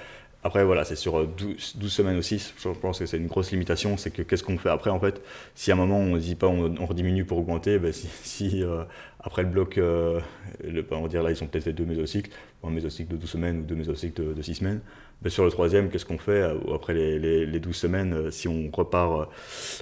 Après, 0.46 0.62
voilà, 0.62 0.84
c'est 0.84 0.94
sur 0.94 1.26
12, 1.26 1.76
12, 1.76 1.90
semaines 1.90 2.18
aussi. 2.18 2.52
Je 2.58 2.68
pense 2.68 2.98
que 2.98 3.06
c'est 3.06 3.16
une 3.16 3.28
grosse 3.28 3.50
limitation. 3.50 3.96
C'est 3.96 4.10
que 4.10 4.20
qu'est-ce 4.20 4.44
qu'on 4.44 4.58
fait 4.58 4.68
après, 4.68 4.90
en 4.90 5.00
fait? 5.00 5.22
Si 5.54 5.70
à 5.70 5.74
un 5.74 5.78
moment, 5.78 5.96
on 5.96 6.16
ne 6.16 6.18
dit 6.18 6.34
pas, 6.34 6.48
on, 6.48 6.84
rediminue 6.84 7.24
pour 7.24 7.38
augmenter, 7.38 7.78
ben 7.78 7.94
si, 7.94 8.62
euh, 8.62 8.84
après 9.20 9.42
le 9.42 9.48
bloc, 9.48 9.78
euh, 9.78 10.20
ben, 10.62 10.84
on 10.90 11.00
va 11.00 11.08
dire 11.08 11.22
là, 11.22 11.30
ils 11.30 11.42
ont 11.42 11.46
peut-être 11.46 11.64
fait 11.64 11.72
deux 11.72 11.86
mésocycles, 11.86 12.30
un 12.62 12.68
mésocycle 12.68 13.10
de 13.12 13.16
12 13.16 13.30
semaines 13.30 13.60
ou 13.60 13.62
deux 13.62 13.74
mésocycles 13.74 14.22
de, 14.22 14.34
de 14.34 14.42
6 14.42 14.56
semaines. 14.56 14.80
Ben, 15.22 15.30
sur 15.30 15.44
le 15.44 15.50
troisième, 15.50 15.88
qu'est-ce 15.88 16.04
qu'on 16.04 16.18
fait 16.18 16.42
euh, 16.42 16.58
après 16.74 16.92
les, 16.92 17.18
les, 17.18 17.46
les, 17.46 17.58
12 17.58 17.74
semaines 17.74 18.30
Si 18.30 18.46
on 18.46 18.70
repart 18.70 19.30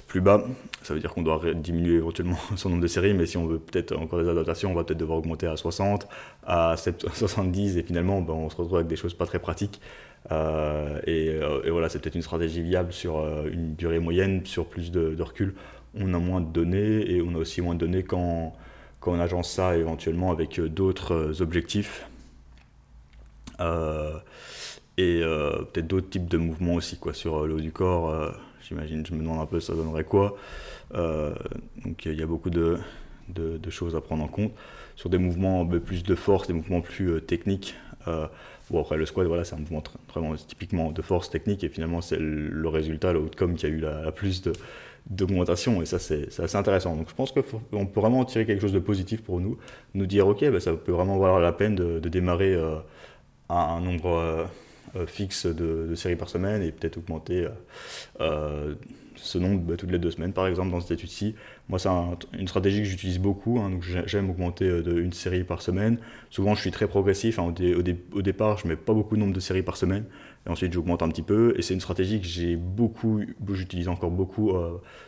plus 0.07 0.21
bas, 0.21 0.45
ça 0.81 0.93
veut 0.93 1.01
dire 1.01 1.13
qu'on 1.13 1.23
doit 1.23 1.41
diminuer 1.55 1.95
éventuellement 1.95 2.37
son 2.55 2.69
nombre 2.69 2.83
de 2.83 2.87
séries, 2.87 3.13
mais 3.13 3.25
si 3.25 3.35
on 3.35 3.47
veut 3.47 3.59
peut-être 3.59 3.97
encore 3.97 4.23
des 4.23 4.29
adaptations, 4.29 4.71
on 4.71 4.75
va 4.75 4.85
peut-être 4.85 4.99
devoir 4.99 5.19
augmenter 5.19 5.45
à 5.45 5.57
60, 5.57 6.07
à 6.47 6.77
70, 6.77 7.75
et 7.77 7.83
finalement, 7.83 8.19
on 8.19 8.49
se 8.49 8.55
retrouve 8.55 8.77
avec 8.77 8.87
des 8.87 8.95
choses 8.95 9.13
pas 9.13 9.25
très 9.25 9.39
pratiques. 9.39 9.81
Euh, 10.31 10.99
euh, 11.07 11.61
et, 11.63 11.69
voilà, 11.69 11.89
c'est 11.89 11.99
peut-être 11.99 12.15
une 12.15 12.21
stratégie 12.21 12.61
viable 12.61 12.93
sur 12.93 13.19
euh, 13.19 13.49
une 13.51 13.75
durée 13.75 13.99
moyenne, 13.99 14.45
sur 14.45 14.67
plus 14.67 14.91
de, 14.91 15.21
recul. 15.21 15.55
On 15.95 16.13
a 16.13 16.19
moins 16.19 16.41
de 16.41 16.49
données 16.51 17.11
et 17.11 17.21
on 17.21 17.35
a 17.35 17.37
aussi 17.37 17.61
moins 17.61 17.75
de 17.75 17.79
données 17.79 18.03
quand, 18.03 18.53
quand 18.99 19.11
on 19.11 19.19
agence 19.19 19.51
ça 19.51 19.77
éventuellement 19.77 20.31
avec 20.31 20.59
d'autres 20.59 21.41
objectifs. 21.41 22.07
et 24.97 25.21
peut-être 25.21 25.87
d'autres 25.87 26.09
types 26.09 26.27
de 26.27 26.37
mouvements 26.37 26.75
aussi 26.75 26.97
quoi, 26.97 27.13
sur 27.13 27.45
le 27.45 27.55
haut 27.55 27.59
du 27.59 27.71
corps. 27.71 28.33
J'imagine, 28.67 29.05
je 29.05 29.13
me 29.13 29.19
demande 29.19 29.41
un 29.41 29.45
peu 29.45 29.59
ça 29.59 29.73
donnerait 29.75 30.03
quoi. 30.03 30.35
donc 30.93 32.05
il 32.05 32.19
y 32.19 32.23
a 32.23 32.25
beaucoup 32.25 32.49
de, 32.49 32.79
de, 33.29 33.69
choses 33.69 33.95
à 33.95 34.01
prendre 34.01 34.23
en 34.23 34.27
compte. 34.27 34.51
Sur 34.95 35.09
des 35.09 35.17
mouvements 35.17 35.65
plus 35.65 36.03
de 36.03 36.15
force, 36.15 36.47
des 36.47 36.53
mouvements 36.53 36.81
plus 36.81 37.21
techniques, 37.21 37.75
bon, 38.05 38.81
après, 38.81 38.97
le 38.97 39.05
squat, 39.05 39.27
voilà, 39.27 39.43
c'est 39.43 39.55
un 39.55 39.59
mouvement 39.59 39.83
vraiment 40.09 40.35
typiquement 40.35 40.91
de 40.91 41.01
force 41.01 41.29
technique, 41.29 41.63
et 41.63 41.69
finalement, 41.69 42.01
c'est 42.01 42.19
le 42.19 42.67
résultat, 42.67 43.13
le 43.13 43.19
outcome 43.19 43.55
qui 43.55 43.65
a 43.65 43.69
eu 43.69 43.79
la, 43.79 44.11
plus 44.11 44.43
d'augmentation, 45.07 45.81
et 45.81 45.85
ça, 45.85 45.99
c'est 45.99 46.27
assez 46.39 46.55
intéressant. 46.55 46.95
Donc, 46.95 47.09
je 47.09 47.15
pense 47.15 47.31
qu'on 47.31 47.85
peut 47.85 47.99
vraiment 47.99 48.23
tirer 48.25 48.45
quelque 48.45 48.61
chose 48.61 48.73
de 48.73 48.79
positif 48.79 49.21
pour 49.21 49.39
nous, 49.39 49.57
nous 49.95 50.05
dire, 50.05 50.27
OK, 50.27 50.47
bah, 50.49 50.59
ça 50.59 50.73
peut 50.73 50.91
vraiment 50.91 51.17
valoir 51.17 51.39
la 51.39 51.53
peine 51.53 51.75
de, 51.75 51.99
démarrer 52.09 52.55
à 53.49 53.73
un 53.73 53.81
nombre 53.81 54.47
euh, 54.95 55.07
fixe 55.07 55.47
de, 55.47 55.95
séries 55.95 56.15
par 56.15 56.29
semaine 56.29 56.61
et 56.61 56.71
peut-être 56.71 56.97
augmenter 56.97 57.45
euh, 57.45 57.49
euh, 58.21 58.75
ce 59.15 59.37
nombre 59.37 59.61
bah, 59.61 59.75
toutes 59.77 59.91
les 59.91 59.99
deux 59.99 60.11
semaines, 60.11 60.33
par 60.33 60.47
exemple, 60.47 60.71
dans 60.71 60.79
cette 60.79 60.91
étude-ci. 60.91 61.35
Moi, 61.69 61.79
c'est 61.79 61.89
une 62.37 62.47
stratégie 62.47 62.79
que 62.79 62.85
j'utilise 62.85 63.19
beaucoup, 63.19 63.59
hein, 63.59 63.69
donc 63.69 63.83
j'aime 64.05 64.29
augmenter 64.29 64.67
de 64.67 64.99
une 64.99 65.13
série 65.13 65.43
par 65.43 65.61
semaine. 65.61 65.97
Souvent, 66.29 66.55
je 66.55 66.61
suis 66.61 66.71
très 66.71 66.87
progressif. 66.87 67.39
Hein, 67.39 67.53
au, 68.13 68.21
départ, 68.21 68.57
je 68.57 68.67
mets 68.67 68.75
pas 68.75 68.93
beaucoup 68.93 69.15
de 69.15 69.21
nombre 69.21 69.33
de 69.33 69.39
séries 69.39 69.63
par 69.63 69.77
semaine, 69.77 70.05
et 70.45 70.49
ensuite, 70.49 70.73
j'augmente 70.73 71.01
un 71.01 71.09
petit 71.09 71.21
peu. 71.21 71.53
Et 71.57 71.61
c'est 71.61 71.73
une 71.73 71.81
stratégie 71.81 72.19
que 72.19 72.27
j'ai 72.27 72.55
beaucoup, 72.55 73.21
j'utilise 73.53 73.87
encore 73.87 74.11
beaucoup 74.11 74.53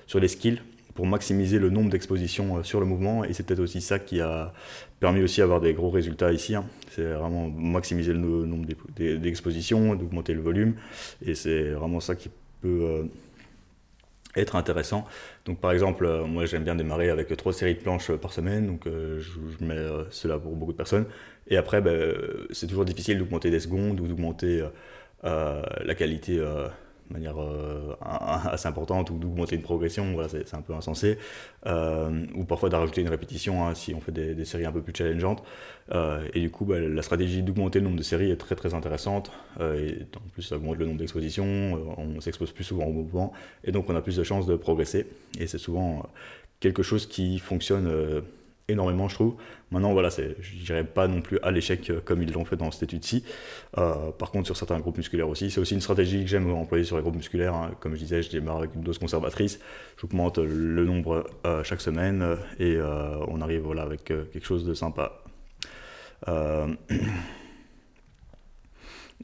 sur 0.08 0.20
les 0.20 0.28
skills 0.28 0.62
pour 0.96 1.06
maximiser 1.06 1.60
le 1.60 1.70
nombre 1.70 1.90
d'expositions 1.90 2.58
euh, 2.58 2.64
sur 2.64 2.80
le 2.80 2.86
mouvement. 2.88 3.24
Et 3.26 3.34
c'est 3.34 3.44
peut-être 3.44 3.60
aussi 3.60 3.82
ça 3.82 4.00
qui 4.00 4.22
a 4.22 4.54
permis 5.00 5.22
aussi 5.22 5.42
d'avoir 5.42 5.62
des 5.62 5.74
gros 5.74 5.92
résultats 5.92 6.32
ici. 6.32 6.56
Hein. 6.56 6.66
C'est 6.90 7.04
vraiment 7.04 7.50
maximiser 7.50 8.14
le 8.14 8.20
nombre 8.20 8.66
d'expositions, 8.98 9.96
d'augmenter 9.96 10.34
le 10.34 10.42
volume. 10.42 10.76
Et 11.24 11.36
c'est 11.36 11.72
vraiment 11.72 12.00
ça 12.00 12.16
qui 12.16 12.30
peut 12.62 12.80
euh, 12.82 13.04
être 14.36 14.56
intéressant. 14.56 15.06
Donc 15.46 15.60
par 15.60 15.72
exemple, 15.72 16.06
euh, 16.06 16.26
moi 16.26 16.46
j'aime 16.46 16.64
bien 16.64 16.76
démarrer 16.76 17.10
avec 17.10 17.36
trois 17.38 17.54
séries 17.54 17.76
de 17.76 17.80
planches 17.80 18.12
par 18.14 18.34
semaine, 18.34 18.68
donc 18.68 18.84
je, 18.86 19.66
mets 19.66 19.88
cela 20.12 20.38
pour 20.38 20.56
beaucoup 20.56 20.72
de 20.72 20.78
personnes. 20.78 21.06
Et 21.48 21.58
après, 21.58 21.82
ben, 21.82 22.14
c'est 22.52 22.68
toujours 22.68 22.86
difficile 22.86 23.20
d'augmenter 23.20 23.52
des 23.52 23.60
secondes 23.60 24.00
ou 24.00 24.08
d'augmenter 24.08 24.64
la 25.24 25.96
qualité 25.96 26.40
de 27.10 27.14
manière 27.14 27.36
euh, 27.40 27.96
assez 28.02 28.68
importante 28.68 29.10
ou 29.10 29.18
d'augmenter 29.18 29.56
une 29.56 29.62
progression, 29.62 30.14
voilà, 30.14 30.30
c'est 30.30 30.54
un 30.54 30.62
peu 30.62 30.74
insensé. 30.74 31.18
Euh, 31.66 32.26
ou 32.36 32.46
parfois 32.46 32.70
de 32.70 32.76
rajouter 32.76 33.02
une 33.02 33.10
répétition 33.10 33.66
hein, 33.66 33.76
si 33.76 33.94
on 33.94 34.02
fait 34.02 34.12
des, 34.12 34.46
séries 34.46 34.66
un 34.66 34.72
peu 34.72 34.82
plus 34.82 34.94
challengeantes. 34.96 35.44
Euh, 35.92 36.28
et 36.34 36.40
du 36.40 36.50
coup, 36.50 36.66
bah, 36.66 36.80
la 36.80 37.02
stratégie 37.02 37.44
d'augmenter 37.44 37.80
le 37.80 37.86
nombre 37.86 37.98
de 37.98 38.04
séries 38.04 38.32
est 38.32 38.38
très 38.38 38.56
très 38.56 38.74
intéressante. 38.74 39.32
et 39.60 40.00
en 40.16 40.30
plus, 40.34 40.44
ça 40.44 40.56
augmente 40.56 40.78
le 40.78 40.86
nombre 40.86 41.00
d'expositions, 41.00 41.96
on 41.98 42.20
s'expose 42.22 42.52
plus 42.52 42.64
souvent 42.64 42.86
au 42.86 42.92
mouvement, 42.92 43.34
et 43.64 43.72
donc 43.72 43.90
on 43.90 43.96
a 43.96 44.02
plus 44.02 44.18
de 44.18 44.24
chances 44.24 44.48
de 44.48 44.56
progresser. 44.56 45.06
Et 45.40 45.48
c'est 45.48 45.58
souvent 45.58 46.08
quelque 46.60 46.84
chose 46.84 47.06
qui 47.06 47.40
fonctionne 47.40 48.24
énormément, 48.68 49.08
je 49.08 49.16
trouve. 49.16 49.36
Maintenant, 49.72 49.94
voilà, 49.94 50.10
je 50.10 50.64
dirais 50.64 50.84
pas 50.84 51.08
non 51.08 51.22
plus 51.22 51.40
à 51.44 51.52
l'échec 51.52 51.90
euh, 51.90 52.02
comme 52.04 52.22
ils 52.22 52.32
l'ont 52.32 52.46
fait 52.46 52.56
dans 52.56 52.72
cette 52.72 52.84
étude-ci. 52.84 53.24
Euh, 53.78 54.12
par 54.12 54.32
contre, 54.32 54.46
sur 54.46 54.58
certains 54.58 54.80
groupes 54.80 54.98
musculaires 54.98 55.28
aussi, 55.28 55.52
c'est 55.52 55.60
aussi 55.60 55.74
une 55.74 55.82
stratégie 55.82 56.22
que 56.22 56.28
j'aime 56.30 56.50
employer 56.52 56.84
sur 56.84 56.96
les 56.96 57.02
groupes 57.02 57.16
musculaires. 57.16 57.54
Hein. 57.54 57.72
Comme 57.80 57.96
je 57.96 58.00
disais, 58.00 58.22
je 58.22 58.30
démarre 58.30 58.58
avec 58.58 58.76
une 58.76 58.82
dose 58.82 58.98
conservatrice, 58.98 59.60
j'augmente 60.00 60.38
le 60.38 60.86
nombre 60.86 61.26
euh, 61.46 61.64
chaque 61.64 61.82
semaine 61.82 62.38
et 62.60 62.78
on 63.28 63.42
arrive 63.42 63.62
voilà, 63.62 63.84
avec 63.84 64.04
quelque 64.06 64.46
chose 64.46 64.66
de 64.66 64.74
sympa. 64.74 65.22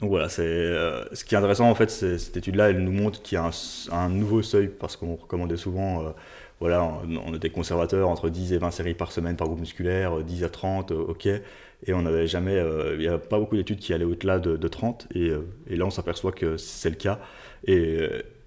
Donc 0.00 0.08
voilà, 0.10 0.28
ce 0.28 1.24
qui 1.24 1.34
est 1.34 1.38
intéressant 1.38 1.68
en 1.68 1.74
fait, 1.74 1.90
cette 1.90 2.36
étude-là, 2.36 2.70
elle 2.70 2.82
nous 2.82 2.92
montre 2.92 3.22
qu'il 3.22 3.36
y 3.36 3.38
a 3.38 3.50
un, 3.90 4.08
nouveau 4.08 4.42
seuil 4.42 4.68
parce 4.68 4.96
qu'on 4.96 5.16
recommandait 5.16 5.56
souvent 5.56 6.14
voilà, 6.62 6.88
on, 7.26 7.34
était 7.34 7.50
conservateur 7.50 8.08
entre 8.08 8.28
10 8.28 8.52
et 8.52 8.58
20 8.58 8.70
séries 8.70 8.94
par 8.94 9.10
semaine 9.10 9.34
par 9.34 9.48
groupe 9.48 9.58
musculaire, 9.58 10.22
10 10.22 10.44
à 10.44 10.48
30, 10.48 10.92
euh, 10.92 11.06
ok. 11.08 11.26
Et 11.26 11.92
on 11.92 12.02
n'avait 12.02 12.28
jamais, 12.28 12.54
euh, 12.54 12.94
il 12.94 13.00
n'y 13.00 13.08
a 13.08 13.18
pas 13.18 13.40
beaucoup 13.40 13.56
d'études 13.56 13.80
qui 13.80 13.92
allaient 13.92 14.04
au-delà 14.04 14.38
de, 14.38 14.68
30. 14.68 15.08
Euh, 15.16 15.40
et, 15.66 15.74
là, 15.74 15.86
on 15.86 15.90
s'aperçoit 15.90 16.30
que 16.30 16.56
c'est 16.56 16.90
le 16.90 16.94
cas. 16.94 17.18
Et 17.66 17.98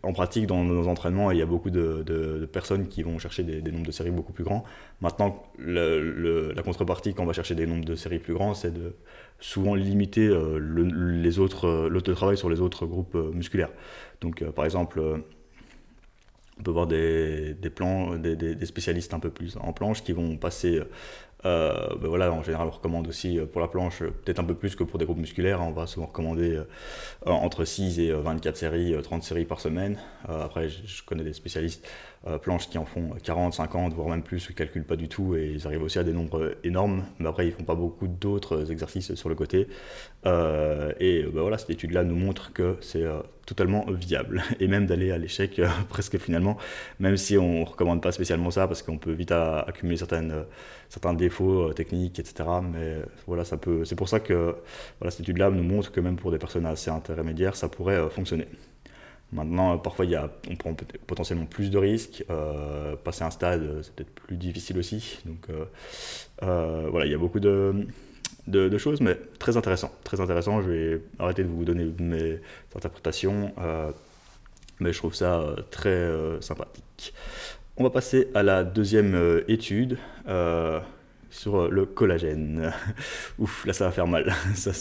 en 0.01 0.13
pratique, 0.13 0.47
dans 0.47 0.63
nos 0.63 0.88
entraînements, 0.88 1.30
il 1.32 1.39
y 1.39 1.41
a 1.41 1.45
beaucoup 1.45 1.71
de, 1.71 2.49
personnes 2.54 2.88
qui 2.88 3.04
vont 3.04 3.19
chercher 3.19 3.43
des, 3.43 3.69
nombres 3.69 3.86
de 3.86 3.91
séries 3.91 4.12
beaucoup 4.12 4.32
plus 4.32 4.45
grands. 4.45 4.63
Maintenant, 5.01 5.43
la 5.60 6.63
contrepartie 6.63 7.13
quand 7.13 7.23
on 7.23 7.25
va 7.25 7.34
chercher 7.34 7.56
des 7.56 7.67
nombres 7.67 7.84
de 7.84 7.95
séries 7.95 8.19
plus 8.19 8.34
grands, 8.34 8.54
c'est 8.54 8.71
de 8.71 8.93
souvent 9.41 9.75
limiter 9.75 10.30
le, 10.30 10.84
les 11.21 11.39
autres, 11.39 11.89
sur 12.36 12.49
les 12.49 12.62
autres 12.62 12.86
groupes 12.86 13.15
musculaires. 13.34 13.71
Donc, 14.21 14.41
par 14.51 14.63
exemple, 14.63 15.01
on 16.60 16.63
peut 16.63 16.72
voir 16.72 16.88
des, 16.88 17.54
des 17.54 17.70
des, 18.36 18.56
des, 18.56 18.65
spécialistes 18.65 19.13
un 19.13 19.20
peu 19.20 19.30
plus 19.30 19.58
en 19.58 19.74
planche 19.74 20.04
qui 20.04 20.13
vont 20.13 20.38
passer 20.38 20.82
euh, 21.46 21.96
ben 22.02 22.08
voilà, 22.08 22.32
en 22.32 22.41
général, 22.41 22.68
on 22.68 22.72
recommande 22.72 23.08
aussi 23.08 23.38
euh, 23.38 23.46
pour 23.46 23.62
la 23.62 23.68
planche, 23.68 24.02
euh, 24.02 24.10
peut-être 24.10 24.39
un 24.39 24.44
peu 24.44 24.56
plus 24.56 24.76
que 24.76 24.84
pour 24.84 24.98
des 24.98 25.06
groupes 25.06 25.20
musculaires. 25.20 25.62
On 25.62 25.72
va 25.72 25.86
souvent 25.86 26.08
recommander 26.08 26.60
entre 27.26 27.65
6 27.65 28.00
et 28.00 28.12
24 28.12 28.58
séries, 28.58 28.96
30 29.02 29.24
séries 29.24 29.46
par 29.46 29.60
semaine. 29.60 29.98
après, 30.28 30.70
je, 30.70 31.04
connais 31.04 31.24
des 31.24 31.34
spécialistes 31.34 31.88
planches 32.41 32.69
qui 32.69 32.77
en 32.77 32.85
font 32.85 33.11
40, 33.23 33.53
50, 33.53 33.93
voire 33.93 34.09
même 34.09 34.23
plus, 34.23 34.49
ne 34.49 34.55
calculent 34.55 34.85
pas 34.85 34.95
du 34.95 35.07
tout 35.07 35.35
et 35.35 35.51
ils 35.53 35.67
arrivent 35.67 35.83
aussi 35.83 35.99
à 35.99 36.03
des 36.03 36.13
nombres 36.13 36.55
énormes. 36.63 37.03
Mais 37.19 37.27
après, 37.27 37.47
ils 37.47 37.53
font 37.53 37.63
pas 37.63 37.75
beaucoup 37.75 38.07
d'autres 38.07 38.71
exercices 38.71 39.13
sur 39.15 39.29
le 39.29 39.35
côté. 39.35 39.67
et 40.25 41.23
ben 41.23 41.41
voilà, 41.41 41.57
cette 41.57 41.69
étude-là 41.69 42.03
nous 42.03 42.15
montre 42.15 42.53
que 42.53 42.77
c'est 42.81 43.05
totalement 43.45 43.85
viable 43.89 44.43
et 44.59 44.67
même 44.67 44.85
d'aller 44.85 45.11
à 45.11 45.17
l'échec 45.17 45.61
presque 45.89 46.17
finalement, 46.17 46.57
même 46.99 47.17
si 47.17 47.38
on 47.38 47.61
ne 47.61 47.65
recommande 47.65 48.01
pas 48.01 48.11
spécialement 48.11 48.51
ça 48.51 48.67
parce 48.67 48.81
qu'on 48.81 48.97
peut 48.97 49.11
vite 49.11 49.31
accumuler 49.31 49.97
certains 49.97 51.13
défauts 51.13 51.69
euh, 51.69 51.73
techniques, 51.73 52.19
etc. 52.19 52.49
Mais 52.63 52.97
voilà, 53.27 53.45
ça 53.45 53.57
peut. 53.57 53.85
C'est 53.85 53.95
pour 53.95 54.09
ça 54.09 54.19
que 54.19 54.55
cette 55.09 55.21
étude-là 55.21 55.49
nous 55.49 55.63
montre 55.63 55.91
que 55.91 55.99
même 55.99 56.15
pour 56.17 56.31
des 56.31 56.38
personnes 56.38 56.65
assez 56.65 56.89
intermédiaires, 56.89 57.55
ça 57.55 57.69
pourrait 57.69 57.95
euh, 57.95 58.09
fonctionner. 58.09 58.47
Maintenant, 59.36 59.74
euh, 59.74 59.78
parfois, 59.78 60.06
y 60.06 60.15
a, 60.15 60.30
on 60.50 60.56
prend 60.56 60.76
potentiellement 61.06 61.45
plus 61.45 61.69
de 61.69 61.78
risques. 61.78 62.24
passer 63.04 63.24
un 63.24 63.30
stade, 63.30 63.82
c'est 63.84 63.93
peut-être 63.93 64.12
plus 64.12 64.38
difficile 64.38 64.80
aussi. 64.80 65.19
Donc, 65.26 65.48
voilà, 66.41 67.06
il 67.06 67.12
y 67.12 67.15
a 67.15 67.17
beaucoup 67.17 67.39
de, 67.39 67.86
de, 68.48 68.78
choses, 68.78 69.02
mais 69.02 69.15
très 69.38 69.58
intéressant. 69.58 69.91
Très 70.04 70.21
intéressant. 70.21 70.62
Je 70.62 70.69
vais 70.69 71.02
arrêter 71.19 71.43
de 71.43 71.50
vous 71.50 71.65
donner 71.65 71.86
mes 72.00 72.39
interprétations, 72.76 73.54
mais 74.80 74.93
je 74.93 74.98
trouve 74.98 75.13
ça 75.13 75.56
très 75.69 76.10
sympathique. 76.41 77.13
On 77.78 77.84
va 77.84 77.89
passer 77.89 78.30
à 78.34 78.41
la 78.41 78.63
deuxième 78.63 79.43
étude 79.50 79.98
sur 81.36 81.58
euh, 81.58 81.69
le 81.69 81.86
collagène. 81.86 82.71
Ouf, 83.39 83.65
là 83.65 83.74
ça 83.74 83.86
va 83.86 83.91
faire 83.91 84.08
mal. 84.08 84.34
ça, 84.56 84.71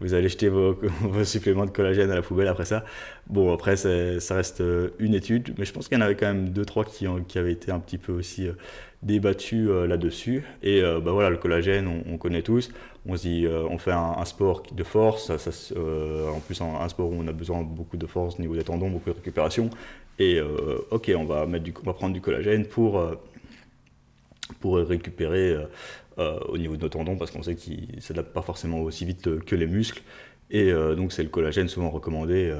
vous 0.00 0.14
allez 0.14 0.28
jeter 0.28 0.48
vos, 0.48 0.76
suppléments 1.24 1.66
de 1.66 1.70
collagène 1.70 2.10
à 2.10 2.14
la 2.14 2.22
poubelle 2.22 2.48
après 2.48 2.64
ça. 2.64 2.84
Bon, 3.26 3.52
après 3.52 3.76
ça 3.76 4.34
reste 4.34 4.60
euh, 4.60 4.90
une 4.98 5.14
étude, 5.14 5.54
mais 5.58 5.64
je 5.64 5.72
pense 5.72 5.88
qu'il 5.88 5.98
y 5.98 6.00
en 6.00 6.04
avait 6.04 6.16
quand 6.16 6.26
même 6.26 6.50
deux 6.50 6.64
trois 6.64 6.84
qui, 6.84 7.06
qui 7.28 7.38
avaient 7.38 7.52
été 7.52 7.70
un 7.70 7.80
petit 7.80 7.98
peu 7.98 8.12
aussi 8.12 8.48
euh, 8.48 8.52
débattus 9.02 9.68
là-dessus. 9.68 10.44
Et 10.62 10.80
bah 10.80 11.12
voilà, 11.12 11.28
le 11.28 11.36
collagène, 11.36 12.02
on, 12.10 12.16
connaît 12.16 12.40
tous. 12.40 12.70
On 13.04 13.18
se 13.18 13.22
dit, 13.28 13.46
on 13.46 13.76
fait 13.76 13.92
un, 13.92 14.24
sport 14.24 14.62
de 14.72 14.82
force, 14.82 15.36
ça, 15.36 15.50
en 16.34 16.40
plus 16.40 16.58
un, 16.62 16.88
sport 16.88 17.10
où 17.10 17.14
on 17.14 17.28
a 17.28 17.32
besoin 17.32 17.60
de 17.60 17.68
beaucoup 17.68 17.98
de 17.98 18.06
force 18.06 18.36
au 18.38 18.40
niveau 18.40 18.54
des 18.54 18.64
tendons, 18.64 18.88
beaucoup 18.88 19.10
de 19.10 19.16
récupération. 19.16 19.68
Et 20.18 20.40
ok, 20.90 21.12
on 21.18 21.24
va, 21.24 21.44
mettre 21.44 21.64
du, 21.64 21.74
on 21.82 21.84
va 21.84 21.92
prendre 21.92 22.14
du 22.14 22.22
collagène 22.22 22.64
pour 22.64 22.98
pour 24.60 24.76
récupérer 24.76 25.50
euh, 25.50 25.64
euh, 26.18 26.38
au 26.48 26.58
niveau 26.58 26.76
de 26.76 26.82
nos 26.82 26.88
tendons 26.88 27.16
parce 27.16 27.30
qu'on 27.30 27.42
sait 27.42 27.54
qu'ils 27.54 27.88
ne 27.96 28.00
s'adaptent 28.00 28.32
pas 28.32 28.42
forcément 28.42 28.80
aussi 28.80 29.04
vite 29.04 29.44
que 29.44 29.54
les 29.54 29.66
muscles. 29.66 30.02
Et 30.50 30.70
euh, 30.70 30.94
donc 30.94 31.12
c'est 31.12 31.22
le 31.22 31.28
collagène 31.28 31.68
souvent 31.68 31.90
recommandé. 31.90 32.54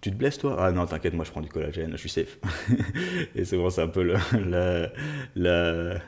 tu 0.00 0.10
te 0.10 0.16
blesses 0.16 0.38
toi? 0.38 0.56
Ah 0.58 0.72
non, 0.72 0.86
t'inquiète, 0.86 1.14
moi 1.14 1.24
je 1.24 1.30
prends 1.30 1.40
du 1.40 1.48
collagène, 1.48 1.92
je 1.92 1.96
suis 1.96 2.08
safe. 2.08 2.38
et 3.34 3.44
souvent 3.44 3.70
c'est 3.70 3.82
un 3.82 3.88
peu 3.88 4.02
la, 4.32 4.90
la, 5.36 6.00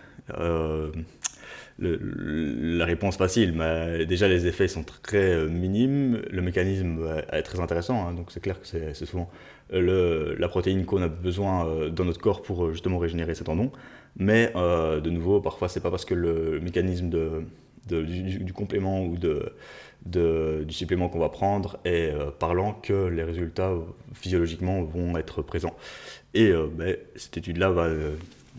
la 1.78 2.84
réponse 2.84 3.16
facile. 3.16 3.52
Mais 3.52 4.04
déjà 4.06 4.28
les 4.28 4.46
effets 4.46 4.68
sont 4.68 4.84
très 5.02 5.46
minimes, 5.46 6.22
le 6.30 6.42
mécanisme 6.42 7.06
est 7.32 7.42
très 7.42 7.60
intéressant, 7.60 8.08
hein. 8.08 8.14
donc 8.14 8.32
c'est 8.32 8.40
clair 8.40 8.60
que 8.60 8.66
c'est 8.66 8.94
souvent 9.06 9.30
le, 9.72 10.34
la 10.36 10.48
protéine 10.48 10.84
qu'on 10.84 11.02
a 11.02 11.08
besoin 11.08 11.88
dans 11.90 12.04
notre 12.04 12.20
corps 12.20 12.42
pour 12.42 12.72
justement 12.72 12.98
régénérer 12.98 13.34
ses 13.34 13.44
tendons. 13.44 13.70
Mais 14.20 14.52
euh, 14.54 15.00
de 15.00 15.10
nouveau, 15.10 15.40
parfois, 15.40 15.68
c'est 15.68 15.80
pas 15.80 15.90
parce 15.90 16.04
que 16.04 16.14
le 16.14 16.60
mécanisme 16.60 17.10
du, 17.88 18.52
complément 18.52 19.02
ou 19.02 19.16
du 20.04 20.72
supplément 20.72 21.08
qu'on 21.08 21.18
va 21.18 21.30
prendre 21.30 21.78
est 21.86 22.12
euh, 22.12 22.30
parlant 22.30 22.74
que 22.74 23.08
les 23.08 23.24
résultats 23.24 23.72
physiologiquement 24.12 24.82
vont 24.82 25.16
être 25.16 25.42
présents. 25.42 25.74
Et 26.34 26.50
euh, 26.50 26.66
ben, 26.70 26.96
cette 27.16 27.38
étude-là 27.38 27.74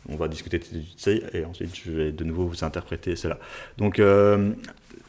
on 0.10 0.15
va 0.15 0.28
discuter 0.28 0.58
de 0.58 0.63
cette 0.97 1.21
étude 1.21 1.30
et 1.36 1.45
ensuite 1.45 1.76
je 1.76 1.91
vais 1.91 2.12
de 2.12 2.24
nouveau 2.24 2.47
vous 2.47 2.63
interpréter 2.63 3.15
cela. 3.15 3.38
Donc, 3.78 4.02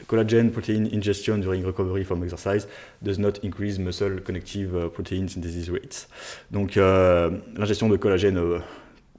collagen 0.05 0.51
protein 0.51 0.85
ingestion 0.93 1.39
during 1.39 1.65
recovery 1.65 2.03
from 2.03 2.23
exercise 2.23 2.67
does 3.01 3.17
not 3.17 3.33
increase 3.43 3.79
muscle 3.79 4.21
connective 4.21 4.89
protein 4.93 5.27
synthesis 5.27 5.71
rates. 5.71 6.07
Donc, 6.51 6.75
l'ingestion 6.75 7.89
de 7.89 7.97
collagène 7.97 8.39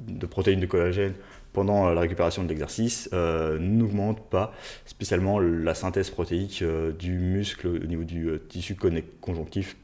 de 0.06 0.26
protéines 0.26 0.60
de 0.60 0.66
collagène 0.66 1.14
pendant 1.52 1.90
la 1.90 2.00
récupération 2.00 2.42
de 2.42 2.48
l'exercice 2.48 3.08
n'augmente 3.12 4.28
pas 4.28 4.52
spécialement 4.86 5.38
la 5.38 5.74
synthèse 5.74 6.10
protéique 6.10 6.64
du 6.98 7.12
muscle 7.12 7.68
au 7.68 7.86
niveau 7.86 8.02
du 8.02 8.28
tissu 8.48 8.76
conjonctif. 9.20 9.76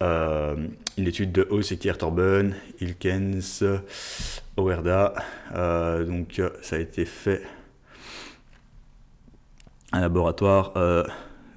une 0.00 0.68
étude 0.96 1.32
de 1.32 1.46
Osekir 1.50 1.98
Torben, 1.98 2.54
Ilkens, 2.80 3.64
Oerda, 4.56 5.14
donc 6.06 6.40
ça 6.62 6.76
a 6.76 6.78
été 6.78 7.04
fait 7.04 7.42
un 9.90 10.00
laboratoire 10.00 10.72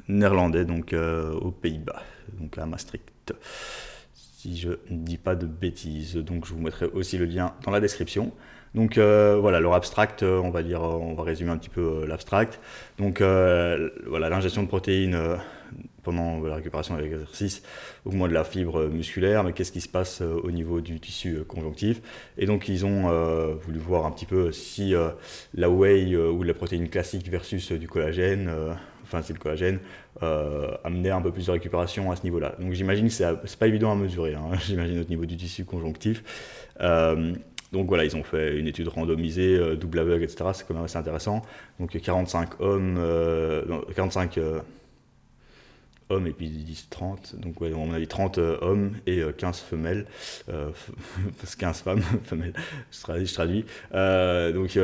néerlandais, 0.08 0.66
donc 0.66 0.94
aux 0.94 1.52
Pays-Bas, 1.52 2.02
donc 2.40 2.58
à 2.58 2.66
Maastricht 2.66 3.34
si 4.46 4.58
je 4.58 4.70
ne 4.90 4.98
dis 4.98 5.18
pas 5.18 5.36
de 5.36 5.48
bêtises. 5.48 6.16
Donc 6.16 6.46
je 6.46 6.54
vous 6.54 6.62
mettrai 6.62 6.86
aussi 6.86 7.18
le 7.18 7.26
lien 7.26 7.54
dans 7.64 7.72
la 7.72 7.80
description. 7.80 8.32
Donc 8.76 8.98
euh, 8.98 9.38
voilà, 9.40 9.60
leur 9.60 9.74
abstract, 9.74 10.22
euh, 10.22 10.40
on 10.40 10.52
va 10.52 10.62
dire, 10.62 10.84
euh, 10.84 10.98
on 11.00 11.14
va 11.14 11.24
résumer 11.24 11.50
un 11.52 11.58
petit 11.58 11.70
peu 11.70 12.06
l'abstract. 12.06 12.60
Donc 13.00 13.22
voilà, 13.22 14.30
l'ingestion 14.30 14.64
de 14.64 14.68
protéines 14.68 15.18
pendant 16.04 16.40
la 16.42 16.56
récupération 16.56 16.96
de 16.96 17.02
l'exercice 17.02 17.64
augmente 18.06 18.32
la 18.32 18.44
fibre 18.44 18.86
musculaire, 18.86 19.44
mais 19.44 19.54
qu'est-ce 19.54 19.72
qui 19.72 19.82
se 19.82 19.90
passe 19.90 20.22
au 20.22 20.52
niveau 20.52 20.80
du 20.80 21.00
tissu 21.00 21.44
conjonctif? 21.46 22.02
Et 22.38 22.46
donc 22.46 22.70
ils 22.70 22.86
ont 22.86 23.56
voulu 23.56 23.80
voir 23.80 24.06
un 24.06 24.12
petit 24.12 24.28
peu 24.28 24.52
si 24.52 24.94
la 25.54 25.70
whey 25.70 26.16
ou 26.16 26.44
la 26.44 26.54
protéine 26.54 26.90
classique 26.90 27.30
versus 27.30 27.72
du 27.72 27.88
collagène 27.88 28.52
c'est 29.22 29.34
le 29.34 29.40
collagène, 29.40 29.80
euh, 30.24 30.72
amener 30.86 31.10
un 31.10 31.22
peu 31.22 31.30
plus 31.30 31.48
de 31.48 31.52
récupération 31.52 32.10
à 32.10 32.16
ce 32.16 32.24
niveau-là. 32.24 32.56
Donc 32.58 32.72
j'imagine 32.72 33.08
que 33.08 33.14
c'est 33.14 33.60
pas 33.60 33.68
évident 33.68 33.92
à 33.92 33.96
mesurer, 33.96 34.34
hein. 34.34 34.50
j'imagine 34.66 35.02
au 35.02 35.04
niveau 35.04 35.26
du 35.26 35.36
tissu 35.36 35.66
conjonctif. 35.66 36.24
Euh, 36.80 37.34
donc 37.74 37.90
voilà, 37.90 38.06
ils 38.06 38.16
ont 38.16 38.24
fait 38.24 38.58
une 38.58 38.68
étude 38.68 38.88
randomisée, 38.88 39.58
euh, 39.58 39.76
double 39.76 40.00
aveugle, 40.00 40.24
etc. 40.24 40.52
C'est 40.54 40.66
quand 40.66 40.74
même 40.74 40.86
assez 40.86 40.98
intéressant. 40.98 41.42
Donc 41.82 42.00
45 42.00 42.62
hommes, 42.62 42.98
45 43.94 44.40
hommes 46.08 46.28
et 46.28 46.32
puis 46.32 46.48
10, 46.48 46.88
30. 46.90 47.36
Donc 47.36 47.56
on 47.60 47.94
a 47.94 48.00
dit 48.00 48.08
30 48.08 48.38
hommes 48.38 48.94
et 49.06 49.22
15 49.38 49.60
femelles, 49.60 50.06
parce 50.48 51.58
15 51.58 51.82
femmes, 51.82 52.02
femelles, 52.24 52.54
je 52.90 53.02
traduis. 53.02 53.28
Je 53.28 53.34
traduis. 53.34 53.66
donc 54.54 54.78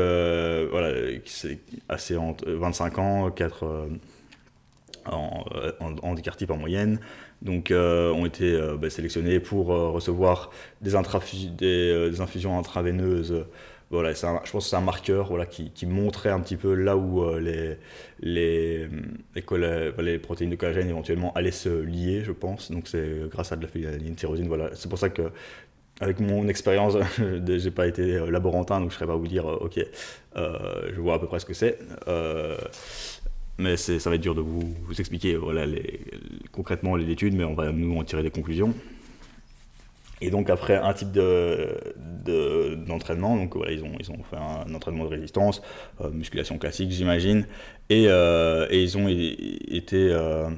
voilà, 0.72 0.94
c'est 1.24 1.60
assez 1.88 2.18
entre 2.18 2.52
25 2.52 3.00
ans, 3.00 3.32
4 3.32 3.88
en, 5.06 5.46
en, 5.80 5.96
en 6.04 6.58
moyenne, 6.58 7.00
donc 7.42 7.72
euh, 7.72 8.12
ont 8.12 8.26
été 8.26 8.54
euh, 8.54 8.78
bah, 8.78 8.90
sélectionnés 8.90 9.40
pour 9.40 9.72
euh, 9.72 9.90
recevoir 9.90 10.52
des, 10.82 10.96
infusions 12.22 12.58
intraveineuses. 12.58 13.46
Voilà, 13.90 14.14
je 14.14 14.22
pense 14.52 14.64
que 14.64 14.70
c'est 14.70 14.76
un 14.78 14.82
marqueur 14.82 15.28
voilà, 15.28 15.46
qui, 15.46 15.86
montrait 15.86 16.30
un 16.30 16.40
petit 16.40 16.56
peu 16.56 16.74
là 16.76 16.96
où 16.96 17.26
les, 17.40 17.78
les, 18.22 18.88
les, 19.36 20.20
protéines 20.20 20.50
de 20.50 20.56
collagène 20.56 20.88
éventuellement 20.88 21.34
allaient 21.34 21.52
se 21.52 21.68
lier, 21.68 22.24
je 22.24 22.32
pense. 22.32 22.72
Donc 22.72 22.88
c'est 22.88 23.30
grâce 23.30 23.52
à 23.52 23.58
de 23.58 23.68
la 23.76 24.16
tyrosine. 24.16 24.48
Voilà. 24.48 24.70
C'est 24.76 24.88
pour 24.88 24.98
ça 24.98 25.10
que 25.10 25.24
avec 26.00 26.22
mon 26.22 26.48
expérience, 26.48 26.96
j'ai 27.48 27.72
pas 27.72 27.86
été 27.86 28.18
laborantin, 28.30 28.80
donc 28.80 28.92
je 28.92 28.96
ne 28.96 29.00
serais 29.00 29.08
pas 29.08 29.18
vous 29.18 29.28
dire, 29.28 29.46
ok, 29.46 29.86
je 30.38 31.02
vois 31.02 31.16
à 31.16 31.20
peu 31.20 31.28
près 31.28 31.40
ce 31.40 31.46
que 31.46 31.54
c'est 31.54 31.78
mais 33.62 33.78
ça 33.78 34.10
va 34.10 34.16
être 34.16 34.22
dur 34.22 34.36
de 34.36 34.42
vous, 34.42 34.74
expliquer 35.00 35.38
concrètement 36.52 36.96
les 36.96 37.10
études, 37.10 37.36
mais 37.36 37.44
on 37.44 37.54
va 37.54 37.72
nous 37.72 37.98
en 37.98 38.04
tirer 38.04 38.24
des 38.24 38.32
conclusions. 38.32 38.74
Et 40.22 40.30
donc 40.30 40.50
après 40.52 40.76
un 40.76 40.94
type 40.94 41.12
d'entraînement, 42.88 43.36
donc 43.36 43.56
ils 43.70 43.84
ont, 43.84 44.24
fait 44.24 44.38
un 44.38 44.74
entraînement 44.74 45.06
de 45.06 45.10
résistance, 45.10 45.64
euh, 46.02 46.12
musculation 46.12 46.60
classique 46.60 46.92
j'imagine, 46.92 47.48
et, 47.90 48.06
euh, 48.08 48.68
ils 48.72 48.98
ont 48.98 49.08
été... 49.08 50.10
Euh, 50.12 50.50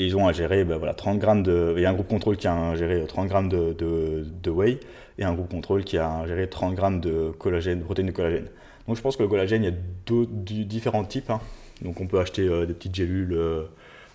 ils 0.00 0.16
ont 0.16 0.28
à 0.28 0.32
gérer 0.32 0.64
ben 0.64 0.76
voilà, 0.76 0.94
30 0.94 1.18
grammes 1.18 1.42
de... 1.42 1.74
Il 1.76 1.82
y 1.82 1.86
a 1.86 1.90
un 1.90 1.92
groupe 1.92 2.06
contrôle 2.06 2.36
qui 2.36 2.46
a 2.46 2.54
ingéré 2.54 3.04
30 3.04 3.26
grammes 3.26 3.48
de, 3.48 3.72
de, 3.74 4.50
whey, 4.50 4.78
et 5.18 5.24
un 5.24 5.34
groupe 5.34 5.50
contrôle 5.50 5.82
qui 5.82 5.98
a 5.98 6.08
ingéré 6.08 6.48
30 6.48 6.74
grammes 6.76 7.00
de 7.00 7.32
collagène, 7.36 7.80
de 7.80 7.84
protéines 7.84 8.06
de 8.06 8.12
collagène. 8.12 8.46
Donc 8.86 8.96
je 8.96 9.02
pense 9.02 9.16
que 9.16 9.24
le 9.24 9.28
collagène, 9.28 9.64
il 9.64 9.70
y 9.70 9.72
a 9.72 9.76
deux, 10.06 10.26
différents 10.64 11.04
types. 11.04 11.30
Hein. 11.30 11.40
Donc 11.82 12.00
on 12.00 12.06
peut 12.06 12.18
acheter 12.18 12.46
euh, 12.46 12.66
des 12.66 12.74
petites 12.74 12.94
gélules. 12.94 13.32
Euh, 13.32 13.64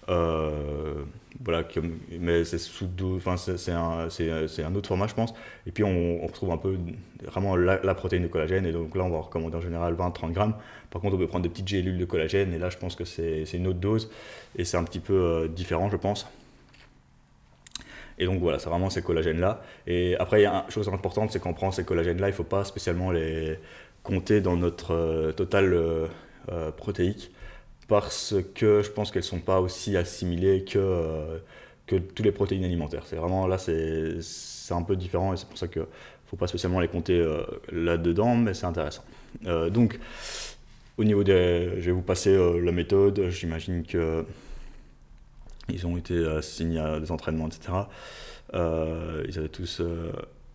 euh, 0.09 1.03
voilà, 1.43 1.63
mais 2.19 2.43
c'est 2.43 2.57
sous 2.57 2.87
enfin 3.15 3.37
c'est 3.37 3.71
un, 3.71 4.07
un, 4.07 4.75
autre 4.75 4.87
format 4.87 5.07
je 5.07 5.13
pense. 5.13 5.33
Et 5.65 5.71
puis 5.71 5.83
on, 5.83 6.25
retrouve 6.25 6.51
un 6.51 6.57
peu 6.57 6.77
vraiment 7.23 7.55
la, 7.55 7.95
protéine 7.95 8.23
de 8.23 8.27
collagène 8.27 8.65
et 8.65 8.71
donc 8.71 8.95
là 8.95 9.03
on 9.03 9.09
va 9.09 9.19
recommander 9.19 9.57
en 9.57 9.61
général 9.61 9.93
20-30 9.95 10.31
grammes. 10.33 10.55
Par 10.91 11.01
contre 11.01 11.15
on 11.15 11.17
peut 11.17 11.27
prendre 11.27 11.43
des 11.43 11.49
petites 11.49 11.67
gélules 11.67 11.97
de 11.97 12.05
collagène 12.05 12.53
et 12.53 12.59
là 12.59 12.69
je 12.69 12.77
pense 12.77 12.95
que 12.95 13.05
c'est 13.05 13.45
une 13.53 13.67
autre 13.67 13.79
dose 13.79 14.11
et 14.57 14.65
c'est 14.65 14.77
un 14.77 14.83
petit 14.83 14.99
peu 14.99 15.49
différent 15.53 15.89
je 15.89 15.97
pense. 15.97 16.27
Et 18.19 18.25
donc 18.25 18.39
voilà, 18.39 18.59
c'est 18.59 18.69
vraiment 18.69 18.89
ces 18.89 19.01
collagènes 19.01 19.39
là. 19.39 19.63
Et 19.87 20.15
après 20.17 20.41
il 20.41 20.43
y 20.43 20.47
a 20.47 20.65
une 20.65 20.71
chose 20.71 20.87
importante, 20.89 21.31
c'est 21.31 21.39
qu'on 21.39 21.53
prend 21.53 21.71
ces 21.71 21.85
collagènes 21.85 22.19
là, 22.19 22.27
il 22.27 22.31
ne 22.31 22.35
faut 22.35 22.43
pas 22.43 22.63
spécialement 22.65 23.11
les 23.11 23.57
compter 24.03 24.41
dans 24.41 24.57
notre 24.57 25.31
total 25.31 25.75
protéique 26.77 27.31
parce 27.87 28.35
que 28.55 28.81
je 28.81 28.89
pense 28.89 29.11
qu'elles 29.11 29.23
ne 29.23 29.27
sont 29.27 29.39
pas 29.39 29.59
aussi 29.59 29.97
assimilées 29.97 30.63
que, 30.63 30.79
euh, 30.79 31.37
que 31.85 31.95
toutes 31.97 32.25
les 32.25 32.31
protéines 32.31 32.63
alimentaires. 32.63 33.03
C'est 33.05 33.15
vraiment 33.15 33.47
là, 33.47 33.57
c'est 33.57 34.73
un 34.73 34.81
peu 34.83 34.95
différent 34.95 35.33
et 35.33 35.37
c'est 35.37 35.47
pour 35.47 35.57
ça 35.57 35.67
qu'il 35.67 35.81
ne 35.81 35.87
faut 36.27 36.37
pas 36.37 36.47
spécialement 36.47 36.79
les 36.79 36.87
compter 36.87 37.19
euh, 37.19 37.43
là-dedans, 37.71 38.35
mais 38.35 38.53
c'est 38.53 38.65
intéressant. 38.65 39.03
Euh, 39.45 39.69
donc, 39.69 39.99
au 40.97 41.03
niveau 41.03 41.23
des. 41.23 41.73
Je 41.77 41.85
vais 41.85 41.91
vous 41.91 42.01
passer 42.01 42.37
la 42.61 42.71
méthode. 42.71 43.29
J'imagine 43.29 43.83
que. 43.83 44.25
Ils 45.69 45.87
ont 45.87 45.95
été 45.95 46.25
assignés 46.27 46.79
à 46.79 46.99
des 46.99 47.09
entraînements, 47.09 47.47
etc. 47.47 47.71
ils 48.53 49.39
avaient 49.39 49.47
tous 49.47 49.81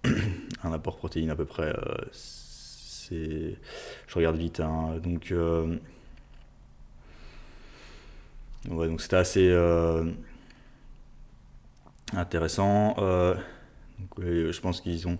un 0.62 0.72
apport 0.72 0.98
protéine 0.98 1.30
à 1.30 1.34
peu 1.34 1.46
près. 1.46 1.74
c'est 2.12 3.56
je 4.06 4.14
regarde 4.14 4.36
vite. 4.36 4.60
Hein, 4.60 5.00
donc 5.02 5.32
donc 8.64 9.00
c'était 9.00 9.16
assez 9.16 9.48
euh, 9.50 10.04
intéressant. 12.14 12.96
Euh, 12.98 13.34
je 14.18 14.60
pense 14.60 14.80
qu'ils 14.80 15.08
ont. 15.08 15.18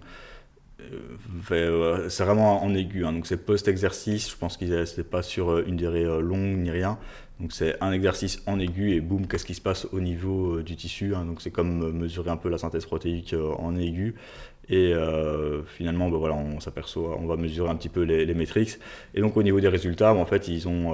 Euh, 1.50 2.08
c'est 2.08 2.24
vraiment 2.24 2.62
en 2.62 2.72
aigu, 2.74 3.04
hein. 3.04 3.12
donc 3.12 3.26
c'est 3.26 3.36
post-exercice. 3.36 4.30
Je 4.30 4.36
pense 4.36 4.56
qu'ils 4.56 4.70
n'étaient 4.70 5.02
pas 5.02 5.22
sur 5.22 5.58
une 5.58 5.76
durée 5.76 6.04
longue 6.20 6.58
ni 6.58 6.70
rien. 6.70 6.98
Donc 7.40 7.52
c'est 7.52 7.80
un 7.80 7.92
exercice 7.92 8.42
en 8.46 8.58
aigu 8.58 8.92
et 8.92 9.00
boum, 9.00 9.28
qu'est-ce 9.28 9.44
qui 9.44 9.54
se 9.54 9.60
passe 9.60 9.86
au 9.92 10.00
niveau 10.00 10.60
du 10.62 10.74
tissu. 10.74 11.14
Hein. 11.14 11.24
donc 11.24 11.40
c'est 11.40 11.52
comme 11.52 11.92
mesurer 11.92 12.30
un 12.30 12.36
peu 12.36 12.48
la 12.48 12.58
synthèse 12.58 12.86
protéique 12.86 13.34
en 13.58 13.76
aigu. 13.76 14.16
Et 14.70 14.92
finalement, 15.66 16.10
ben 16.10 16.18
voilà, 16.18 16.34
on 16.34 16.60
s'aperçoit, 16.60 17.16
on 17.18 17.26
va 17.26 17.36
mesurer 17.36 17.70
un 17.70 17.76
petit 17.76 17.88
peu 17.88 18.02
les, 18.02 18.26
les 18.26 18.34
métriques. 18.34 18.78
Et 19.14 19.20
donc 19.20 19.36
au 19.36 19.42
niveau 19.42 19.60
des 19.60 19.68
résultats, 19.68 20.12
ben, 20.12 20.20
en 20.20 20.26
fait, 20.26 20.48
ils 20.48 20.68
ont 20.68 20.92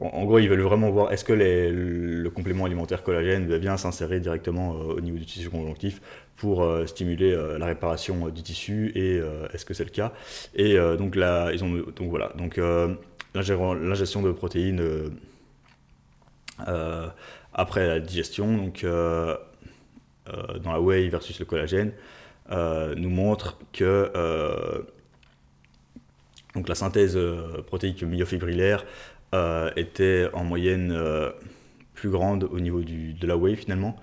en 0.00 0.24
gros, 0.24 0.38
ils 0.38 0.48
veulent 0.48 0.62
vraiment 0.62 0.90
voir 0.90 1.12
est-ce 1.12 1.24
que 1.24 1.34
le 1.34 2.30
complément 2.30 2.64
alimentaire 2.64 3.02
collagène 3.02 3.46
va 3.46 3.58
bien 3.58 3.76
s'insérer 3.76 4.20
directement 4.20 4.74
euh, 4.74 4.94
au 4.94 5.00
niveau 5.00 5.18
du 5.18 5.26
tissu 5.26 5.50
conjonctif 5.50 6.00
pour 6.36 6.62
euh, 6.62 6.86
stimuler 6.86 7.32
euh, 7.32 7.58
la 7.58 7.66
réparation 7.66 8.28
du 8.28 8.42
tissu 8.42 8.90
et 8.94 9.20
est-ce 9.52 9.66
que 9.66 9.74
c'est 9.74 9.84
le 9.84 9.90
cas? 9.90 10.12
Et 10.54 10.76
donc 10.98 11.14
ils 11.16 11.64
ont 11.64 11.84
donc 11.94 12.08
voilà. 12.08 12.32
Donc 12.36 12.58
l'ingestion 13.34 14.22
de 14.22 14.32
protéines 14.32 14.82
après 17.52 17.86
la 17.86 18.00
digestion 18.00 18.56
donc 18.56 18.84
dans 18.84 20.72
la 20.72 20.80
whey 20.80 21.08
versus 21.08 21.38
le 21.38 21.44
collagène 21.44 21.92
nous 22.50 23.10
montre 23.10 23.58
que 23.72 24.10
donc 26.54 26.68
la 26.68 26.74
synthèse 26.74 27.18
protéique 27.66 28.02
myofibrillaire 28.02 28.84
était 29.76 30.28
en 30.32 30.44
moyenne 30.44 30.92
euh, 30.92 31.30
plus 31.94 32.10
grande 32.10 32.44
au 32.44 32.60
niveau 32.60 32.80
du, 32.80 33.14
de 33.14 33.26
la 33.26 33.36
whey 33.36 33.56
finalement 33.56 33.96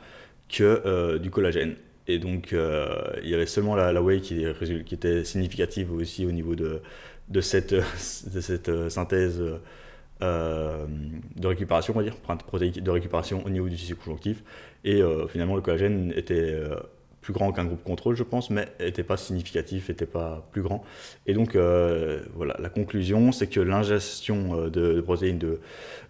que 0.47 0.81
euh, 0.85 1.19
du 1.19 1.29
collagène. 1.29 1.75
Et 2.07 2.17
donc, 2.17 2.53
il 2.53 3.29
y 3.29 3.35
avait 3.35 3.45
seulement 3.45 3.75
la, 3.75 3.93
la 3.93 4.01
whey 4.01 4.19
qui, 4.19 4.43
était 4.43 5.23
significative 5.23 5.93
aussi 5.93 6.25
au 6.25 6.31
niveau 6.31 6.55
de, 6.55 6.81
de 7.27 7.41
cette, 7.41 7.73
de 8.33 8.41
cette 8.41 8.89
synthèse 8.89 9.39
de 10.19 11.47
récupération, 11.47 11.93
on 11.95 11.99
va 11.99 12.03
dire, 12.03 12.15
de 12.81 12.89
récupération 12.89 13.45
au 13.45 13.49
niveau 13.51 13.69
du 13.69 13.75
tissu 13.75 13.95
conjonctif. 13.95 14.43
Et 14.83 15.03
finalement, 15.27 15.55
le 15.55 15.61
collagène 15.61 16.11
était 16.15 16.55
plus 17.21 17.33
grand 17.33 17.51
qu'un 17.51 17.65
groupe 17.65 17.83
contrôle, 17.83 18.15
je 18.15 18.23
pense, 18.23 18.49
mais 18.49 18.67
n'était 18.79 19.03
pas 19.03 19.17
significatif, 19.17 19.89
n'était 19.89 20.05
pas 20.05 20.47
plus 20.51 20.61
grand. 20.61 20.83
Et 21.27 21.33
donc, 21.33 21.55
euh, 21.55 22.23
voilà, 22.35 22.55
la 22.59 22.69
conclusion, 22.69 23.31
c'est 23.31 23.47
que 23.47 23.59
l'ingestion 23.59 24.55
euh, 24.55 24.69
de, 24.69 25.01
protéines 25.01 25.37
de, 25.37 25.59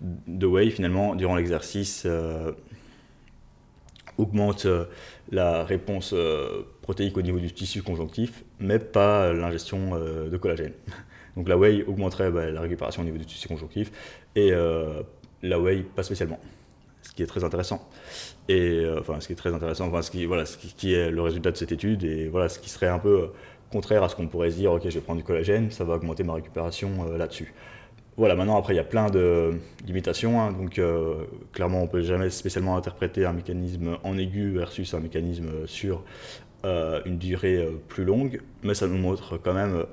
de, 0.02 0.46
whey, 0.46 0.70
finalement, 0.70 1.16
durant 1.16 1.36
l'exercice, 1.36 2.04
euh, 2.06 2.52
augmente 4.18 4.68
la 5.32 5.64
réponse 5.64 6.14
protéique 6.82 7.18
au 7.18 7.22
niveau 7.22 7.40
du 7.40 7.54
tissu 7.54 7.82
conjonctif, 7.82 8.44
mais 8.60 8.78
pas 8.78 9.32
l'ingestion 9.32 9.98
de 9.98 10.36
collagène. 10.36 10.74
Donc 11.38 11.48
la 11.48 11.58
whey 11.58 11.86
augmenterait 11.88 12.30
bah, 12.30 12.52
la 12.52 12.60
récupération 12.60 13.02
au 13.02 13.06
niveau 13.06 13.18
du 13.18 13.26
tissu 13.26 13.48
conjonctif 13.48 13.92
et 14.36 14.52
la 15.42 15.60
whey 15.60 15.84
pas 15.96 16.04
spécialement 16.04 16.40
ce 17.02 17.12
qui 17.12 17.24
est 17.24 17.28
très 17.28 17.44
intéressant. 17.44 17.88
Et 18.50 18.84
enfin, 19.00 19.20
ce 19.22 19.28
qui 19.28 19.34
est 19.34 19.38
très 19.38 19.54
intéressant, 19.54 19.88
enfin, 19.88 20.02
ce 20.02 20.10
qui, 20.12 20.94
est 20.94 21.12
le 21.12 21.22
résultat 21.22 21.52
de 21.52 21.58
cette 21.58 21.72
étude, 21.72 22.04
et 22.04 22.28
voilà, 22.28 22.50
ce 22.50 22.60
qui 22.60 22.70
serait 22.70 22.88
un 22.88 23.00
peu 23.00 23.30
contraire 23.72 24.04
à 24.04 24.10
ce 24.10 24.16
qu'on 24.16 24.28
pourrait 24.28 24.50
se 24.50 24.56
dire, 24.56 24.74
ok, 24.74 24.82
je 24.84 24.90
vais 24.90 25.02
prendre 25.02 25.20
du 25.20 25.24
collagène, 25.24 25.70
ça 25.70 25.84
va 25.84 25.94
augmenter 25.94 26.24
ma 26.24 26.34
récupération 26.34 27.12
là-dessus. 27.16 27.54
Voilà, 28.20 28.36
maintenant, 28.36 28.58
après, 28.58 28.74
il 28.74 28.76
y 28.76 28.82
a 28.82 28.84
plein 28.84 29.10
de 29.10 29.54
limitations. 29.88 30.42
Hein, 30.42 30.52
donc, 30.52 30.78
euh, 30.78 31.24
clairement, 31.54 31.80
on 31.80 31.84
ne 31.84 31.88
peut 31.88 32.02
jamais 32.02 32.30
spécialement 32.30 32.76
interpréter 32.76 33.26
un 33.26 33.32
mécanisme 33.32 33.98
en 34.04 34.18
aigu 34.18 34.52
versus 34.52 34.94
un 34.94 35.00
mécanisme 35.00 35.66
sur 35.68 36.04
euh, 36.66 37.00
une 37.06 37.18
durée 37.18 37.56
euh, 37.56 37.80
plus 37.88 38.04
longue. 38.04 38.42
Mais 38.62 38.74
ça 38.74 38.88
nous 38.88 38.98
montre 38.98 39.38
quand 39.38 39.54
même 39.54 39.86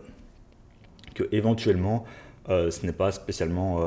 que 1.15 1.23
éventuellement, 1.31 2.05
ce 2.49 2.85
n'est 2.85 2.93
pas 2.93 3.13
spécialement. 3.13 3.81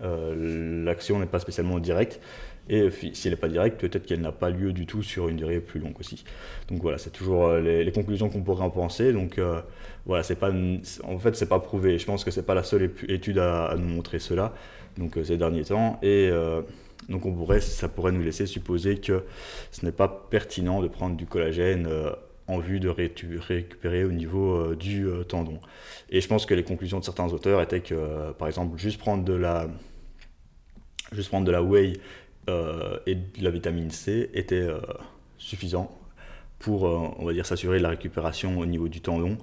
L'action 0.00 1.20
n'est 1.20 1.26
pas 1.26 1.38
spécialement 1.38 1.78
directe. 1.78 2.20
Et 2.68 2.90
si 2.90 3.26
elle 3.26 3.32
n'est 3.32 3.36
pas 3.36 3.48
directe, 3.48 3.80
peut-être 3.80 4.04
qu'elle 4.04 4.20
n'a 4.20 4.32
pas 4.32 4.50
lieu 4.50 4.72
du 4.72 4.84
tout 4.84 5.02
sur 5.02 5.28
une 5.28 5.36
durée 5.36 5.60
plus 5.60 5.80
longue 5.80 5.98
aussi. 5.98 6.24
Donc 6.68 6.82
voilà, 6.82 6.98
c'est 6.98 7.10
toujours 7.10 7.46
euh, 7.46 7.60
les, 7.60 7.92
conclusions 7.92 8.28
qu'on 8.28 8.42
pourrait 8.42 8.64
en 8.64 8.70
penser. 8.70 9.12
Donc 9.12 9.38
euh, 9.38 9.60
voilà, 10.04 10.22
c'est 10.22 10.36
pas, 10.36 10.50
en 11.04 11.18
fait, 11.18 11.34
c'est 11.34 11.48
pas 11.48 11.60
prouvé. 11.60 11.98
Je 11.98 12.04
pense 12.04 12.24
que 12.24 12.30
c'est 12.30 12.44
pas 12.44 12.54
la 12.54 12.62
seule 12.62 12.90
étude 13.08 13.38
à, 13.38 13.74
nous 13.78 13.88
montrer 13.88 14.18
cela. 14.18 14.52
Donc 14.98 15.16
euh, 15.16 15.24
ces 15.24 15.36
derniers 15.36 15.64
temps 15.64 15.98
et 16.02 16.30
donc 17.08 17.24
on 17.24 17.32
pourrait, 17.32 17.60
ça 17.60 17.88
pourrait 17.88 18.12
nous 18.12 18.22
laisser 18.22 18.44
supposer 18.44 18.98
que 18.98 19.24
ce 19.70 19.86
n'est 19.86 19.92
pas 19.92 20.08
pertinent 20.08 20.82
de 20.82 20.88
prendre 20.88 21.16
du 21.16 21.24
collagène 21.24 21.88
en 22.48 22.58
vue 22.58 22.80
de 22.80 22.88
récupérer 22.88 24.04
au 24.04 24.10
niveau 24.10 24.74
du 24.74 25.06
tendon. 25.28 25.60
Et 26.10 26.20
je 26.20 26.28
pense 26.28 26.44
que 26.44 26.54
les 26.54 26.64
conclusions 26.64 26.98
de 26.98 27.04
certains 27.04 27.32
auteurs 27.32 27.62
étaient 27.62 27.80
que, 27.80 28.32
par 28.32 28.48
exemple, 28.48 28.76
juste 28.78 28.98
prendre 28.98 29.24
de 29.24 29.32
la, 29.32 29.68
juste 31.12 31.28
prendre 31.28 31.46
de 31.46 31.52
la 31.52 31.62
whey 31.62 31.94
et 33.06 33.14
de 33.14 33.44
la 33.44 33.50
vitamine 33.50 33.90
C 33.90 34.30
était 34.34 34.56
euh, 34.56 34.80
suffisant 35.38 35.90
pour, 36.58 36.86
euh, 36.86 37.08
on 37.18 37.24
va 37.24 37.32
dire, 37.32 37.46
s'assurer 37.46 37.78
de 37.78 37.82
la 37.82 37.90
récupération 37.90 38.58
au 38.58 38.66
niveau 38.66 38.88
du 38.88 39.00
tendon. 39.00 39.36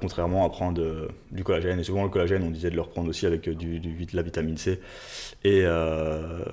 contrairement 0.00 0.46
à 0.46 0.48
prendre 0.48 1.08
du 1.30 1.44
collagène. 1.44 1.78
Et 1.78 1.84
souvent, 1.84 2.02
le 2.02 2.08
collagène, 2.08 2.42
on 2.42 2.50
disait 2.50 2.70
de 2.70 2.74
le 2.74 2.80
reprendre 2.80 3.10
aussi 3.10 3.26
avec 3.26 3.50
du, 3.50 3.80
de 3.80 4.16
la 4.16 4.22
vitamine 4.22 4.56
C. 4.56 4.80
Et 5.44 5.62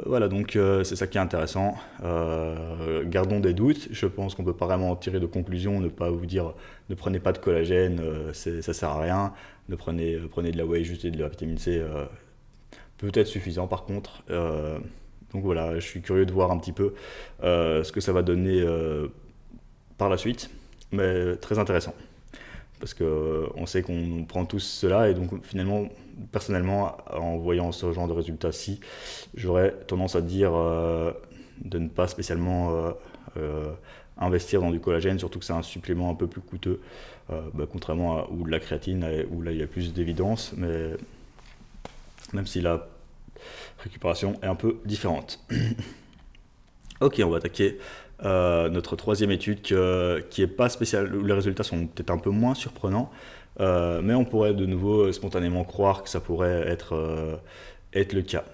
voilà, 0.06 0.28
donc 0.28 0.58
c'est 0.84 0.97
ça 0.97 1.08
qui 1.08 1.17
est 1.17 1.21
intéressant. 1.21 1.75
gardons 3.06 3.39
des 3.39 3.54
doutes. 3.54 3.88
Je 3.91 4.06
pense 4.06 4.36
qu'on 4.36 4.43
peut 4.43 4.58
pas 4.58 4.65
vraiment 4.65 4.93
tirer 4.97 5.21
de 5.21 5.28
conclusion, 5.28 5.80
ne 5.80 5.88
pas 5.88 6.10
vous 6.10 6.25
dire 6.25 6.54
ne 6.89 6.95
prenez 6.95 7.19
pas 7.19 7.32
de 7.32 7.38
collagène, 7.38 8.01
ça 8.34 8.73
sert 8.73 8.89
à 8.89 9.01
rien. 9.01 9.34
Ne 9.69 9.78
prenez, 9.78 10.17
prenez 10.30 10.51
de 10.51 10.58
la 10.58 10.65
whey 10.65 10.84
juste 10.84 11.06
et 11.06 11.12
de 11.12 11.19
la 11.21 11.30
vitamine 11.30 11.58
C. 11.58 11.82
Peut-être 12.97 13.28
suffisant 13.28 13.67
par 13.67 13.86
contre. 13.86 14.23
Donc 15.36 15.43
voilà, 15.43 15.76
je 15.76 15.86
suis 15.86 16.00
curieux 16.00 16.26
de 16.26 16.32
voir 16.32 16.50
un 16.50 16.58
petit 16.58 16.71
peu 16.71 16.93
euh, 17.43 17.84
ce 17.84 17.91
que 17.91 18.00
ça 18.00 18.13
va 18.13 18.21
donner 18.21 18.62
euh, 18.62 19.10
par 19.98 20.08
la 20.08 20.15
suite, 20.15 20.50
mais 20.93 21.36
très 21.36 21.60
intéressant. 21.60 21.93
Parce 22.80 22.93
qu'on 22.93 23.04
euh, 23.04 23.65
sait 23.65 23.82
qu'on 23.82 24.24
prend 24.26 24.45
tous 24.45 24.62
cela, 24.62 25.10
et 25.10 25.13
donc 25.13 25.43
finalement, 25.43 25.89
personnellement, 26.32 26.95
en 27.12 27.36
voyant 27.36 27.74
ce 27.74 27.91
genre 27.91 28.08
de 28.08 28.13
résultats-ci, 28.13 28.80
j'aurais 29.36 29.71
tendance 29.88 30.15
à 30.15 30.21
dire 30.21 30.54
de 30.54 31.80
ne 31.80 31.89
pas 31.89 32.08
spécialement 32.08 32.93
investir 34.17 34.62
dans 34.62 34.71
du 34.71 34.80
collagène, 34.80 35.19
surtout 35.19 35.39
que 35.39 35.45
c'est 35.45 35.52
un 35.52 35.63
supplément 35.63 36.12
un 36.12 36.15
peu 36.15 36.28
plus 36.28 36.39
coûteux, 36.39 36.80
bah, 37.30 37.65
contrairement 37.69 38.19
à 38.19 38.30
ou 38.32 38.45
de 38.45 38.52
la 38.52 38.62
créatine, 38.62 39.06
où 39.32 39.41
là 39.41 39.52
il 39.52 39.58
y 39.58 39.63
a 39.63 39.67
plus 39.67 39.93
d'évidence, 39.93 40.54
mais 40.56 40.91
même 42.32 42.48
s'il 42.48 42.67
a 42.67 42.88
récupération 43.79 44.39
est 44.41 44.47
un 44.47 44.55
peu 44.55 44.77
différente. 44.86 45.39
ok, 47.01 47.21
on 47.23 47.29
va 47.29 47.38
attaquer 47.38 47.77
euh, 48.23 48.69
notre 48.69 48.95
troisième 48.95 49.31
étude 49.31 49.62
qui 49.62 50.41
est 50.41 50.47
pas 50.47 50.69
spéciale, 50.69 51.13
où 51.15 51.23
les 51.23 51.34
résultats 51.34 51.63
sont 51.63 51.88
peut-être 51.88 52.12
un 52.12 52.17
peu 52.17 52.29
moins 52.29 52.55
surprenants, 52.55 53.12
euh, 53.60 54.01
mais 54.01 54.13
on 54.13 54.25
pourrait 54.25 54.53
de 54.53 54.65
nouveau 54.65 55.12
spontanément 55.12 55.63
croire 55.63 56.03
que 56.03 56.10
ça 56.10 56.21
pourrait 56.21 56.67
être, 56.67 56.95
euh, 56.95 57.36
être 57.93 58.13
le 58.13 58.21
cas. 58.21 58.45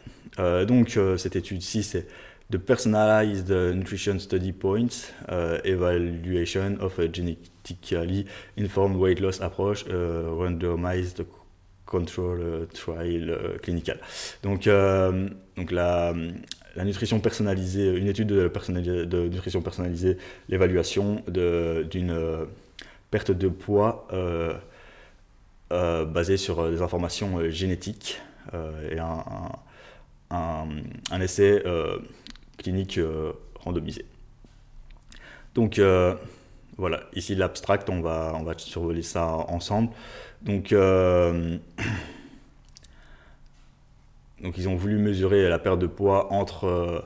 donc 0.66 0.98
cette 1.18 1.36
étude-ci, 1.36 1.84
c'est 1.84 2.08
The 2.52 2.58
Personalized 2.58 3.52
Nutrition 3.52 4.20
Study 4.20 4.52
Points 4.52 5.14
Evaluation 5.64 6.78
of 6.80 7.00
a 7.00 7.12
Genetically 7.12 8.26
Informed 8.58 8.98
Weight 8.98 9.20
Loss 9.20 9.42
Approach 9.42 9.86
Randomized 9.86 11.26
Control 11.92 12.40
euh, 12.42 12.66
Trial 12.74 13.30
euh, 13.30 13.58
Clinical. 13.58 14.00
Donc, 14.44 14.66
euh, 14.66 15.28
donc 15.58 15.72
la, 15.72 16.14
la, 16.78 16.86
nutrition 16.86 17.20
personnalisée, 17.20 17.94
une 17.94 18.08
étude 18.08 18.30
de, 18.30 19.28
nutrition 19.28 19.62
personnalisée, 19.62 20.18
l'évaluation 20.48 21.22
d'une 21.28 22.48
perte 23.12 23.32
de 23.32 23.50
poids 23.50 24.08
basée 25.70 26.38
sur 26.38 26.72
des 26.72 26.82
informations 26.82 27.50
génétiques 27.50 28.22
et 28.90 29.00
un, 29.00 29.24
un, 30.30 30.68
un, 31.12 31.22
essai 31.22 31.62
clinique 32.58 33.00
randomisé. 33.60 34.06
Donc 35.56 35.82
voilà, 36.78 37.02
ici 37.14 37.36
l'abstract, 37.36 37.90
on 37.90 38.00
va, 38.02 38.34
on 38.40 38.44
va 38.44 38.58
survoler 38.58 39.04
ça 39.04 39.26
ensemble. 39.28 39.90
Donc, 40.44 40.74
euh, 40.74 41.58
donc 44.42 44.58
ils 44.58 44.68
ont 44.68 44.76
voulu 44.76 44.98
mesurer 44.98 45.48
la 45.48 45.60
perte 45.60 45.80
de 45.80 45.88
poids 45.88 46.34
entre 46.34 47.06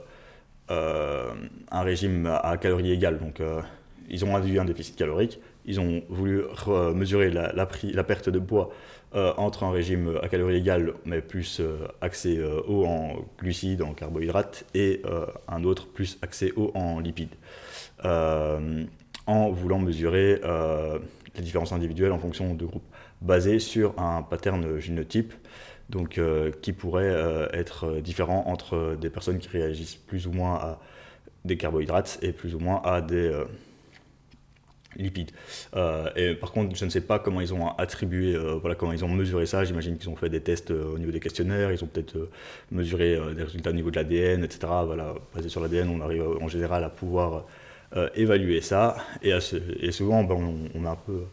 euh, 0.71 1.33
un 1.69 1.81
régime 1.81 2.27
à 2.27 2.57
calories 2.57 2.91
égales. 2.91 3.19
Donc 3.19 3.39
euh, 3.39 3.61
ils 4.09 4.23
ont 4.23 4.35
induit 4.35 4.59
un 4.59 4.65
déficit 4.65 4.95
calorique. 4.95 5.39
Ils 5.65 5.79
ont 5.79 6.03
voulu 6.09 6.43
mesurer 6.93 7.31
la, 7.31 8.03
perte 8.03 8.29
de 8.29 8.37
poids 8.37 8.71
entre 9.13 9.63
un 9.63 9.71
régime 9.71 10.19
à 10.21 10.27
calories 10.27 10.57
égales, 10.57 10.93
mais 11.05 11.21
plus 11.21 11.59
axé 12.01 12.39
haut 12.67 12.85
en 12.85 13.15
glucides, 13.39 13.81
en 13.81 13.95
carbohydrates, 13.95 14.63
et 14.75 15.01
un 15.47 15.63
autre 15.63 15.87
plus 15.87 16.19
axé 16.21 16.53
haut 16.55 16.69
en 16.75 16.99
lipides. 16.99 17.33
en 18.03 19.49
voulant 19.49 19.79
mesurer 19.79 20.39
les 21.35 21.41
différences 21.41 21.71
individuelles 21.71 22.11
en 22.11 22.19
fonction 22.19 22.53
de 22.53 22.63
groupes 22.63 22.85
basé 23.25 23.59
sur 23.59 23.99
un 23.99 24.21
pattern 24.21 24.79
génotype 24.79 25.33
donc, 25.89 26.17
euh, 26.17 26.51
qui 26.61 26.73
pourrait 26.73 27.03
euh, 27.09 27.47
être 27.53 27.99
différent 27.99 28.43
entre 28.47 28.95
des 28.99 29.09
personnes 29.09 29.39
qui 29.39 29.49
réagissent 29.49 29.95
plus 29.95 30.27
ou 30.27 30.31
moins 30.31 30.55
à 30.55 30.79
des 31.43 31.57
carbohydrates 31.57 32.17
et 32.21 32.31
plus 32.31 32.55
ou 32.55 32.59
moins 32.59 32.81
à 32.83 33.01
des 33.01 33.15
euh, 33.15 33.45
lipides. 34.95 35.31
et 36.15 36.35
par 36.35 36.53
contre, 36.53 36.75
je 36.75 36.85
ne 36.85 36.89
sais 36.89 37.01
pas 37.01 37.19
comment 37.19 37.41
ils 37.41 37.53
ont 37.53 37.67
attribué, 37.75 38.37
voilà, 38.61 38.75
comment 38.75 38.93
ils 38.93 39.03
ont 39.03 39.09
mesuré 39.09 39.45
ça. 39.45 39.65
J'imagine 39.65 39.97
qu'ils 39.97 40.09
ont 40.09 40.15
fait 40.15 40.29
des 40.29 40.39
tests 40.39 40.71
au 40.71 40.97
niveau 40.97 41.11
des 41.11 41.19
questionnaires, 41.19 41.69
ils 41.69 41.83
ont 41.83 41.87
peut-être 41.87 42.29
mesuré 42.71 43.19
des 43.35 43.43
résultats 43.43 43.71
au 43.71 43.73
niveau 43.73 43.91
de 43.91 43.97
l'ADN, 43.97 44.45
etc. 44.45 44.59
Voilà, 44.85 45.13
basé 45.35 45.49
sur 45.49 45.59
l'ADN, 45.59 45.89
on 45.89 45.99
arrive 45.99 46.23
en 46.41 46.47
général 46.47 46.81
à 46.85 46.89
pouvoir 46.89 47.43
évaluer 48.15 48.61
ça. 48.61 48.95
Et, 49.21 49.33
et 49.81 49.91
souvent, 49.91 50.23
ben, 50.23 50.35
on, 50.35 50.79
on, 50.79 50.85
a 50.85 50.91
un 50.91 50.95
peu 50.95 51.25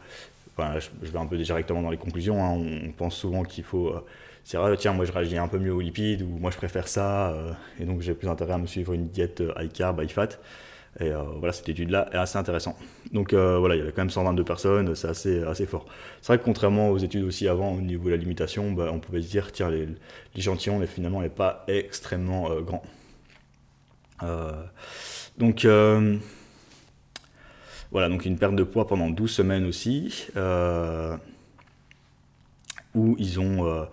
je, 0.59 1.11
vais 1.11 1.19
un 1.19 1.27
peu 1.27 1.37
directement 1.37 1.83
dans 1.83 1.91
les 1.91 1.97
conclusions. 1.97 2.45
Hein. 2.45 2.61
On, 2.87 2.93
pense 2.93 3.17
souvent 3.17 3.43
qu'il 3.43 3.65
faut. 3.65 3.89
Euh, 3.89 4.05
c'est 4.45 4.57
vrai, 4.57 4.77
tiens, 4.77 4.93
moi 4.93 5.05
je 5.05 5.13
réagis 5.13 5.39
un 5.39 5.49
peu 5.49 5.59
mieux 5.59 5.73
aux 5.73 5.81
lipides, 5.81 6.23
ou 6.23 6.27
moi 6.27 6.51
je 6.51 6.57
préfère 6.57 6.89
ça, 6.89 7.31
euh, 7.31 7.53
et 7.79 7.85
donc 7.85 8.01
j'ai 8.01 8.15
plus 8.15 8.29
intérêt 8.29 8.55
à 8.55 8.59
me 8.59 8.67
suivre 8.67 8.93
une 8.93 9.09
diète 9.09 9.41
euh, 9.41 9.53
high 9.59 9.73
carb, 9.73 10.01
high 10.03 10.11
fat. 10.11 10.29
Et 11.01 11.11
voilà, 11.39 11.55
cette 11.55 11.71
étude-là 11.71 12.11
est 12.13 12.17
assez 12.17 12.37
intéressante. 12.37 12.77
Donc 13.13 13.33
voilà, 13.33 13.77
il 13.77 13.79
y 13.79 13.81
avait 13.81 13.93
quand 13.93 14.03
même 14.03 14.11
122 14.11 14.45
personnes, 14.45 14.95
c'est 14.95 15.09
assez, 15.09 15.43
assez 15.43 15.65
fort. 15.65 15.87
C'est 16.21 16.27
vrai 16.27 16.39
que 16.39 16.45
contrairement 16.45 16.91
aux 16.91 16.99
études 16.99 17.25
aussi 17.25 17.49
avant, 17.49 17.73
au 17.73 17.81
niveau 17.81 18.07
de 18.07 18.11
la 18.11 18.19
limitation, 18.19 18.73
bah, 18.73 18.91
on 18.93 18.99
pouvait 18.99 19.23
se 19.23 19.31
dire, 19.31 19.51
tiens, 19.53 19.71
l'échantillon 20.35 20.87
finalement 20.87 21.23
n'est 21.23 21.31
pas 21.31 21.65
extrêmement 21.67 22.51
grand. 22.61 22.83
donc 25.39 25.67
voilà, 27.93 28.09
donc 28.09 28.25
une 28.25 28.39
perte 28.39 28.57
de 28.57 28.65
poids 28.65 28.87
pendant 28.87 29.11
12 29.11 29.31
semaines 29.31 29.67
aussi, 29.67 30.27
euh, 30.37 31.15
où 32.95 33.15
ils 33.19 33.39
ont, 33.39 33.67
euh, 33.67 33.85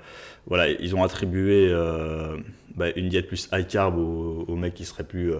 voilà, 0.47 0.69
ils 0.69 0.95
ont 0.95 1.03
attribué 1.03 1.69
euh, 1.69 2.37
bah, 2.75 2.87
une 2.95 3.09
diète 3.09 3.27
plus 3.27 3.49
high 3.51 3.67
carb 3.67 3.97
aux, 3.97 4.55
mecs 4.55 4.73
qui 4.73 4.85
seraient 4.85 5.03
plus 5.03 5.33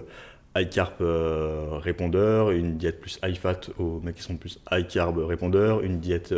high 0.54 0.68
carb 0.68 0.92
répondeurs, 1.82 2.50
une 2.50 2.76
diète 2.76 3.00
plus 3.00 3.18
high 3.24 3.36
fat 3.36 3.60
aux 3.78 3.98
mecs 4.00 4.16
qui 4.16 4.22
sont 4.22 4.36
plus 4.36 4.60
high 4.70 4.86
carb 4.86 5.18
répondeurs, 5.18 5.80
une 5.80 5.98
diète 5.98 6.34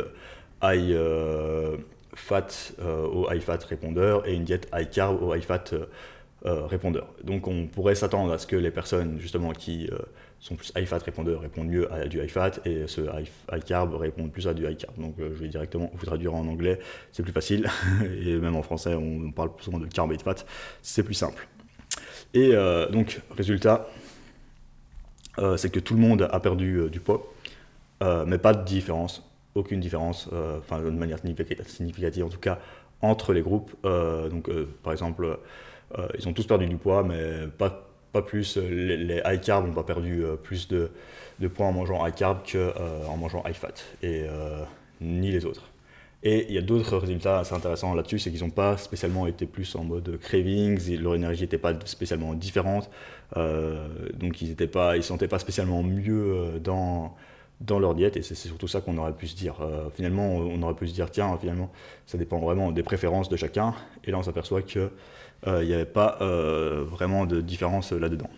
high 0.63 0.97
fat 2.15 2.47
aux 2.81 3.27
high 3.33 3.41
fat 3.41 3.59
répondeurs 3.69 4.29
et 4.29 4.35
une 4.35 4.45
diète 4.45 4.71
high 4.73 4.89
carb 4.89 5.21
aux 5.21 5.35
high 5.35 5.43
fat 5.43 5.65
répondeurs. 6.45 7.09
Donc 7.25 7.49
on 7.49 7.67
pourrait 7.67 7.97
s'attendre 7.97 8.33
à 8.33 8.39
ce 8.39 8.47
que 8.47 8.57
les 8.57 8.71
personnes 8.71 9.19
justement 9.19 9.51
qui 9.51 9.91
sont 10.45 10.57
plus 10.57 10.73
high 10.77 10.87
fat 10.87 10.99
répondent 10.99 11.69
mieux 11.69 11.93
à 11.93 12.07
du 12.07 12.21
high 12.21 12.29
fat 12.29 12.53
et 12.65 12.87
ceux 12.87 13.09
high, 13.51 13.65
carb 13.65 13.95
répondent 13.95 14.33
plus 14.33 14.49
à 14.49 14.55
du 14.55 14.67
high 14.67 14.77
carb. 14.77 14.97
Donc 14.99 15.15
je 15.19 15.25
vais 15.25 15.49
directement 15.49 15.91
vous 15.95 16.07
traduire 16.07 16.35
en 16.35 16.47
anglais, 16.47 16.79
c'est 17.13 17.23
plus 17.23 17.33
facile 17.33 17.69
et 18.25 18.37
même 18.37 18.57
en 18.57 18.63
français 18.63 18.95
on 18.95 19.31
parle 19.31 19.51
souvent 19.61 19.79
de 19.79 19.87
carb 19.87 20.13
et 20.13 20.17
de 20.17 20.23
fat, 20.23 20.37
c'est 20.83 21.03
plus 21.03 21.15
simple. 21.15 21.47
Et 22.35 22.53
donc 22.91 23.21
résultat, 23.37 23.89
c'est 25.57 25.71
que 25.71 25.81
tout 25.81 25.95
le 25.95 26.01
monde 26.01 26.29
a 26.31 26.41
perdu 26.41 26.91
du 26.91 26.99
poids, 26.99 27.33
mais 28.01 28.39
pas 28.39 28.53
de 28.53 28.65
différence 28.65 29.23
aucune 29.55 29.81
différence, 29.81 30.29
euh, 30.33 30.59
enfin 30.59 30.81
de 30.81 30.91
manière 30.91 31.19
significative 31.67 32.25
en 32.25 32.29
tout 32.29 32.39
cas, 32.39 32.59
entre 33.01 33.33
les 33.33 33.43
groupes. 33.43 33.73
Euh, 33.85 34.29
donc 34.29 34.49
euh, 34.49 34.69
par 34.83 34.93
exemple, 34.93 35.39
ils 36.19 36.27
ont 36.27 36.33
tous 36.33 36.47
perdu 36.47 36.67
du 36.67 36.77
poids, 36.77 37.03
mais 37.03 37.47
pas, 37.59 37.87
pas 38.13 38.23
plus. 38.23 38.57
Les, 38.57 39.21
high 39.25 39.41
carb 39.41 39.67
n'ont 39.67 39.73
pas 39.73 39.83
perdu 39.83 40.25
plus 40.43 40.69
de, 40.69 40.91
de, 41.41 41.49
poids 41.49 41.67
en 41.67 41.73
mangeant 41.73 42.07
high 42.07 42.15
carb 42.15 42.41
qu'en 42.51 43.17
mangeant 43.17 43.43
high 43.47 43.55
fat, 43.55 43.75
et 44.03 44.25
ni 45.01 45.31
les 45.31 45.45
autres. 45.45 45.69
Et 46.25 46.47
il 46.49 46.55
y 46.55 46.59
a 46.59 46.63
d'autres 46.63 46.99
résultats 46.99 47.41
assez 47.41 47.53
intéressants 47.53 47.95
là-dessus, 47.95 48.21
c'est 48.21 48.31
qu'ils 48.31 48.45
n'ont 48.45 48.51
pas 48.51 48.77
spécialement 48.77 49.27
été 49.27 49.45
plus 49.45 49.75
en 49.75 49.83
mode 49.83 50.19
cravings, 50.21 50.79
leur 51.01 51.17
énergie 51.17 51.43
n'était 51.43 51.59
pas 51.59 51.75
spécialement 51.85 52.35
différente, 52.35 52.89
donc 53.35 54.41
ils 54.41 54.51
ne 54.51 54.97
ils 54.97 55.03
sentaient 55.03 55.27
pas 55.27 55.41
spécialement 55.41 55.83
mieux 55.83 56.61
dans, 56.63 57.17
dans 57.63 57.79
leur 57.79 57.95
diète, 57.95 58.17
et 58.17 58.23
c'est 58.23 58.35
surtout 58.35 58.69
ça 58.69 58.81
qu'on 58.81 58.99
aurait 58.99 59.13
pu 59.13 59.29
se 59.29 59.37
dire. 59.37 59.57
Euh, 59.61 59.89
finalement, 59.95 60.35
on 60.37 60.61
aurait 60.63 60.75
pu 60.75 60.89
se 60.89 60.95
dire, 60.95 61.11
tiens, 61.11 61.37
finalement, 61.39 61.71
ça 62.07 62.19
dépend 62.19 62.39
vraiment 62.39 62.73
des 62.73 62.83
préférences 62.83 63.29
de 63.29 63.37
chacun, 63.37 63.75
et 64.05 64.11
là 64.11 64.19
on 64.19 64.23
s'aperçoit 64.23 64.63
qu'il 64.63 64.91
euh, 65.47 65.65
n'y 65.65 65.73
avait 65.73 65.85
pas 65.85 66.19
euh, 66.21 66.85
vraiment 66.85 67.25
de 67.25 67.41
différence 67.41 67.93
là-dedans. 67.93 68.31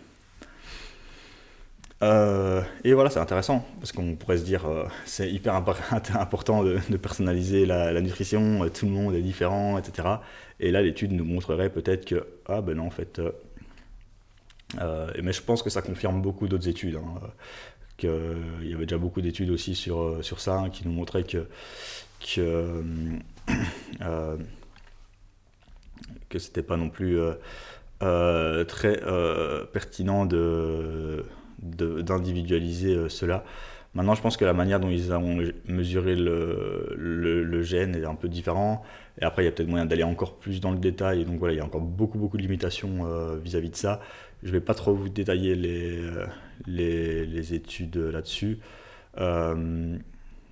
et 2.83 2.93
voilà, 2.93 3.09
c'est 3.09 3.19
intéressant, 3.19 3.65
parce 3.79 3.91
qu'on 3.91 4.15
pourrait 4.15 4.37
se 4.37 4.43
dire, 4.43 4.61
c'est 5.05 5.31
hyper 5.31 5.55
important 6.13 6.63
de, 6.63 6.97
personnaliser 6.97 7.65
la, 7.65 7.99
nutrition, 8.01 8.69
tout 8.69 8.85
le 8.85 8.91
monde 8.91 9.15
est 9.15 9.23
différent, 9.23 9.79
etc. 9.79 10.07
Et 10.59 10.69
là, 10.69 10.83
l'étude 10.83 11.11
nous 11.13 11.25
montrerait 11.25 11.71
peut-être 11.71 12.05
que, 12.05 12.27
ah 12.47 12.61
ben 12.61 12.77
non, 12.77 12.85
en 12.85 12.91
fait, 12.91 13.19
mais 14.79 15.33
je 15.33 15.41
pense 15.41 15.63
que 15.63 15.71
ça 15.71 15.81
confirme 15.81 16.21
beaucoup 16.21 16.47
d'autres 16.47 16.69
études. 16.69 16.97
Hein 16.97 17.31
il 18.03 18.69
y 18.69 18.73
avait 18.73 18.85
déjà 18.85 18.97
beaucoup 18.97 19.21
d'études 19.21 19.49
aussi 19.49 19.75
sur, 19.75 20.01
euh, 20.01 20.21
sur 20.21 20.39
ça 20.39 20.65
qui 20.71 20.87
nous 20.87 20.93
montraient 20.93 21.23
que, 21.23 21.47
que, 22.19 22.39
euh, 22.39 22.81
euh 24.01 24.37
que 26.29 26.39
c'était 26.39 26.63
pas 26.63 26.75
non 26.75 26.89
plus 26.89 27.17
euh, 28.01 28.65
très 28.65 28.99
pertinent 29.71 30.25
de, 30.25 31.23
d'individualiser 31.59 33.09
cela. 33.09 33.45
Maintenant, 33.93 34.15
je 34.15 34.21
pense 34.21 34.35
que 34.35 34.43
la 34.43 34.53
manière 34.53 34.81
dont 34.81 34.89
ils 34.89 35.13
ont 35.13 35.39
mesuré 35.67 36.15
le, 36.15 36.93
le, 36.97 37.61
gène 37.61 37.95
est 37.95 38.03
un 38.03 38.15
peu 38.15 38.27
différent. 38.27 38.83
Et 39.21 39.23
après, 39.23 39.43
il 39.43 39.45
y 39.45 39.47
a 39.47 39.51
peut-être 39.51 39.69
moyen 39.69 39.85
d'aller 39.85 40.03
encore 40.03 40.35
plus 40.35 40.59
dans 40.59 40.71
le 40.71 40.79
détail. 40.79 41.21
Et 41.21 41.25
donc 41.25 41.39
voilà, 41.39 41.53
il 41.53 41.57
y 41.57 41.61
a 41.61 41.65
encore 41.65 41.81
beaucoup, 41.81 42.17
beaucoup 42.17 42.35
de 42.35 42.41
limitations 42.41 43.05
vis-à-vis 43.41 43.69
de 43.69 43.77
ça. 43.77 44.01
Je 44.43 44.47
ne 44.47 44.53
vais 44.53 44.61
pas 44.61 44.73
trop 44.73 44.93
vous 44.93 45.07
détailler 45.07 45.55
les, 45.55 46.01
les, 46.67 47.25
les 47.25 47.53
études 47.53 47.97
là-dessus. 47.97 48.59
Euh, 49.17 49.97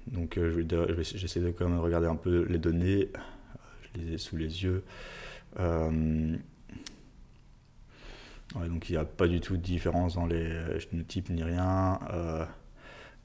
donc 0.08 0.38
euh, 0.38 0.64
j'essaie 1.01 1.39
de 1.39 1.51
quand 1.51 1.68
même 1.68 1.80
regarder 1.80 2.08
un 2.08 2.16
peu 2.16 2.45
les 2.49 2.60
données. 2.60 3.10
Je 3.82 4.01
les 4.01 4.14
ai 4.14 4.18
sous 4.18 4.38
les 4.38 4.64
yeux. 4.64 4.84
Euh, 5.60 6.36
donc 8.56 8.89
il 8.89 8.93
n'y 8.93 8.97
a 8.97 9.06
pas 9.06 9.28
du 9.28 9.39
tout 9.39 9.58
de 9.58 9.62
différence 9.62 10.16
dans 10.16 10.26
les 10.26 10.80
génotypes 10.80 11.30
ni 11.30 11.43
rien. 11.43 11.99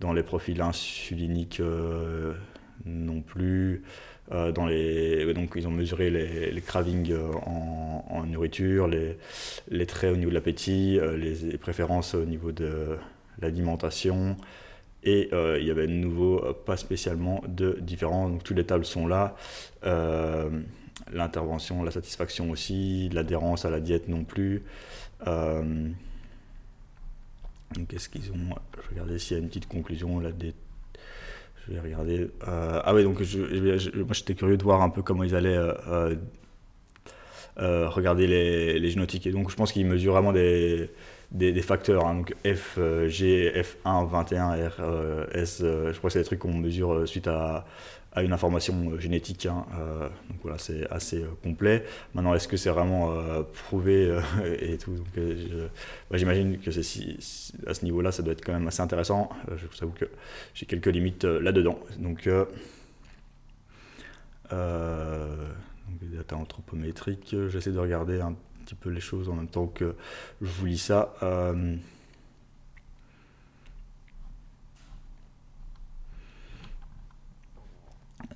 dans 0.00 0.12
les 0.12 0.22
profils 0.22 0.60
insuliniques 0.60 1.60
non 2.84 3.20
plus. 3.20 3.82
Dans 4.30 4.66
les, 4.66 5.32
donc 5.32 5.52
ils 5.56 5.66
ont 5.66 5.70
mesuré 5.70 6.10
les, 6.10 6.60
cravings 6.60 7.14
en, 7.46 8.04
en, 8.08 8.24
nourriture, 8.24 8.86
les, 8.86 9.16
les, 9.70 9.86
traits 9.86 10.12
au 10.12 10.16
niveau 10.16 10.30
de 10.30 10.34
l'appétit, 10.34 10.98
les, 11.16 11.56
préférences 11.58 12.14
au 12.14 12.24
niveau 12.24 12.52
de 12.52 12.96
l'alimentation. 13.40 14.36
Et 15.04 15.30
il 15.32 15.64
y 15.64 15.70
avait 15.70 15.86
de 15.86 15.92
nouveau 15.92 16.40
pas 16.66 16.76
spécialement 16.76 17.42
de 17.48 17.78
différence. 17.80 18.30
Donc 18.32 18.44
toutes 18.44 18.56
les 18.56 18.66
tables 18.66 18.84
sont 18.84 19.06
là. 19.06 19.34
L'intervention, 21.12 21.82
la 21.82 21.90
satisfaction 21.90 22.50
aussi, 22.50 23.08
l'adhérence 23.10 23.64
à 23.64 23.70
la 23.70 23.80
diète 23.80 24.08
non 24.08 24.24
plus. 24.24 24.62
Qu'est-ce 27.88 28.08
qu'ils 28.08 28.32
ont? 28.32 28.54
Je 28.96 29.18
s'il 29.18 29.36
y 29.36 29.40
a 29.40 29.42
une 29.42 29.48
petite 29.48 29.68
conclusion 29.68 30.20
là 30.20 30.32
des 30.32 30.54
je 31.68 31.74
vais 31.74 31.80
regarder. 31.80 32.30
Euh, 32.48 32.80
ah 32.82 32.94
oui, 32.94 33.04
donc 33.04 33.22
je, 33.22 33.38
moi 33.98 34.12
j'étais 34.12 34.34
curieux 34.34 34.56
de 34.56 34.62
voir 34.62 34.82
un 34.82 34.90
peu 34.90 35.02
comment 35.02 35.24
ils 35.24 35.34
allaient 35.34 35.56
euh, 35.56 36.14
euh, 37.58 37.88
regarder 37.88 38.26
les, 38.26 38.78
les, 38.78 38.90
génotiques. 38.90 39.26
Et 39.26 39.32
donc 39.32 39.50
je 39.50 39.56
pense 39.56 39.72
qu'ils 39.72 39.86
mesurent 39.86 40.14
vraiment 40.14 40.32
des, 40.32 40.90
des, 41.30 41.62
facteurs. 41.62 42.06
Hein. 42.06 42.16
donc 42.16 42.34
F, 42.44 42.78
G, 43.06 43.52
F1, 43.54 44.08
21, 44.08 44.68
R, 44.68 45.28
S. 45.32 45.58
je 45.60 45.96
crois 45.98 46.08
que 46.08 46.12
c'est 46.12 46.20
des 46.20 46.24
trucs 46.24 46.38
qu'on 46.38 46.54
mesure 46.54 47.06
suite 47.06 47.28
à, 47.28 47.64
à 48.12 48.22
une 48.22 48.32
information 48.32 48.90
euh, 48.90 48.98
génétique. 48.98 49.46
Hein, 49.46 49.64
euh, 49.78 50.08
donc 50.28 50.38
voilà, 50.42 50.58
c'est 50.58 50.88
assez 50.90 51.22
euh, 51.22 51.28
complet. 51.42 51.84
Maintenant, 52.14 52.34
est-ce 52.34 52.48
que 52.48 52.56
c'est 52.56 52.70
vraiment 52.70 53.12
prouvé 53.66 54.18
et 54.60 54.78
tout? 54.78 54.96
J'imagine 56.12 56.58
que 56.58 56.70
si, 56.70 57.16
à 57.66 57.74
ce 57.74 57.84
niveau-là, 57.84 58.12
ça 58.12 58.22
doit 58.22 58.32
être 58.32 58.44
quand 58.44 58.52
même 58.52 58.68
assez 58.68 58.82
intéressant. 58.82 59.30
je 59.48 59.66
vous 59.66 59.82
avoue 59.82 59.92
que 59.92 60.06
j'ai 60.54 60.66
quelques 60.66 60.86
limites 60.86 61.24
là-dedans. 61.24 61.78
Donc, 61.98 62.28
donc, 64.48 66.00
data 66.02 66.36
anthropométriques, 66.36 67.34
j'essaie 67.48 67.72
de 67.72 67.78
regarder 67.78 68.20
un 68.20 68.34
petit 68.68 68.74
peu 68.74 68.90
les 68.90 69.00
choses 69.00 69.30
en 69.30 69.34
même 69.34 69.48
temps 69.48 69.66
que 69.66 69.94
je 70.42 70.46
vous 70.46 70.66
lis 70.66 70.78
ça. 70.78 71.14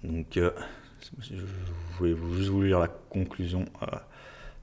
Donc, 0.02 0.36
euh, 0.36 0.50
je 1.20 1.36
voulais 1.98 2.16
juste 2.36 2.48
vous 2.48 2.62
lire 2.62 2.80
la 2.80 2.88
conclusion 2.88 3.66
euh, 3.82 3.86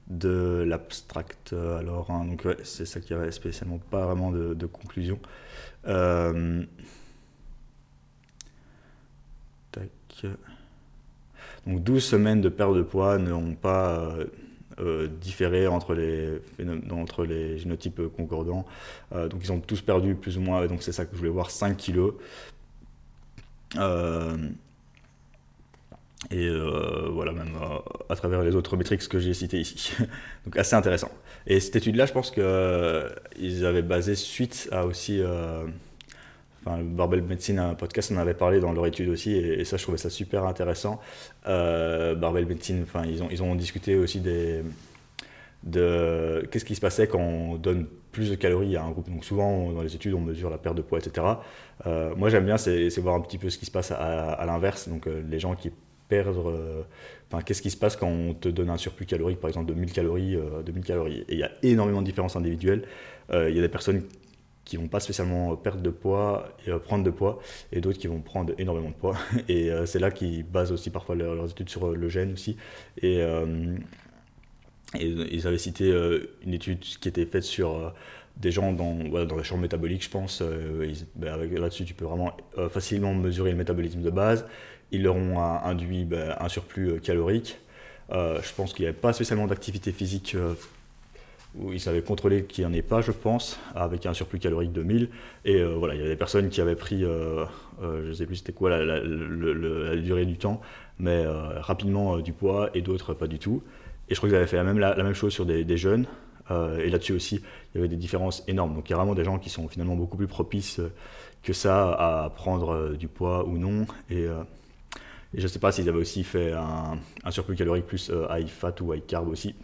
de 0.08 0.64
l'abstract. 0.66 1.52
Alors, 1.52 2.10
hein, 2.10 2.24
donc 2.24 2.46
c'est 2.64 2.84
ça 2.84 3.00
qui 3.00 3.14
avait 3.14 3.30
spécialement 3.30 3.78
pas 3.78 4.06
vraiment 4.06 4.32
de, 4.32 4.66
conclusion. 4.66 5.18
Euh, 5.86 6.64
donc 11.66 11.82
12 11.82 12.02
semaines 12.02 12.40
de 12.40 12.48
perte 12.48 12.74
de 12.74 12.82
poids 12.82 13.18
n'ont 13.18 13.54
pas 13.54 14.14
différé 15.20 15.66
entre 15.66 15.94
les, 15.94 16.40
entre 16.90 17.24
les 17.24 17.58
génotypes 17.58 18.02
concordants. 18.16 18.66
donc 19.12 19.40
ils 19.42 19.52
ont 19.52 19.60
tous 19.60 19.80
perdu 19.80 20.14
plus 20.14 20.38
ou 20.38 20.40
moins, 20.40 20.66
donc 20.66 20.82
c'est 20.82 20.92
ça 20.92 21.04
que 21.04 21.12
je 21.12 21.18
voulais 21.18 21.30
voir, 21.30 21.50
5 21.50 21.76
kilos. 21.76 22.14
Et 26.30 26.46
euh, 26.46 27.08
voilà, 27.10 27.32
même 27.32 27.56
euh, 27.56 27.78
à 28.10 28.14
travers 28.14 28.42
les 28.42 28.54
autres 28.54 28.76
métriques 28.76 29.08
que 29.08 29.18
j'ai 29.18 29.32
citées 29.32 29.60
ici. 29.60 29.92
Donc 30.44 30.56
assez 30.56 30.76
intéressant. 30.76 31.10
Et 31.46 31.58
cette 31.60 31.76
étude-là, 31.76 32.04
je 32.04 32.12
pense 32.12 32.30
qu'ils 32.30 32.42
euh, 32.44 33.08
avaient 33.64 33.82
basé 33.82 34.14
suite 34.14 34.68
à 34.70 34.84
aussi... 34.84 35.22
enfin, 36.64 36.78
Barbell 36.82 37.22
Medicine, 37.22 37.58
un 37.58 37.74
podcast, 37.74 38.12
on 38.14 38.18
avait 38.18 38.34
parlé 38.34 38.60
dans 38.60 38.72
leur 38.72 38.86
étude 38.86 39.08
aussi, 39.08 39.34
et, 39.34 39.64
ça, 39.64 39.76
je 39.76 39.82
trouvais 39.82 39.98
ça 39.98 40.10
super 40.10 40.44
intéressant. 40.44 41.00
Barbell 41.44 42.46
Medicine, 42.46 42.82
enfin, 42.82 43.04
ils 43.06 43.42
ont, 43.42 43.54
discuté 43.54 43.96
aussi 43.96 44.20
de 44.20 44.62
qu'est-ce 46.50 46.64
qui 46.64 46.74
se 46.74 46.80
passait 46.80 47.06
quand 47.06 47.20
on 47.20 47.56
donne 47.56 47.86
plus 48.12 48.30
de 48.30 48.34
calories 48.34 48.76
à 48.76 48.82
un 48.82 48.90
groupe. 48.90 49.08
Donc 49.10 49.24
souvent 49.24 49.70
dans 49.72 49.82
les 49.82 49.94
études 49.94 50.14
on 50.14 50.20
mesure 50.20 50.50
la 50.50 50.58
perte 50.58 50.76
de 50.76 50.82
poids, 50.82 50.98
etc. 50.98 51.26
moi 51.84 52.28
j'aime 52.28 52.44
bien 52.44 52.56
c'est 52.56 52.88
voir 52.98 53.14
un 53.14 53.20
petit 53.20 53.38
peu 53.38 53.50
ce 53.50 53.58
qui 53.58 53.66
se 53.66 53.70
passe 53.70 53.92
à, 53.92 54.42
l'inverse. 54.46 54.88
Donc 54.88 55.06
les 55.06 55.38
gens 55.38 55.54
qui 55.54 55.70
perdre. 56.10 56.50
Euh, 56.50 57.40
qu'est-ce 57.46 57.62
qui 57.62 57.70
se 57.70 57.76
passe 57.78 57.96
quand 57.96 58.08
on 58.08 58.34
te 58.34 58.48
donne 58.50 58.68
un 58.68 58.76
surplus 58.76 59.06
calorique, 59.06 59.40
par 59.40 59.48
exemple 59.48 59.72
de 59.72 59.74
1000 59.74 59.92
calories, 59.92 60.36
2000 60.66 60.82
euh, 60.82 60.86
calories 60.86 61.24
Et 61.28 61.34
il 61.34 61.38
y 61.38 61.44
a 61.44 61.50
énormément 61.62 62.02
de 62.02 62.06
différences 62.06 62.36
individuelles. 62.36 62.82
Euh, 63.32 63.48
il 63.48 63.56
y 63.56 63.58
a 63.58 63.62
des 63.62 63.68
personnes 63.68 64.02
qui 64.70 64.76
vont 64.76 64.88
pas 64.88 65.00
spécialement 65.00 65.56
perdre 65.56 65.82
de 65.82 65.90
poids 65.90 66.48
et 66.66 66.70
prendre 66.70 67.04
de 67.04 67.10
poids, 67.10 67.40
et 67.72 67.80
d'autres 67.80 67.98
qui 67.98 68.06
vont 68.06 68.20
prendre 68.20 68.54
énormément 68.58 68.90
de 68.90 68.94
poids. 68.94 69.16
Et 69.48 69.70
c'est 69.84 69.98
là 69.98 70.10
qu'ils 70.10 70.44
basent 70.44 70.72
aussi 70.72 70.90
parfois 70.90 71.14
leurs, 71.14 71.50
études 71.50 71.68
sur 71.68 71.90
le 71.90 72.08
gène 72.08 72.32
aussi. 72.32 72.56
Et, 73.02 73.22
ils 74.98 75.46
avaient 75.46 75.58
cité 75.58 75.92
une 76.44 76.54
étude 76.54 76.80
qui 76.80 77.08
était 77.08 77.26
faite 77.26 77.44
sur 77.44 77.92
des 78.36 78.50
gens 78.50 78.72
dans, 78.72 78.98
voilà, 79.08 79.26
dans 79.26 79.36
la 79.36 79.42
chambre 79.42 79.62
métabolique, 79.62 80.04
je 80.04 80.10
pense. 80.10 80.42
Ben, 81.16 81.36
là-dessus, 81.36 81.84
tu 81.84 81.94
peux 81.94 82.04
vraiment 82.04 82.36
facilement 82.70 83.14
mesurer 83.14 83.50
le 83.50 83.56
métabolisme 83.56 84.02
de 84.02 84.10
base 84.10 84.46
ils 84.92 85.02
leur 85.02 85.16
ont 85.16 85.38
induit 85.38 86.04
ben, 86.04 86.34
un 86.38 86.48
surplus 86.48 86.90
euh, 86.90 86.98
calorique. 86.98 87.58
Euh, 88.10 88.40
je 88.42 88.52
pense 88.54 88.72
qu'il 88.72 88.84
n'y 88.84 88.88
avait 88.88 88.98
pas 88.98 89.12
spécialement 89.12 89.46
d'activité 89.46 89.92
physique 89.92 90.36
où 91.56 91.72
ils 91.72 91.88
avaient 91.88 92.02
contrôlé 92.02 92.44
qu'il 92.44 92.64
n'y 92.64 92.70
en 92.70 92.74
ait 92.74 92.82
pas, 92.82 93.00
je 93.00 93.12
pense, 93.12 93.58
avec 93.74 94.06
un 94.06 94.14
surplus 94.14 94.38
calorique 94.38 94.72
de 94.72 94.82
1000. 94.82 95.08
Et 95.44 95.62
voilà, 95.64 95.94
il 95.94 95.98
y 95.98 96.00
avait 96.00 96.10
des 96.10 96.16
personnes 96.16 96.48
qui 96.48 96.60
avaient 96.60 96.76
pris, 96.76 97.00
je 97.00 98.08
ne 98.08 98.12
sais 98.12 98.26
plus 98.26 98.36
c'était 98.36 98.52
quoi 98.52 98.70
la, 98.70 99.96
durée 99.96 100.26
du 100.26 100.36
temps, 100.36 100.60
mais 100.98 101.24
rapidement 101.26 102.18
du 102.18 102.32
poids 102.32 102.70
et 102.74 102.82
d'autres 102.82 103.14
pas 103.14 103.26
du 103.26 103.38
tout. 103.38 103.62
Et 104.08 104.14
je 104.14 104.20
crois 104.20 104.28
qu'ils 104.28 104.36
avaient 104.36 104.46
fait 104.46 104.62
la 104.62 104.64
même, 104.64 105.14
chose 105.14 105.32
sur 105.32 105.44
des, 105.44 105.76
jeunes. 105.76 106.06
et 106.50 106.88
là-dessus 106.88 107.14
aussi, 107.14 107.42
il 107.74 107.78
y 107.78 107.78
avait 107.78 107.88
des 107.88 107.96
différences 107.96 108.44
énormes. 108.46 108.74
Donc 108.74 108.88
il 108.88 108.92
y 108.92 108.94
a 108.94 108.96
vraiment 108.96 109.14
des 109.14 109.24
gens 109.24 109.38
qui 109.38 109.50
sont 109.50 109.66
finalement 109.66 109.96
beaucoup 109.96 110.16
plus 110.16 110.28
propices 110.28 110.80
que 111.42 111.52
ça 111.52 111.90
à 111.92 112.30
prendre 112.30 112.94
du 112.96 113.08
poids 113.08 113.44
ou 113.44 113.58
non. 113.58 113.86
Et 114.08 114.28
je 115.34 115.42
ne 115.42 115.48
sais 115.48 115.58
pas 115.58 115.72
s'ils 115.72 115.88
avaient 115.88 115.98
aussi 115.98 116.24
fait 116.24 116.52
un, 116.52 117.30
surplus 117.30 117.56
calorique 117.56 117.86
plus 117.86 118.10
euh, 118.10 118.26
high 118.30 118.48
fat 118.48 118.74
ou 118.80 118.92
high 118.92 119.04
carb 119.06 119.28
aussi 119.28 119.54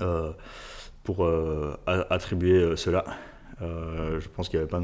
euh, 0.00 0.32
euh, 1.20 1.76
attribuer 1.86 2.76
cela. 2.76 3.04
je 3.60 4.28
pense 4.28 4.48
qu'il 4.48 4.58
n'y 4.58 4.62
avait 4.62 4.70
pas. 4.70 4.82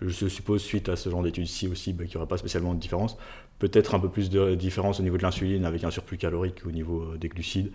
Je 0.00 0.26
suppose, 0.26 0.62
suite 0.62 0.88
à 0.88 0.96
ce 0.96 1.08
genre 1.08 1.22
d'études-ci 1.22 1.68
aussi, 1.68 1.92
bah, 1.92 2.04
qu'il 2.04 2.14
n'y 2.14 2.16
aura 2.16 2.26
pas 2.26 2.36
spécialement 2.36 2.74
de 2.74 2.80
différence. 2.80 3.16
Peut-être 3.60 3.94
un 3.94 4.00
peu 4.00 4.08
plus 4.08 4.30
de 4.30 4.56
différence 4.56 4.98
au 4.98 5.04
niveau 5.04 5.16
de 5.16 5.22
l'insuline 5.22 5.64
avec 5.64 5.84
un 5.84 5.90
surplus 5.92 6.18
calorique 6.18 6.62
au 6.66 6.72
niveau 6.72 7.16
des 7.16 7.28
glucides. 7.28 7.70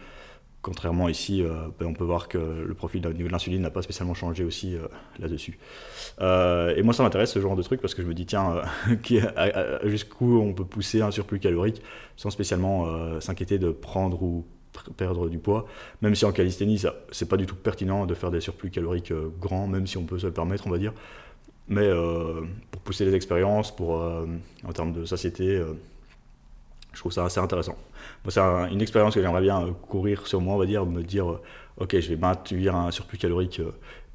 Contrairement 0.67 1.07
ici, 1.07 1.43
euh, 1.43 1.67
ben, 1.79 1.85
on 1.85 1.93
peut 1.93 2.03
voir 2.03 2.27
que 2.27 2.37
le 2.37 2.73
profil 2.73 3.05
au 3.07 3.13
niveau 3.13 3.27
de 3.27 3.31
l'insuline 3.31 3.61
n'a 3.61 3.69
pas 3.69 3.83
spécialement 3.83 4.13
changé 4.13 4.43
aussi 4.43 4.75
euh, 4.75 4.87
là-dessus. 5.17 5.59
Euh, 6.19 6.75
et 6.75 6.81
moi, 6.81 6.93
ça 6.93 7.03
m'intéresse 7.03 7.31
ce 7.31 7.39
genre 7.39 7.55
de 7.55 7.61
truc 7.61 7.79
parce 7.79 7.95
que 7.95 8.01
je 8.01 8.07
me 8.07 8.13
dis, 8.13 8.25
tiens, 8.25 8.63
jusqu'où 9.83 10.41
on 10.41 10.53
peut 10.53 10.65
pousser 10.65 11.01
un 11.01 11.11
surplus 11.11 11.39
calorique 11.39 11.81
sans 12.17 12.31
spécialement 12.31 13.21
s'inquiéter 13.21 13.59
de 13.59 13.69
prendre 13.69 14.21
ou 14.21 14.45
perdre 14.95 15.29
du 15.29 15.37
poids, 15.37 15.67
même 16.01 16.15
si 16.15 16.25
en 16.25 16.31
calisthénie, 16.31 16.81
c'est 17.11 17.29
pas 17.29 17.37
du 17.37 17.45
tout 17.45 17.55
pertinent 17.55 18.05
de 18.05 18.13
faire 18.13 18.31
des 18.31 18.41
surplus 18.41 18.69
caloriques 18.69 19.13
grands, 19.39 19.67
même 19.67 19.87
si 19.87 19.97
on 19.97 20.03
peut 20.03 20.19
se 20.19 20.27
le 20.27 20.33
permettre, 20.33 20.67
on 20.67 20.69
va 20.69 20.77
dire. 20.77 20.93
Mais 21.67 21.89
pour 22.71 22.81
pousser 22.81 23.05
les 23.05 23.13
expériences, 23.13 23.75
pour, 23.75 23.91
en 23.91 24.73
termes 24.73 24.93
de 24.93 25.05
satiété, 25.05 25.61
je 26.97 27.01
trouve 27.01 27.11
ça 27.11 27.25
assez 27.25 27.39
intéressant. 27.39 27.77
C'est 28.27 28.41
une 28.41 28.81
expérience 28.81 29.13
que 29.13 29.21
j'aimerais 29.21 29.41
bien 29.41 29.61
euh, 29.61 29.71
courir 29.71 30.25
sur 30.25 30.41
moi, 30.41 30.55
on 30.55 30.57
va 30.57 30.65
dire, 30.65 30.83
me 30.85 31.03
dire, 31.03 31.29
euh, 31.29 31.41
ok, 31.77 31.99
je 31.99 32.09
vais 32.09 32.15
maintenir 32.15 32.75
un 32.75 32.89
surplus 32.89 33.19
calorique 33.19 33.59
euh, 33.59 33.71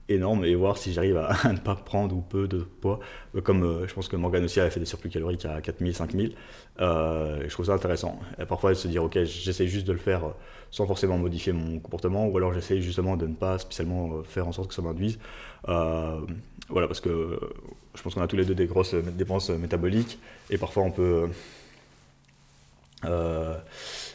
énorme 0.09 0.45
et 0.45 0.55
voir 0.55 0.79
si 0.79 0.93
j'arrive 0.93 1.17
à, 1.45 1.53
ne 1.53 1.59
pas 1.59 1.75
prendre 1.75 2.15
ou 2.17 2.21
peu 2.21 2.49
de 2.49 2.59
poids. 2.59 3.01
Comme 3.45 3.87
je 3.87 3.95
pense 3.95 4.09
que 4.09 4.17
Morgan 4.17 4.45
aussi 4.45 4.61
avait 4.61 4.71
fait 4.71 4.81
des 4.81 4.87
surplus 4.87 5.11
caloriques 5.11 5.45
à 5.45 5.61
4000, 5.61 5.95
5000. 5.95 6.35
je 6.79 7.49
trouve 7.49 7.67
ça 7.67 7.75
intéressant. 7.75 8.19
Et 8.41 8.45
parfois, 8.45 8.75
se 8.75 8.89
dire, 8.89 9.05
ok, 9.05 9.23
j'essaie 9.25 9.67
juste 9.67 9.87
de 9.87 9.93
le 9.93 9.99
faire 9.99 10.23
sans 10.71 10.87
forcément 10.87 11.19
modifier 11.19 11.53
mon 11.53 11.79
comportement, 11.79 12.27
ou 12.27 12.37
alors 12.37 12.55
j'essaie 12.55 12.81
justement 12.81 13.17
de 13.17 13.27
ne 13.27 13.35
pas 13.35 13.59
spécialement 13.59 14.23
faire 14.23 14.49
en 14.49 14.53
sorte 14.53 14.69
que 14.69 14.75
ça 14.75 14.83
m'induise. 14.83 15.19
voilà, 15.67 16.87
parce 16.87 17.01
que 17.01 17.39
je 17.95 18.03
pense 18.03 18.15
qu'on 18.15 18.23
a 18.23 18.27
tous 18.27 18.37
les 18.37 18.45
deux 18.45 18.55
des 18.55 18.67
grosses 18.67 18.95
dépenses 18.95 19.51
métaboliques, 19.51 20.19
et 20.51 20.59
parfois 20.59 20.85
on 20.85 20.91
peut 20.91 21.29
euh, 23.05 23.57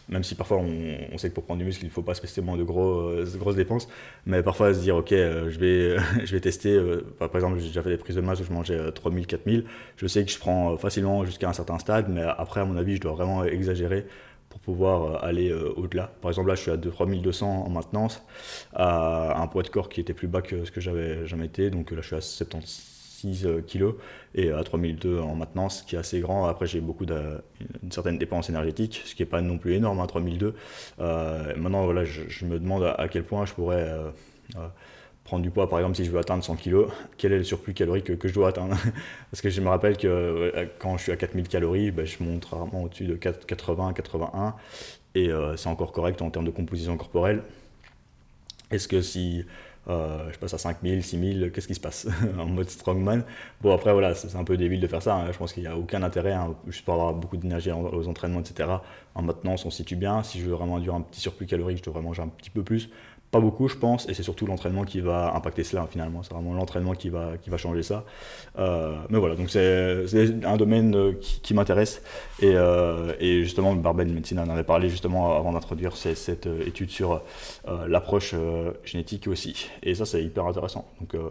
même 0.09 0.23
si 0.23 0.35
parfois 0.35 0.57
on, 0.57 1.17
sait 1.17 1.29
que 1.29 1.35
pour 1.35 1.43
prendre 1.43 1.59
du 1.59 1.65
muscle, 1.65 1.83
il 1.83 1.87
ne 1.87 1.91
faut 1.91 2.01
pas 2.01 2.13
spécialement 2.13 2.57
de 2.57 2.63
gros, 2.63 3.09
euh, 3.09 3.25
grosses 3.37 3.55
dépenses, 3.55 3.87
mais 4.25 4.43
parfois 4.43 4.73
se 4.73 4.79
dire, 4.79 4.95
ok, 4.95 5.11
euh, 5.11 5.49
je, 5.49 5.59
vais, 5.59 5.97
je 6.25 6.31
vais 6.31 6.39
tester, 6.39 6.79
par 7.19 7.33
exemple, 7.35 7.59
j'ai 7.59 7.67
déjà 7.67 7.81
fait 7.81 7.89
des 7.89 7.97
prises 7.97 8.15
de 8.15 8.21
masse 8.21 8.39
où 8.39 8.43
je 8.43 8.51
mangeais 8.51 8.91
3000, 8.91 9.27
4000, 9.27 9.65
je 9.97 10.07
sais 10.07 10.25
que 10.25 10.31
je 10.31 10.39
prends 10.39 10.77
facilement 10.77 11.25
jusqu'à 11.25 11.49
un 11.49 11.53
certain 11.53 11.79
stade, 11.79 12.07
mais 12.09 12.23
après, 12.23 12.61
à 12.61 12.65
mon 12.65 12.77
avis, 12.77 12.95
je 12.95 13.01
dois 13.01 13.13
vraiment 13.13 13.43
exagérer 13.43 14.05
pour 14.49 14.61
pouvoir 14.61 15.23
aller 15.25 15.53
au-delà. 15.53 16.09
Par 16.21 16.31
exemple, 16.31 16.47
là, 16.47 16.55
je 16.55 16.61
suis 16.61 16.71
à 16.71 16.77
3200 16.77 17.65
en 17.65 17.69
maintenance, 17.69 18.23
à 18.73 19.41
un 19.41 19.47
poids 19.47 19.63
de 19.63 19.69
corps 19.69 19.89
qui 19.89 19.99
était 19.99 20.13
plus 20.13 20.27
bas 20.27 20.41
que 20.41 20.63
ce 20.63 20.71
que 20.71 20.79
j'avais 20.79 21.27
jamais 21.27 21.45
été, 21.45 21.69
donc 21.69 21.91
là, 21.91 21.97
je 22.01 22.07
suis 22.07 22.15
à 22.15 22.21
76 22.21 22.96
6 23.17 23.45
euh, 23.45 23.61
kg 23.61 23.95
et 24.35 24.51
à 24.51 24.63
3002 24.63 25.19
en 25.19 25.35
maintenance, 25.35 25.79
ce 25.79 25.83
qui 25.83 25.95
est 25.95 25.99
assez 25.99 26.19
grand. 26.19 26.45
Après, 26.45 26.67
j'ai 26.67 26.81
beaucoup 26.81 27.05
d'une 27.05 27.91
certaine 27.91 28.17
dépense 28.17 28.49
énergétique, 28.49 29.01
ce 29.05 29.15
qui 29.15 29.23
n'est 29.23 29.27
pas 29.27 29.41
non 29.41 29.57
plus 29.57 29.73
énorme, 29.73 29.99
à 29.99 30.03
hein, 30.03 30.07
3002. 30.07 30.53
Euh, 30.99 31.55
maintenant, 31.57 31.85
voilà, 31.85 32.03
je, 32.03 32.45
me 32.45 32.59
demande 32.59 32.83
à, 32.83 33.07
quel 33.07 33.23
point 33.23 33.45
je 33.45 33.53
pourrais 33.53 33.81
euh, 33.81 34.09
prendre 35.23 35.41
du 35.41 35.49
poids, 35.49 35.67
par 35.67 35.79
exemple, 35.79 35.95
si 35.95 36.05
je 36.05 36.11
veux 36.11 36.19
atteindre 36.19 36.43
100 36.43 36.57
kg, 36.57 36.85
quel 37.17 37.33
est 37.33 37.39
le 37.39 37.43
surplus 37.43 37.73
calorique 37.73 38.17
que, 38.17 38.27
je 38.27 38.33
dois 38.33 38.49
atteindre? 38.49 38.77
Parce 39.31 39.41
que 39.41 39.49
je 39.49 39.61
me 39.61 39.69
rappelle 39.69 39.97
que 39.97 40.69
quand 40.77 40.97
je 40.97 41.03
suis 41.03 41.11
à 41.11 41.15
4000 41.15 41.47
calories, 41.47 41.91
ben, 41.91 42.05
je 42.05 42.23
monte 42.23 42.45
rarement 42.45 42.83
au-dessus 42.83 43.05
de 43.05 43.15
80, 43.15 43.93
81, 43.93 44.55
et 45.15 45.31
c'est 45.55 45.69
encore 45.69 45.91
correct 45.91 46.21
en 46.21 46.29
termes 46.29 46.45
de 46.45 46.51
composition 46.51 46.95
corporelle. 46.95 47.41
Est-ce 48.69 48.87
que 48.87 49.01
si 49.01 49.45
euh, 49.89 50.29
je 50.31 50.37
passe 50.37 50.53
à 50.53 50.57
5000, 50.57 51.03
6000, 51.03 51.51
qu'est-ce 51.53 51.67
qui 51.67 51.75
se 51.75 51.79
passe 51.79 52.07
en 52.39 52.45
mode 52.45 52.69
strongman? 52.69 53.23
Bon, 53.61 53.73
après, 53.73 53.93
voilà, 53.93 54.15
c'est 54.15 54.35
un 54.35 54.43
peu 54.43 54.57
débile 54.57 54.81
de 54.81 54.87
faire 54.87 55.01
ça. 55.01 55.15
Hein. 55.15 55.31
Je 55.31 55.37
pense 55.37 55.53
qu'il 55.53 55.63
n'y 55.63 55.69
a 55.69 55.77
aucun 55.77 56.03
intérêt, 56.03 56.33
hein, 56.33 56.55
juste 56.67 56.83
pour 56.83 56.93
avoir 56.95 57.13
beaucoup 57.13 57.37
d'énergie 57.37 57.71
aux 57.71 58.07
entraînements, 58.07 58.41
etc. 58.41 58.69
En 59.15 59.21
maintenance, 59.21 59.65
on 59.65 59.69
se 59.69 59.77
situe 59.77 59.95
bien. 59.95 60.23
Si 60.23 60.39
je 60.39 60.45
veux 60.45 60.53
vraiment 60.53 60.77
induire 60.77 60.95
un 60.95 61.01
petit 61.01 61.21
surplus 61.21 61.45
calorique, 61.45 61.77
je 61.77 61.83
devrais 61.83 62.01
manger 62.01 62.21
un 62.21 62.27
petit 62.27 62.49
peu 62.49 62.63
plus. 62.63 62.89
Pas 63.29 63.41
beaucoup, 63.41 63.67
je 63.67 63.75
pense, 63.75 64.07
et 64.07 64.13
c'est 64.13 64.23
surtout 64.23 64.45
l'entraînement 64.45 64.85
qui 64.85 65.01
va 65.01 65.35
impacter 65.35 65.65
cela 65.65 65.85
finalement. 65.85 66.23
C'est 66.23 66.33
vraiment 66.33 66.53
l'entraînement 66.53 66.93
qui 66.93 67.09
va, 67.09 67.31
qui 67.41 67.49
va 67.49 67.57
changer 67.57 67.83
ça. 67.83 68.05
Euh, 68.57 68.95
mais 69.09 69.19
voilà, 69.19 69.35
donc 69.35 69.49
c'est 69.49 70.45
un 70.45 70.55
domaine 70.55 70.95
euh, 70.95 71.11
qui, 71.19 71.53
m'intéresse. 71.53 72.01
Et, 72.39 72.53
euh, 72.55 73.11
et, 73.19 73.43
justement, 73.43 73.73
Barbel 73.75 74.07
Medicine 74.07 74.39
en 74.39 74.49
avait 74.49 74.63
parlé 74.63 74.87
justement 74.87 75.35
avant 75.35 75.51
d'introduire 75.51 75.97
cette 75.97 76.47
étude 76.65 76.89
sur 76.89 77.21
l'approche 77.85 78.33
génétique 78.85 79.27
aussi. 79.27 79.67
Et 79.83 79.93
ça, 79.93 80.05
c'est 80.05 80.23
hyper 80.23 80.45
intéressant. 80.45 80.85
Donc, 81.01 81.21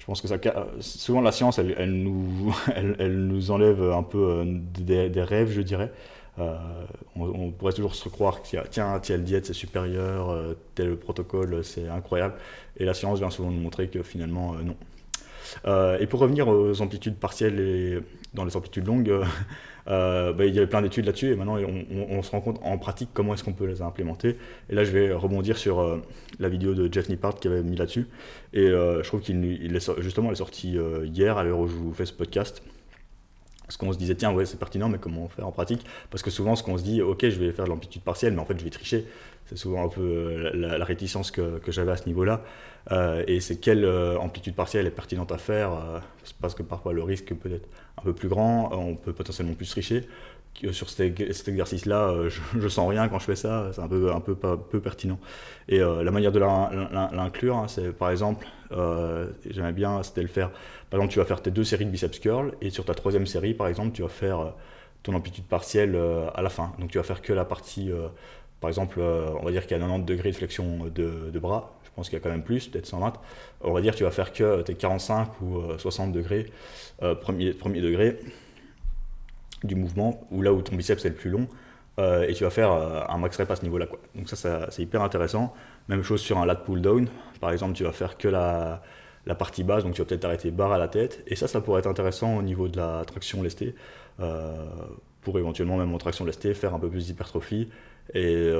je 0.00 0.04
pense 0.04 0.20
que 0.20 0.28
souvent 0.80 1.20
la 1.20 1.30
science, 1.30 1.60
elle, 1.60 1.92
nous, 1.92 2.56
elle, 2.74 3.26
nous 3.26 3.52
enlève 3.52 3.82
un 3.82 4.02
peu 4.02 4.44
des 4.46 5.22
rêves, 5.22 5.52
je 5.52 5.62
dirais. 5.62 5.92
Euh, 6.38 6.54
on, 7.14 7.50
pourrait 7.50 7.72
toujours 7.72 7.94
se 7.94 8.08
croire 8.08 8.42
que 8.42 8.56
tiens, 8.68 8.98
telle 9.00 9.24
diète 9.24 9.46
c'est 9.46 9.54
supérieur, 9.54 10.30
euh, 10.30 10.54
tel 10.74 10.96
protocole 10.96 11.64
c'est 11.64 11.88
incroyable. 11.88 12.34
Et 12.76 12.84
la 12.84 12.94
science 12.94 13.18
vient 13.18 13.30
souvent 13.30 13.50
nous 13.50 13.60
montrer 13.60 13.88
que 13.88 14.02
finalement 14.02 14.54
euh, 14.54 14.62
non. 14.62 15.96
et 15.98 16.06
pour 16.06 16.20
revenir 16.20 16.48
aux 16.48 16.80
amplitudes 16.82 17.16
partielles 17.16 17.58
et 17.60 18.00
dans 18.34 18.44
les 18.44 18.54
amplitudes 18.56 18.86
longues, 18.86 19.20
bah, 19.86 20.34
il 20.40 20.54
y 20.54 20.58
avait 20.58 20.66
plein 20.66 20.82
d'études 20.82 21.06
là-dessus 21.06 21.32
et 21.32 21.36
maintenant 21.36 21.56
on, 21.56 22.22
se 22.22 22.30
rend 22.32 22.40
compte 22.42 22.58
en 22.62 22.76
pratique 22.76 23.08
comment 23.14 23.32
est-ce 23.32 23.44
qu'on 23.44 23.54
peut 23.54 23.66
les 23.66 23.80
implémenter. 23.80 24.36
Et 24.68 24.74
là 24.74 24.84
je 24.84 24.90
vais 24.90 25.12
rebondir 25.14 25.56
sur 25.56 26.02
la 26.38 26.48
vidéo 26.50 26.74
de 26.74 26.92
Jeff 26.92 27.08
Nippard 27.08 27.36
qui 27.36 27.48
avait 27.48 27.62
mis 27.62 27.76
là-dessus. 27.76 28.08
Et 28.52 28.66
je 28.66 29.06
trouve 29.06 29.20
qu'il 29.20 29.74
est 29.74 30.02
justement 30.02 30.28
elle 30.28 30.36
sortie 30.36 30.76
hier 31.04 31.38
à 31.38 31.44
l'heure 31.44 31.60
où 31.60 31.68
je 31.68 31.74
vous 31.74 31.94
fais 31.94 32.04
ce 32.04 32.12
podcast. 32.12 32.62
Parce 33.66 33.76
qu'on 33.76 33.92
se 33.92 33.98
disait, 33.98 34.14
tiens, 34.14 34.32
ouais, 34.32 34.44
c'est 34.46 34.58
pertinent, 34.58 34.88
mais 34.88 34.98
comment 34.98 35.24
on 35.24 35.28
fait 35.28 35.42
en 35.42 35.52
pratique? 35.52 35.84
Parce 36.10 36.22
que 36.22 36.30
souvent, 36.30 36.54
ce 36.54 36.62
qu'on 36.62 36.78
se 36.78 36.84
dit, 36.84 37.02
ok, 37.02 37.28
je 37.28 37.38
vais 37.38 37.52
faire 37.52 37.64
de 37.64 37.70
l'amplitude 37.70 38.02
partielle, 38.02 38.32
mais 38.32 38.40
en 38.40 38.44
fait, 38.44 38.58
je 38.58 38.64
vais 38.64 38.70
tricher. 38.70 39.06
C'est 39.46 39.56
souvent 39.56 39.84
un 39.84 39.88
peu 39.88 40.00
euh, 40.00 40.50
la, 40.54 40.84
réticence 40.84 41.30
que, 41.30 41.58
que 41.58 41.72
j'avais 41.72 41.92
à 41.92 41.96
ce 41.96 42.06
niveau-là. 42.06 42.42
Euh, 42.92 43.24
et 43.26 43.40
c'est 43.40 43.56
quelle 43.56 43.84
euh, 43.84 44.18
amplitude 44.18 44.54
partielle 44.54 44.86
est 44.86 44.90
pertinente 44.90 45.32
à 45.32 45.38
faire? 45.38 46.02
Parce 46.40 46.54
que 46.54 46.62
parfois, 46.62 46.92
le 46.92 47.02
risque 47.02 47.34
peut 47.34 47.52
être 47.52 47.68
un 47.98 48.02
peu 48.02 48.12
plus 48.12 48.28
grand, 48.28 48.70
on 48.72 48.94
peut 48.94 49.12
potentiellement 49.12 49.54
plus 49.54 49.70
tricher 49.70 50.08
sur 50.72 50.88
cet, 50.88 51.20
exercice-là, 51.20 52.08
euh, 52.08 52.30
je, 52.58 52.68
sens 52.68 52.88
rien 52.88 53.08
quand 53.08 53.18
je 53.18 53.24
fais 53.24 53.36
ça, 53.36 53.70
c'est 53.72 53.80
un 53.80 53.88
peu, 53.88 54.12
un 54.12 54.20
peu, 54.20 54.34
peu 54.34 54.80
pertinent. 54.80 55.18
Et 55.68 55.80
euh, 55.80 56.02
la 56.02 56.10
manière 56.10 56.32
de 56.32 56.38
l'inclure, 56.38 57.56
hein, 57.56 57.68
c'est 57.68 57.92
par 57.92 58.10
exemple, 58.10 58.46
euh, 58.72 59.28
j'aimais 59.48 59.72
bien, 59.72 60.02
c'était 60.02 60.22
le 60.22 60.28
faire, 60.28 60.50
par 60.90 61.00
exemple, 61.00 61.12
tu 61.12 61.18
vas 61.18 61.24
faire 61.24 61.42
tes 61.42 61.50
deux 61.50 61.64
séries 61.64 61.84
de 61.84 61.90
biceps 61.90 62.18
curl, 62.18 62.52
et 62.60 62.70
sur 62.70 62.84
ta 62.84 62.94
troisième 62.94 63.26
série, 63.26 63.54
par 63.54 63.68
exemple, 63.68 63.92
tu 63.92 64.02
vas 64.02 64.08
faire 64.08 64.52
ton 65.02 65.14
amplitude 65.14 65.44
partielle 65.44 65.96
à 66.34 66.42
la 66.42 66.48
fin. 66.48 66.72
Donc 66.78 66.90
tu 66.90 66.98
vas 66.98 67.04
faire 67.04 67.22
que 67.22 67.32
la 67.32 67.44
partie, 67.44 67.90
par 68.60 68.68
exemple, 68.68 69.00
on 69.00 69.44
va 69.44 69.50
dire 69.50 69.62
qu'il 69.62 69.76
y 69.76 69.80
a 69.80 69.84
90 69.84 70.04
degrés 70.04 70.30
de 70.30 70.36
flexion 70.36 70.86
de, 70.92 71.38
bras, 71.38 71.72
je 71.84 71.90
pense 71.94 72.08
qu'il 72.08 72.18
y 72.18 72.20
a 72.20 72.22
quand 72.22 72.30
même 72.30 72.42
plus, 72.42 72.68
peut-être 72.68 72.86
120. 72.86 73.12
On 73.62 73.72
va 73.72 73.80
dire 73.80 73.94
tu 73.94 74.04
vas 74.04 74.10
faire 74.10 74.32
que 74.32 74.62
tes 74.62 74.74
45 74.74 75.40
ou 75.42 75.62
60 75.78 76.12
degrés, 76.12 76.46
premier 77.20 77.52
degré 77.80 78.18
du 79.66 79.74
mouvement, 79.74 80.26
ou 80.30 80.42
là 80.42 80.52
où 80.52 80.62
ton 80.62 80.76
biceps 80.76 81.04
est 81.04 81.10
le 81.10 81.14
plus 81.14 81.30
long, 81.30 81.48
euh, 81.98 82.26
et 82.28 82.34
tu 82.34 82.44
vas 82.44 82.50
faire 82.50 82.72
euh, 82.72 83.02
un 83.08 83.18
max 83.18 83.36
rep 83.36 83.50
à 83.50 83.56
ce 83.56 83.62
niveau-là. 83.62 83.86
Donc 84.14 84.28
ça, 84.28 84.70
c'est 84.70 84.82
hyper 84.82 85.02
intéressant. 85.02 85.54
Même 85.88 86.02
chose 86.02 86.20
sur 86.20 86.38
un 86.38 86.46
lat 86.46 86.56
pull 86.56 86.82
down. 86.82 87.08
Par 87.40 87.52
exemple, 87.52 87.74
tu 87.74 87.84
vas 87.84 87.92
faire 87.92 88.18
que 88.18 88.28
la, 88.28 88.82
la 89.24 89.34
partie 89.34 89.64
basse, 89.64 89.84
donc 89.84 89.94
tu 89.94 90.02
vas 90.02 90.06
peut-être 90.06 90.24
arrêter 90.24 90.50
barre 90.50 90.72
à 90.72 90.78
la 90.78 90.88
tête. 90.88 91.22
Et 91.26 91.36
ça, 91.36 91.48
ça 91.48 91.60
pourrait 91.60 91.80
être 91.80 91.86
intéressant 91.86 92.36
au 92.36 92.42
niveau 92.42 92.68
de 92.68 92.76
la 92.76 93.04
traction 93.06 93.42
lestée, 93.42 93.74
euh, 94.20 94.66
pour 95.22 95.38
éventuellement 95.38 95.76
même 95.76 95.94
en 95.94 95.98
traction 95.98 96.24
lestée 96.24 96.52
faire 96.54 96.74
un 96.74 96.78
peu 96.78 96.88
plus 96.88 97.06
d'hypertrophie. 97.06 97.68
Et 98.14 98.52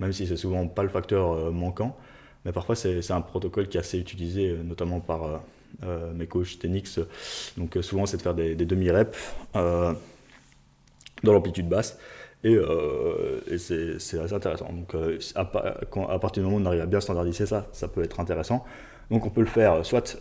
même 0.00 0.12
si 0.12 0.26
c'est 0.26 0.36
souvent 0.36 0.66
pas 0.66 0.82
le 0.82 0.88
facteur 0.88 1.52
manquant, 1.52 1.96
mais 2.44 2.50
parfois 2.50 2.74
c'est 2.74 3.10
un 3.12 3.20
protocole 3.20 3.68
qui 3.68 3.76
est 3.76 3.80
assez 3.80 3.98
utilisé, 3.98 4.56
notamment 4.64 4.98
par 4.98 5.42
euh, 5.84 6.12
mes 6.12 6.26
coachs 6.26 6.58
Tenix. 6.58 6.98
Donc 7.56 7.76
euh, 7.76 7.82
souvent 7.82 8.06
c'est 8.06 8.16
de 8.16 8.22
faire 8.22 8.34
des, 8.34 8.54
demi-reps 8.54 9.16
euh, 9.56 9.92
dans 11.22 11.32
l'amplitude 11.32 11.68
basse. 11.68 11.98
Et, 12.44 12.56
c'est 13.58 14.18
assez 14.20 14.32
intéressant. 14.32 14.72
Donc, 14.72 14.94
à, 15.34 15.40
à, 15.40 16.18
partir 16.20 16.42
du 16.42 16.48
moment 16.48 16.56
où 16.56 16.60
on 16.62 16.66
arrive 16.66 16.82
à 16.82 16.86
bien 16.86 17.00
standardiser 17.00 17.46
ça, 17.46 17.66
ça 17.72 17.88
peut 17.88 18.02
être 18.04 18.20
intéressant. 18.20 18.64
Donc, 19.10 19.26
on 19.26 19.30
peut 19.30 19.40
le 19.40 19.48
faire 19.48 19.84
soit 19.84 20.20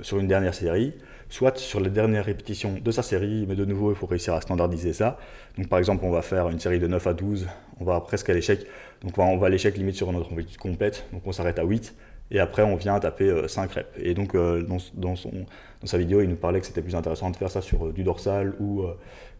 sur 0.00 0.18
une 0.18 0.26
dernière 0.26 0.52
série, 0.52 0.94
soit 1.28 1.58
sur 1.58 1.80
les 1.80 1.90
dernières 1.90 2.24
répétitions 2.24 2.74
de 2.80 2.90
sa 2.90 3.02
série, 3.02 3.44
mais 3.48 3.54
de 3.56 3.64
nouveau, 3.64 3.92
il 3.92 3.96
faut 3.96 4.06
réussir 4.06 4.34
à 4.34 4.40
standardiser 4.40 4.92
ça. 4.92 5.18
Donc 5.56 5.68
par 5.68 5.78
exemple, 5.78 6.04
on 6.04 6.10
va 6.10 6.22
faire 6.22 6.48
une 6.48 6.60
série 6.60 6.78
de 6.78 6.86
9 6.86 7.06
à 7.06 7.14
12, 7.14 7.46
on 7.80 7.84
va 7.84 8.00
presque 8.00 8.30
à 8.30 8.34
l'échec, 8.34 8.66
donc 9.02 9.18
on 9.18 9.36
va 9.36 9.46
à 9.46 9.50
l'échec 9.50 9.76
limite 9.76 9.96
sur 9.96 10.12
notre 10.12 10.32
amplitude 10.32 10.58
complète, 10.58 11.06
donc 11.12 11.22
on 11.26 11.32
s'arrête 11.32 11.58
à 11.58 11.64
8, 11.64 11.94
et 12.30 12.40
après 12.40 12.62
on 12.62 12.76
vient 12.76 12.98
taper 12.98 13.48
5 13.48 13.70
euh, 13.70 13.74
reps. 13.74 13.88
Et 13.98 14.14
donc 14.14 14.34
euh, 14.34 14.62
dans, 14.62 14.78
son, 14.78 15.30
dans, 15.30 15.86
sa 15.86 15.98
vidéo, 15.98 16.20
il 16.20 16.28
nous 16.28 16.36
parlait 16.36 16.60
que 16.60 16.66
c'était 16.66 16.82
plus 16.82 16.94
intéressant 16.94 17.30
de 17.30 17.36
faire 17.36 17.50
ça 17.50 17.60
sur 17.60 17.86
euh, 17.86 17.92
du 17.92 18.04
dorsal 18.04 18.54
ou 18.60 18.84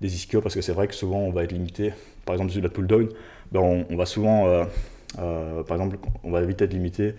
des 0.01 0.15
ischios, 0.15 0.41
parce 0.41 0.55
que 0.55 0.61
c'est 0.61 0.73
vrai 0.73 0.89
que 0.89 0.95
souvent 0.95 1.19
on 1.19 1.31
va 1.31 1.45
être 1.45 1.53
limité, 1.53 1.93
par 2.25 2.35
exemple 2.35 2.53
sur 2.53 2.63
la 2.63 2.69
pull 2.69 2.87
down, 2.87 3.09
ben 3.53 3.61
on, 3.61 3.97
va 3.97 4.07
souvent, 4.07 4.67
par 5.17 5.77
exemple, 5.77 5.99
on 6.25 6.31
va 6.31 6.43
vite 6.43 6.61
être 6.61 6.73
limité 6.73 7.15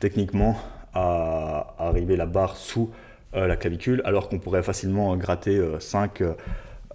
techniquement 0.00 0.56
à, 0.92 1.74
arriver 1.78 2.16
la 2.16 2.26
barre 2.26 2.56
sous 2.56 2.90
la 3.32 3.56
clavicule, 3.56 4.00
alors 4.04 4.28
qu'on 4.28 4.38
pourrait 4.38 4.62
facilement 4.62 5.16
gratter 5.16 5.60
5 5.80 6.20
euh, 6.20 6.34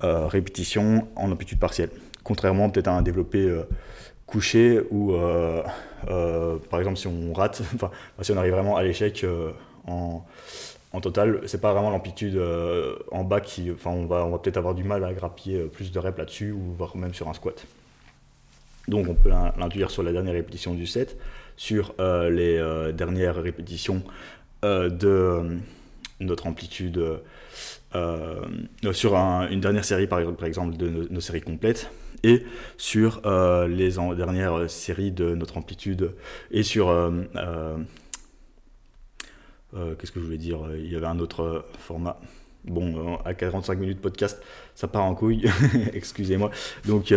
euh, 0.03 0.27
répétitions 0.27 1.07
en 1.15 1.31
amplitude 1.31 1.59
partielle. 1.59 1.89
Contrairement 2.23 2.69
peut-être 2.69 2.87
à 2.87 2.93
un 2.93 3.01
développé 3.01 3.49
couché 4.29 4.79
où, 4.91 5.13
par 6.69 6.79
exemple, 6.79 6.97
si 6.97 7.07
on 7.07 7.33
rate, 7.33 7.61
enfin, 7.75 7.91
si 8.21 8.31
on 8.31 8.37
arrive 8.37 8.53
vraiment 8.53 8.77
à 8.77 8.83
l'échec 8.83 9.25
en, 9.87 10.25
en, 10.93 11.01
total, 11.01 11.41
c'est 11.45 11.61
pas 11.61 11.73
vraiment 11.73 11.89
l'amplitude 11.89 12.39
en 13.11 13.23
bas 13.23 13.41
qui, 13.41 13.71
enfin, 13.71 13.91
on 13.91 14.05
va, 14.05 14.25
on 14.25 14.31
va 14.31 14.39
peut-être 14.39 14.57
avoir 14.57 14.75
du 14.75 14.83
mal 14.83 15.03
à 15.03 15.13
grappiller 15.13 15.63
plus 15.65 15.91
de 15.91 15.99
reps 15.99 16.17
là-dessus 16.17 16.51
ou 16.51 16.73
voire 16.77 16.95
même 16.95 17.13
sur 17.13 17.27
un 17.27 17.33
squat. 17.33 17.65
Donc 18.87 19.07
on 19.07 19.13
peut 19.13 19.29
l'induire 19.29 19.91
sur 19.91 20.01
la 20.03 20.11
dernière 20.11 20.33
répétition 20.33 20.73
du 20.73 20.87
set, 20.87 21.17
sur 21.57 21.93
les 21.99 22.91
dernières 22.93 23.35
répétitions 23.35 24.03
de 24.63 25.59
notre 26.19 26.47
amplitude 26.47 27.01
euh, 27.95 28.45
sur 28.93 29.15
une 29.15 29.61
dernière 29.61 29.85
série, 29.85 30.07
par, 30.07 30.19
exemple, 30.19 30.77
de 30.77 31.07
nos, 31.09 31.19
séries 31.19 31.41
complètes, 31.41 31.89
et 32.23 32.43
sur 32.77 33.21
euh, 33.25 33.67
les 33.67 33.91
dernières 34.15 34.69
séries 34.69 35.11
de 35.11 35.35
notre 35.35 35.57
amplitude, 35.57 36.13
et 36.51 36.63
sur... 36.63 36.89
Euh, 39.75 39.93
qu'est-ce 39.95 40.11
que 40.11 40.19
je 40.19 40.25
voulais 40.25 40.37
dire 40.37 40.59
Il 40.75 40.91
y 40.91 40.95
avait 40.95 41.05
un 41.05 41.19
autre 41.19 41.63
format. 41.77 42.19
Bon, 42.65 43.17
à 43.23 43.33
45 43.33 43.79
minutes 43.79 44.01
podcast, 44.01 44.41
ça 44.75 44.87
part 44.87 45.05
en 45.05 45.15
couille, 45.15 45.45
excusez-moi. 45.93 46.51
Donc, 46.85 47.13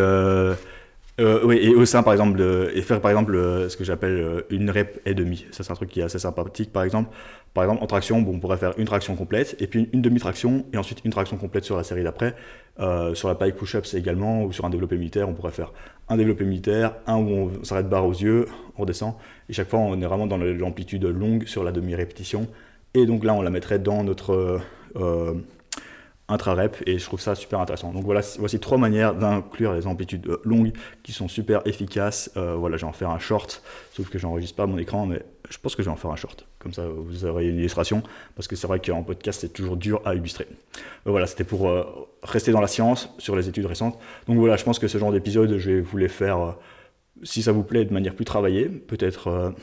euh, 1.21 1.41
oui, 1.45 1.59
et 1.61 1.75
au 1.75 1.85
sein, 1.85 2.03
par 2.03 2.15
exemple, 2.15 2.41
et 2.75 2.81
faire 2.83 3.01
par 3.01 3.11
exemple 3.11 3.35
ce 3.69 3.77
que 3.77 3.85
j'appelle 3.85 4.19
euh, 4.19 4.41
une 4.51 4.71
rep 4.71 5.01
et 5.05 5.15
demi. 5.15 5.47
Ça, 5.51 5.63
c'est 5.63 5.71
un 5.71 5.75
truc 5.75 5.91
qui 5.91 6.01
est 6.01 6.05
assez 6.05 6.19
sympathique, 6.19 6.73
par 6.73 6.85
exemple. 6.85 7.11
Par 7.55 7.65
exemple, 7.65 7.83
en 7.83 7.87
traction, 7.87 8.23
bon, 8.23 8.35
on 8.35 8.39
pourrait 8.39 8.57
faire 8.57 8.73
une 8.79 8.87
traction 8.87 9.15
complète, 9.15 9.57
et 9.61 9.67
puis 9.67 9.89
une, 9.93 10.01
demi-traction, 10.03 10.65
et 10.73 10.79
ensuite 10.79 11.03
une 11.05 11.11
traction 11.11 11.37
complète 11.37 11.65
sur 11.65 11.77
la 11.77 11.85
série 11.85 12.03
d'après. 12.03 12.35
Euh, 12.81 13.15
sur 13.15 13.29
la 13.29 13.35
pike 13.35 13.57
push-ups 13.57 13.95
également, 13.95 14.45
ou 14.45 14.53
sur 14.53 14.65
un 14.65 14.71
développé 14.71 14.97
militaire, 14.97 15.29
on 15.29 15.35
pourrait 15.35 15.53
faire 15.53 15.73
un 16.09 16.17
développé 16.17 16.45
militaire, 16.45 16.95
un 17.07 17.17
où 17.17 17.29
on 17.29 17.65
s'arrête 17.65 17.89
barre 17.89 18.07
aux 18.07 18.13
yeux, 18.13 18.47
on 18.79 18.85
descend, 18.85 19.15
et 19.49 19.53
chaque 19.53 19.69
fois, 19.69 19.81
on 19.81 20.01
est 20.01 20.07
vraiment 20.07 20.27
dans 20.27 20.39
l'amplitude 20.39 21.05
longue 21.05 21.47
sur 21.47 21.63
la 21.65 21.73
demi-répétition. 21.73 22.49
Et 22.95 23.07
donc 23.07 23.25
là, 23.25 23.35
on 23.35 23.43
la 23.43 23.51
mettrait 23.51 23.79
dans 23.79 24.03
notre 24.03 24.61
intra-rep 26.33 26.77
et 26.87 26.99
je 26.99 27.05
trouve 27.05 27.21
ça 27.21 27.35
super 27.35 27.61
intéressant. 27.61 27.93
Donc 27.93 28.05
voilà, 28.05 28.21
voici 28.39 28.59
trois 28.59 28.79
manières 28.79 29.15
d'inclure 29.15 29.73
les 29.75 29.87
amplitudes 29.87 30.27
euh, 30.29 30.41
longues 30.45 30.73
qui 31.03 31.13
sont 31.13 31.29
super 31.29 31.63
efficaces. 31.67 32.31
Euh, 32.37 32.55
voilà, 32.57 32.77
je 32.77 32.85
vais 32.85 32.89
en 32.89 32.93
faire 32.93 33.11
un 33.11 33.19
short, 33.19 33.63
sauf 33.93 34.09
que 34.09 34.19
j'enregistre 34.19 34.57
pas 34.57 34.67
mon 34.67 34.79
écran, 34.79 35.07
mais 35.07 35.23
je 35.51 35.59
pense 35.59 35.77
que 35.77 35.83
je 35.83 35.89
vais 35.89 35.93
en 35.93 35.97
faire 35.97 36.11
un 36.11 36.17
short. 36.17 36.47
Comme 36.63 36.73
ça, 36.73 36.87
vous 36.87 37.25
aurez 37.25 37.49
une 37.49 37.59
illustration, 37.59 38.03
parce 38.37 38.47
que 38.47 38.55
c'est 38.55 38.67
vrai 38.67 38.79
qu'en 38.79 39.03
podcast, 39.03 39.41
c'est 39.41 39.53
toujours 39.53 39.77
dur 39.77 40.01
à 40.05 40.15
illustrer. 40.15 40.47
Euh, 41.07 41.11
voilà, 41.11 41.27
c'était 41.27 41.45
pour 41.45 41.69
rester 42.23 42.53
dans 42.53 42.61
la 42.61 42.69
science 42.69 43.11
sur 43.19 43.35
les 43.35 43.49
études 43.49 43.67
récentes. 43.67 43.99
Donc 44.29 44.39
voilà, 44.39 44.57
je 44.57 44.65
pense 44.65 44.79
que 44.79 44.87
ce 44.87 44.97
genre 44.99 45.13
d'épisode, 45.13 45.59
je 45.59 45.71
vais 45.71 45.81
vous 45.81 45.97
les 45.97 46.09
faire, 46.09 46.57
si 47.23 47.43
ça 47.43 47.53
vous 47.53 47.65
plaît, 47.65 47.85
de 47.85 47.93
manière 47.93 48.15
plus 48.15 48.25
travaillée, 48.25 48.67
peut-être 48.69 49.55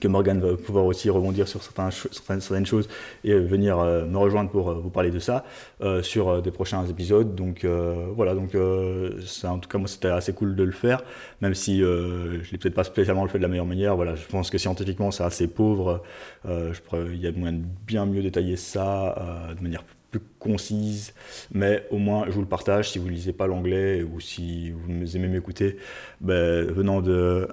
que 0.00 0.08
Morgan 0.08 0.40
va 0.40 0.56
pouvoir 0.56 0.86
aussi 0.86 1.10
rebondir 1.10 1.46
sur 1.48 1.62
certaines, 1.62 2.66
choses 2.66 2.88
et 3.24 3.34
venir 3.34 3.78
euh, 3.78 4.06
me 4.06 4.16
rejoindre 4.16 4.50
pour 4.50 4.70
euh, 4.70 4.74
vous 4.74 4.88
parler 4.88 5.10
de 5.10 5.18
ça 5.18 5.44
euh, 5.82 6.02
sur 6.02 6.40
des 6.40 6.50
prochains 6.50 6.86
épisodes. 6.86 7.34
Donc 7.34 7.66
voilà, 8.14 8.34
donc 8.34 8.54
en 8.54 9.58
tout 9.58 9.68
cas 9.68 9.78
moi 9.78 9.88
c'était 9.88 10.08
assez 10.08 10.32
cool 10.32 10.56
de 10.56 10.62
le 10.62 10.72
faire, 10.72 11.02
même 11.40 11.54
si 11.54 11.80
je 11.80 12.50
l'ai 12.50 12.58
peut-être 12.58 12.74
pas 12.74 12.84
spécialement 12.84 13.24
le 13.24 13.28
fait 13.28 13.38
de 13.38 13.42
la 13.42 13.48
meilleure 13.48 13.66
manière. 13.66 13.96
Voilà, 13.96 14.14
je 14.14 14.26
pense 14.26 14.50
que 14.50 14.58
scientifiquement 14.58 15.10
c'est 15.10 15.24
assez 15.24 15.48
pauvre. 15.48 16.02
il 16.46 17.20
y 17.20 17.26
a 17.26 17.32
moyen 17.32 17.58
de 17.58 17.64
bien 17.86 18.06
mieux 18.06 18.22
détailler 18.22 18.56
ça 18.56 19.54
de 19.56 19.62
manière 19.62 19.84
plus 20.10 20.20
concise, 20.38 21.14
mais 21.52 21.86
au 21.90 21.98
moins 21.98 22.26
je 22.26 22.32
vous 22.32 22.42
le 22.42 22.46
partage 22.46 22.90
si 22.90 22.98
vous 22.98 23.06
ne 23.06 23.12
lisez 23.12 23.32
pas 23.32 23.46
l'anglais 23.46 24.02
ou 24.02 24.20
si 24.20 24.70
vous 24.70 25.16
aimez 25.16 25.28
m'écouter, 25.28 25.78
ben, 26.20 26.66
venant 26.66 27.00
de 27.00 27.48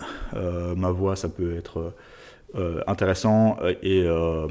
ma 0.76 0.92
voix 0.92 1.16
ça 1.16 1.30
peut 1.30 1.56
être 1.58 1.80
euh, 1.80 1.96
intéressant 2.88 3.58
euh, 3.62 4.48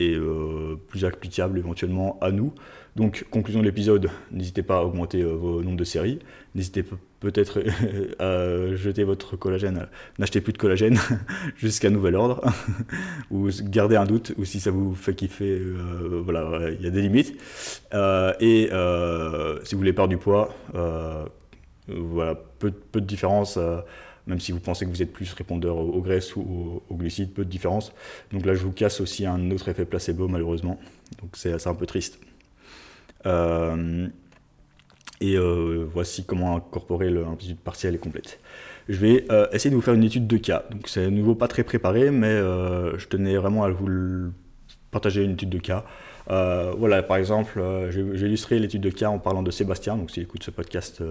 et, 0.00 0.14
euh, 0.16 0.76
plus 0.88 1.04
applicable 1.04 1.58
éventuellement 1.58 2.18
à 2.22 2.30
nous. 2.30 2.54
Donc, 2.96 3.26
conclusion 3.30 3.60
de 3.60 3.66
l'épisode, 3.66 4.08
n'hésitez 4.32 4.62
pas 4.62 4.78
à 4.78 4.82
augmenter 4.82 5.22
vos 5.22 5.62
nombres 5.62 5.76
de 5.76 5.84
séries. 5.84 6.20
N'hésitez 6.54 6.82
peut-être 7.20 7.62
à 8.18 8.74
jeter 8.76 9.04
votre 9.04 9.36
collagène. 9.36 9.86
N'achetez 10.18 10.40
plus 10.40 10.54
de 10.54 10.58
collagène 10.58 10.98
jusqu'à 11.56 11.90
nouvel 11.90 12.16
ordre. 12.16 12.40
ou 13.30 13.50
gardez 13.64 13.96
un 13.96 14.06
doute, 14.06 14.32
ou 14.38 14.46
si 14.46 14.58
ça 14.58 14.70
vous 14.70 14.94
fait 14.94 15.14
kiffer, 15.14 15.60
voilà, 16.24 16.70
il 16.70 16.82
y 16.82 16.86
a 16.86 16.90
des 16.90 17.02
limites. 17.02 17.34
et 18.40 18.70
si 19.64 19.74
vous 19.74 19.78
voulez 19.78 19.92
perdre 19.92 20.08
du 20.08 20.16
poids, 20.16 20.54
voilà, 21.86 22.34
peu, 22.58 22.70
peu, 22.70 23.02
de 23.02 23.06
différence 23.06 23.58
même 24.26 24.40
si 24.40 24.52
vous 24.52 24.60
pensez 24.60 24.84
que 24.84 24.90
vous 24.90 25.02
êtes 25.02 25.12
plus 25.12 25.32
répondeur 25.32 25.76
aux, 25.76 26.00
graisses 26.00 26.36
ou 26.36 26.82
aux, 26.88 26.94
glucides, 26.94 27.32
peu 27.32 27.44
de 27.44 27.50
différence. 27.50 27.92
Donc 28.32 28.46
là, 28.46 28.54
je 28.54 28.62
vous 28.62 28.72
casse 28.72 29.00
aussi 29.00 29.26
un 29.26 29.50
autre 29.50 29.68
effet 29.68 29.84
placebo, 29.84 30.28
malheureusement. 30.28 30.78
Donc 31.20 31.30
c'est 31.34 31.66
un 31.66 31.74
peu 31.74 31.86
triste. 31.86 32.20
Euh, 33.26 34.08
et 35.20 35.36
euh, 35.36 35.86
voici 35.92 36.24
comment 36.24 36.56
incorporer 36.56 37.10
l'amplitude 37.10 37.58
partielle 37.58 37.94
et 37.94 37.98
complète. 37.98 38.40
Je 38.88 38.98
vais 38.98 39.26
euh, 39.30 39.46
essayer 39.52 39.70
de 39.70 39.76
vous 39.76 39.82
faire 39.82 39.94
une 39.94 40.04
étude 40.04 40.26
de 40.26 40.36
cas. 40.36 40.64
Donc 40.70 40.88
c'est 40.88 41.04
à 41.04 41.10
nouveau 41.10 41.34
pas 41.34 41.48
très 41.48 41.64
préparé, 41.64 42.10
mais 42.10 42.36
je 42.38 43.06
tenais 43.06 43.36
vraiment 43.36 43.64
à 43.64 43.70
vous 43.70 44.32
partager 44.90 45.22
une 45.22 45.32
étude 45.32 45.50
de 45.50 45.58
cas. 45.58 45.84
Euh, 46.30 46.72
voilà, 46.76 47.02
par 47.02 47.16
exemple, 47.16 47.58
euh, 47.58 47.90
j'ai 47.90 48.26
illustré 48.26 48.58
l'étude 48.58 48.82
de 48.82 48.90
cas 48.90 49.08
en 49.08 49.18
parlant 49.18 49.42
de 49.42 49.50
Sébastien, 49.50 49.96
donc 49.96 50.10
s'il 50.10 50.22
écoute 50.22 50.44
ce 50.44 50.50
podcast, 50.50 51.02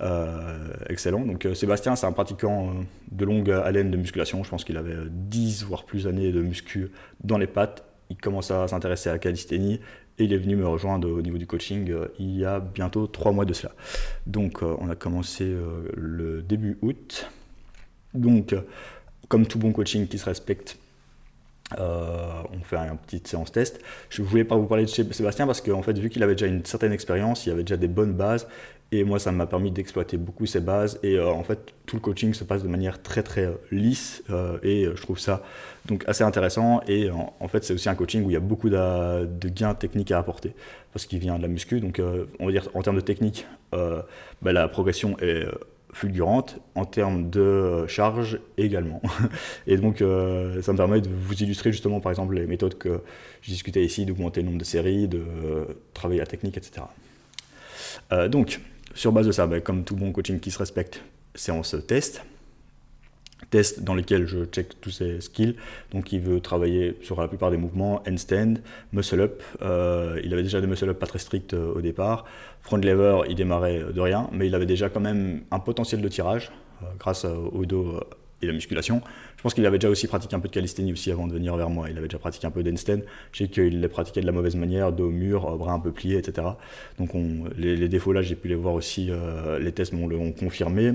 euh, 0.00 0.68
excellent. 0.88 1.20
Donc 1.20 1.46
Sébastien, 1.54 1.94
c'est 1.96 2.06
un 2.06 2.12
pratiquant 2.12 2.74
de 3.12 3.24
longue 3.24 3.50
haleine 3.50 3.90
de 3.90 3.96
musculation, 3.96 4.42
je 4.42 4.50
pense 4.50 4.64
qu'il 4.64 4.76
avait 4.76 4.96
10 5.08 5.64
voire 5.64 5.84
plus 5.84 6.06
années 6.06 6.32
de 6.32 6.42
muscu 6.42 6.90
dans 7.22 7.38
les 7.38 7.46
pattes. 7.46 7.84
Il 8.10 8.16
commence 8.16 8.50
à 8.50 8.66
s'intéresser 8.66 9.08
à 9.08 9.12
la 9.12 9.18
calisthénie 9.20 9.80
et 10.18 10.24
il 10.24 10.32
est 10.32 10.38
venu 10.38 10.56
me 10.56 10.66
rejoindre 10.66 11.08
au 11.08 11.22
niveau 11.22 11.38
du 11.38 11.46
coaching 11.46 11.94
il 12.18 12.36
y 12.36 12.44
a 12.44 12.58
bientôt 12.58 13.06
3 13.06 13.30
mois 13.30 13.44
de 13.44 13.52
cela. 13.52 13.72
Donc 14.26 14.62
on 14.62 14.90
a 14.90 14.96
commencé 14.96 15.54
le 15.94 16.42
début 16.42 16.76
août. 16.82 17.30
Donc, 18.14 18.56
comme 19.28 19.46
tout 19.46 19.60
bon 19.60 19.70
coaching 19.70 20.08
qui 20.08 20.18
se 20.18 20.24
respecte, 20.24 20.79
euh, 21.78 22.42
on 22.52 22.64
fait 22.64 22.76
une 22.76 22.98
petite 22.98 23.28
séance 23.28 23.52
test. 23.52 23.80
Je 24.08 24.22
voulais 24.22 24.44
pas 24.44 24.56
vous 24.56 24.66
parler 24.66 24.84
de 24.84 24.88
Sébastien 24.88 25.46
parce 25.46 25.60
qu'en 25.60 25.82
fait, 25.82 25.96
vu 25.98 26.10
qu'il 26.10 26.22
avait 26.22 26.34
déjà 26.34 26.46
une 26.46 26.64
certaine 26.64 26.92
expérience, 26.92 27.46
il 27.46 27.52
avait 27.52 27.62
déjà 27.62 27.76
des 27.76 27.88
bonnes 27.88 28.14
bases. 28.14 28.46
Et 28.92 29.04
moi, 29.04 29.20
ça 29.20 29.30
m'a 29.30 29.46
permis 29.46 29.70
d'exploiter 29.70 30.16
beaucoup 30.16 30.46
ces 30.46 30.58
bases. 30.58 30.98
Et 31.04 31.14
euh, 31.14 31.28
en 31.28 31.44
fait, 31.44 31.60
tout 31.86 31.96
le 31.96 32.00
coaching 32.00 32.34
se 32.34 32.42
passe 32.42 32.64
de 32.64 32.68
manière 32.68 33.00
très 33.00 33.22
très 33.22 33.44
euh, 33.44 33.52
lisse. 33.70 34.24
et 34.64 34.86
je 34.92 35.02
trouve 35.02 35.18
ça 35.18 35.42
donc 35.86 36.04
assez 36.08 36.24
intéressant. 36.24 36.80
Et 36.88 37.08
en, 37.10 37.48
fait, 37.48 37.64
c'est 37.64 37.72
aussi 37.72 37.88
un 37.88 37.94
coaching 37.94 38.24
où 38.24 38.30
il 38.30 38.32
y 38.32 38.36
a 38.36 38.40
beaucoup 38.40 38.68
de, 38.68 39.48
gains 39.48 39.74
techniques 39.74 40.10
à 40.10 40.18
apporter 40.18 40.54
parce 40.92 41.06
qu'il 41.06 41.20
vient 41.20 41.36
de 41.36 41.42
la 41.42 41.48
muscu. 41.48 41.80
Donc, 41.80 42.02
on 42.40 42.46
va 42.46 42.52
dire 42.52 42.68
en 42.74 42.82
termes 42.82 42.96
de 42.96 43.00
technique, 43.00 43.46
bah, 43.72 44.52
la 44.52 44.66
progression 44.66 45.16
est 45.20 45.46
fulgurante 45.92 46.58
en 46.74 46.84
termes 46.84 47.30
de 47.30 47.86
charge 47.86 48.40
également. 48.56 49.02
Et 49.66 49.76
donc, 49.76 50.02
euh, 50.02 50.62
ça 50.62 50.72
me 50.72 50.76
permet 50.76 51.00
de 51.00 51.08
vous 51.08 51.42
illustrer 51.42 51.72
justement, 51.72 52.00
par 52.00 52.12
exemple, 52.12 52.34
les 52.34 52.46
méthodes 52.46 52.78
que 52.78 53.00
j'ai 53.42 53.52
discutées 53.52 53.84
ici, 53.84 54.06
d'augmenter 54.06 54.40
le 54.40 54.46
nombre 54.46 54.58
de 54.58 54.64
séries, 54.64 55.08
de 55.08 55.22
travailler 55.94 56.20
la 56.20 56.26
technique, 56.26 56.56
etc. 56.56 56.82
Euh, 58.12 58.28
donc, 58.28 58.60
sur 58.94 59.12
base 59.12 59.26
de 59.26 59.32
ça, 59.32 59.46
ben, 59.46 59.60
comme 59.60 59.84
tout 59.84 59.96
bon 59.96 60.12
coaching 60.12 60.40
qui 60.40 60.50
se 60.50 60.58
respecte, 60.58 61.02
séance 61.34 61.76
test. 61.86 62.22
Tests 63.50 63.82
dans 63.82 63.94
lesquels 63.94 64.26
je 64.26 64.44
check 64.44 64.80
tous 64.80 64.90
ses 64.90 65.20
skills. 65.20 65.56
Donc 65.92 66.12
il 66.12 66.20
veut 66.20 66.40
travailler 66.40 66.96
sur 67.02 67.20
la 67.20 67.28
plupart 67.28 67.50
des 67.50 67.56
mouvements, 67.56 68.02
handstand, 68.08 68.54
muscle 68.92 69.20
up. 69.20 69.42
Euh, 69.60 70.20
il 70.24 70.32
avait 70.32 70.42
déjà 70.42 70.60
des 70.60 70.66
muscle 70.66 70.88
up 70.88 70.98
pas 70.98 71.06
très 71.06 71.18
stricts 71.18 71.54
euh, 71.54 71.74
au 71.74 71.80
départ. 71.80 72.24
Front 72.62 72.78
lever, 72.78 73.22
il 73.28 73.34
démarrait 73.34 73.84
de 73.92 74.00
rien, 74.00 74.28
mais 74.32 74.46
il 74.46 74.54
avait 74.54 74.66
déjà 74.66 74.88
quand 74.88 75.00
même 75.00 75.42
un 75.50 75.58
potentiel 75.58 76.00
de 76.00 76.08
tirage 76.08 76.50
euh, 76.82 76.86
grâce 76.98 77.24
au 77.24 77.64
dos 77.66 78.00
et 78.42 78.46
la 78.46 78.52
musculation. 78.54 79.02
Je 79.36 79.42
pense 79.42 79.52
qu'il 79.52 79.66
avait 79.66 79.78
déjà 79.78 79.90
aussi 79.90 80.06
pratiqué 80.06 80.34
un 80.34 80.40
peu 80.40 80.48
de 80.48 80.52
calisthénie 80.54 80.92
aussi 80.92 81.10
avant 81.10 81.26
de 81.26 81.32
venir 81.32 81.56
vers 81.56 81.68
moi. 81.68 81.90
Il 81.90 81.98
avait 81.98 82.08
déjà 82.08 82.18
pratiqué 82.18 82.46
un 82.46 82.50
peu 82.50 82.62
d'handstand. 82.62 83.00
Je 83.32 83.38
sais 83.38 83.48
qu'il 83.48 83.80
les 83.80 83.88
pratiquait 83.88 84.22
de 84.22 84.26
la 84.26 84.32
mauvaise 84.32 84.56
manière, 84.56 84.92
dos 84.92 85.08
au 85.08 85.10
mur, 85.10 85.58
bras 85.58 85.72
un 85.72 85.78
peu 85.78 85.92
pliés, 85.92 86.16
etc. 86.16 86.46
Donc 86.98 87.14
on, 87.14 87.44
les, 87.58 87.88
défauts 87.88 88.14
là, 88.14 88.22
j'ai 88.22 88.36
pu 88.36 88.48
les 88.48 88.54
voir 88.54 88.74
aussi. 88.74 89.10
les 89.60 89.72
tests 89.72 89.92
m'ont 89.92 90.32
confirmé. 90.32 90.94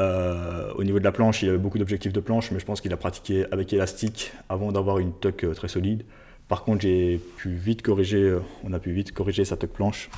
Euh, 0.00 0.72
au 0.74 0.84
niveau 0.84 0.98
de 0.98 1.04
la 1.04 1.12
planche, 1.12 1.42
il 1.42 1.48
avait 1.48 1.58
beaucoup 1.58 1.78
d'objectifs 1.78 2.12
de 2.12 2.20
planche, 2.20 2.50
mais 2.50 2.58
je 2.58 2.64
pense 2.64 2.80
qu'il 2.80 2.92
a 2.92 2.96
pratiqué 2.96 3.46
avec 3.50 3.72
élastique 3.72 4.32
avant 4.48 4.72
d'avoir 4.72 4.98
une 4.98 5.12
tuck 5.12 5.44
euh, 5.44 5.54
très 5.54 5.68
solide. 5.68 6.04
Par 6.48 6.64
contre, 6.64 6.82
j'ai 6.82 7.20
pu 7.36 7.50
vite 7.50 7.82
corriger, 7.82 8.22
euh, 8.22 8.40
on 8.64 8.72
a 8.72 8.78
pu 8.78 8.92
vite 8.92 9.12
corriger 9.12 9.44
sa 9.44 9.56
tuck 9.56 9.70
planche 9.70 10.10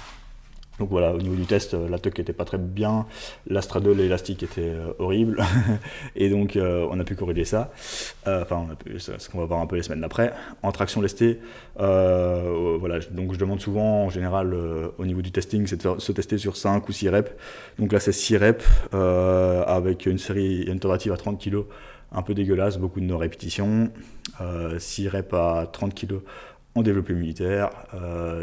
donc 0.78 0.90
voilà, 0.90 1.14
au 1.14 1.18
niveau 1.18 1.36
du 1.36 1.46
test, 1.46 1.74
euh, 1.74 1.88
la 1.88 1.98
tuck 1.98 2.18
était 2.18 2.32
pas 2.32 2.44
très 2.44 2.58
bien, 2.58 3.06
la 3.46 3.62
straddle 3.62 3.92
l'élastique 3.92 4.42
était 4.42 4.70
euh, 4.70 4.92
horrible, 4.98 5.40
et 6.16 6.28
donc 6.28 6.56
euh, 6.56 6.86
on 6.90 6.98
a 6.98 7.04
pu 7.04 7.14
corriger 7.14 7.44
ça. 7.44 7.70
enfin, 8.26 8.66
c'est 8.98 9.20
ce 9.20 9.28
qu'on 9.28 9.38
va 9.38 9.44
voir 9.44 9.60
un 9.60 9.66
peu 9.66 9.76
les 9.76 9.82
semaines 9.82 10.00
d'après. 10.00 10.32
En 10.62 10.72
traction 10.72 11.00
lestée, 11.00 11.40
voilà, 11.76 12.98
donc 13.10 13.32
je 13.34 13.38
demande 13.38 13.60
souvent, 13.60 14.04
en 14.04 14.10
général, 14.10 14.54
au 14.98 15.06
niveau 15.06 15.22
du 15.22 15.30
testing, 15.30 15.66
c'est 15.66 15.86
de 15.86 15.98
se 15.98 16.12
tester 16.12 16.38
sur 16.38 16.56
5 16.56 16.88
ou 16.88 16.92
6 16.92 17.08
reps. 17.08 17.30
Donc 17.78 17.92
là, 17.92 18.00
c'est 18.00 18.12
6 18.12 18.36
reps 18.38 18.66
avec 18.92 20.06
une 20.06 20.18
série, 20.18 20.62
une 20.62 20.80
tentative 20.80 21.12
à 21.12 21.16
30 21.16 21.42
kg, 21.42 21.64
un 22.12 22.22
peu 22.22 22.34
dégueulasse, 22.34 22.78
beaucoup 22.78 23.00
de 23.00 23.14
répétitions. 23.14 23.90
6 24.78 25.08
reps 25.08 25.34
à 25.34 25.68
30 25.70 25.94
kg 25.94 26.16
en 26.74 26.82
développé 26.82 27.14
militaire, 27.14 27.70